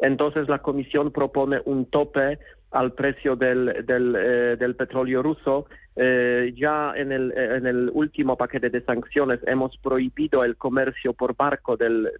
Entonces 0.00 0.48
la 0.48 0.58
Comisión 0.60 1.10
propone 1.12 1.60
un 1.64 1.86
tope 1.86 2.38
al 2.70 2.92
precio 2.92 3.36
del, 3.36 3.84
eh, 3.88 4.74
petróleo 4.78 5.22
ruso. 5.22 5.66
ya 5.96 6.92
en 6.96 7.12
el, 7.12 7.32
en 7.36 7.66
el 7.66 7.90
último 7.92 8.36
paquete 8.36 8.70
de 8.70 8.80
sanciones 8.82 9.40
hemos 9.46 9.76
prohibido 9.78 10.44
el 10.44 10.56
comercio 10.56 11.12
por 11.12 11.36
barco 11.36 11.76
del, 11.76 12.10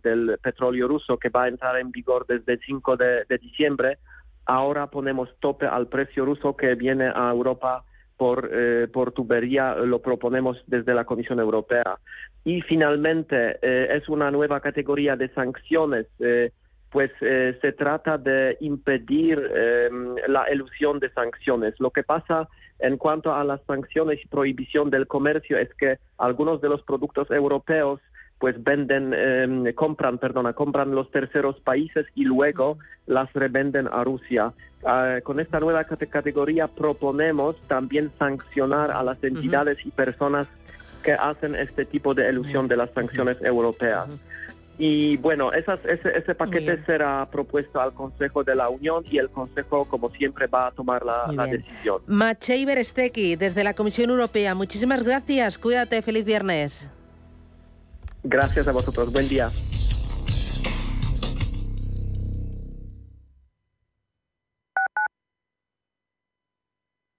petróleo 0.43 0.89
ruso 0.89 1.16
que 1.18 1.28
va 1.31 1.45
a 1.45 1.49
entrar 1.49 1.78
en 1.78 1.91
vigor 1.91 2.26
desde 2.26 2.55
el 2.55 2.61
5 2.61 2.97
de 2.97 3.39
diciembre 3.41 3.99
ahora 4.51 4.89
ponemos 4.89 5.28
tope 5.39 5.66
al 5.66 5.87
precio 5.87 6.24
ruso 6.24 6.57
que 6.57 6.74
viene 6.74 7.11
a 7.14 7.31
Europa 7.31 7.85
por, 8.16 8.51
eh, 8.53 8.89
tubería, 9.14 9.74
lo 9.76 10.01
proponemos 10.01 10.62
desde 10.66 10.93
la 10.93 11.05
Comisión 11.05 11.41
Europea. 11.41 11.99
Y 12.45 12.61
finalmente, 12.62 13.59
eh, 13.62 13.97
es 13.97 14.09
una 14.11 14.31
nueva 14.31 14.61
categoría 14.61 15.16
de 15.16 15.28
sanciones, 15.31 16.07
eh, 16.18 16.51
pues 16.91 17.11
se 17.20 17.72
trata 17.72 18.18
de 18.18 18.57
impedir 18.61 19.38
em, 19.55 20.16
la 20.26 20.45
elusión 20.45 20.99
de 20.99 21.11
sanciones. 21.11 21.74
Lo 21.78 21.91
que 21.91 22.03
pasa 22.03 22.49
en 22.80 22.97
cuanto 22.97 23.32
a 23.32 23.45
las 23.45 23.61
sanciones 23.66 24.18
y 24.24 24.28
prohibición 24.28 24.91
del 24.91 25.07
comercio 25.07 25.59
es 25.59 25.72
que 25.74 25.99
algunos 26.18 26.61
de 26.61 26.68
los 26.68 26.82
productos 26.82 27.30
europeos 27.30 28.01
pues 28.41 28.57
venden, 28.64 29.12
em, 29.12 29.72
compran, 29.74 30.16
perdona, 30.16 30.55
compran 30.55 30.95
los 30.95 31.11
terceros 31.11 31.61
países 31.61 32.07
y 32.14 32.24
luego 32.24 32.78
las 33.07 33.30
revenden 33.34 33.86
a 33.86 34.03
Rusia. 34.03 34.53
Ah, 34.82 35.18
con 35.22 35.41
esta 35.41 35.61
nueva 35.61 35.84
categoría 35.84 36.66
proponemos 36.66 37.61
también 37.68 38.11
sancionar 38.18 38.93
a 38.93 39.03
las 39.03 39.22
entidades 39.22 39.76
y 39.84 39.91
personas 39.91 40.49
que 41.03 41.12
hacen 41.12 41.55
este 41.55 41.84
tipo 41.84 42.14
de 42.14 42.30
elusión 42.30 42.66
de 42.66 42.78
las 42.78 42.91
sanciones 42.93 43.36
europeas. 43.43 44.09
Y 44.83 45.18
bueno, 45.18 45.53
esas, 45.53 45.85
ese, 45.85 46.16
ese 46.16 46.35
paquete 46.35 46.83
será 46.87 47.28
propuesto 47.31 47.78
al 47.78 47.93
Consejo 47.93 48.43
de 48.43 48.55
la 48.55 48.70
Unión 48.70 49.05
y 49.11 49.18
el 49.18 49.28
Consejo, 49.28 49.85
como 49.85 50.09
siempre, 50.09 50.47
va 50.47 50.68
a 50.68 50.70
tomar 50.70 51.05
la, 51.05 51.31
la 51.35 51.45
decisión. 51.45 52.01
Machei 52.07 52.64
Beresteki, 52.64 53.37
desde 53.37 53.62
la 53.62 53.74
Comisión 53.74 54.09
Europea, 54.09 54.55
muchísimas 54.55 55.03
gracias. 55.03 55.59
Cuídate, 55.59 56.01
feliz 56.01 56.24
viernes. 56.24 56.87
Gracias 58.22 58.68
a 58.68 58.72
vosotros. 58.72 59.12
Buen 59.12 59.28
día. 59.28 59.51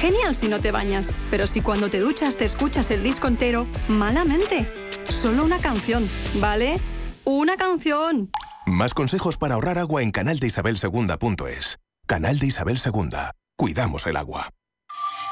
Genial 0.00 0.34
si 0.34 0.48
no 0.48 0.60
te 0.60 0.70
bañas, 0.70 1.16
pero 1.30 1.46
si 1.46 1.60
cuando 1.60 1.90
te 1.90 1.98
duchas 1.98 2.36
te 2.36 2.44
escuchas 2.44 2.90
el 2.92 3.02
disco 3.02 3.26
entero, 3.26 3.66
malamente. 3.88 4.72
Solo 5.08 5.44
una 5.44 5.58
canción, 5.58 6.08
¿vale? 6.40 6.78
¡Una 7.24 7.56
canción! 7.56 8.30
Más 8.64 8.94
consejos 8.94 9.38
para 9.38 9.54
ahorrar 9.54 9.78
agua 9.78 10.02
en 10.02 10.10
canaldeisabelsegunda.es. 10.10 11.78
Canal 12.06 12.38
de 12.38 12.46
Isabel 12.46 12.78
Segunda. 12.78 13.32
Cuidamos 13.56 14.06
el 14.06 14.16
agua. 14.16 14.50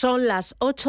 Son 0.00 0.26
las 0.26 0.54
8 0.60 0.88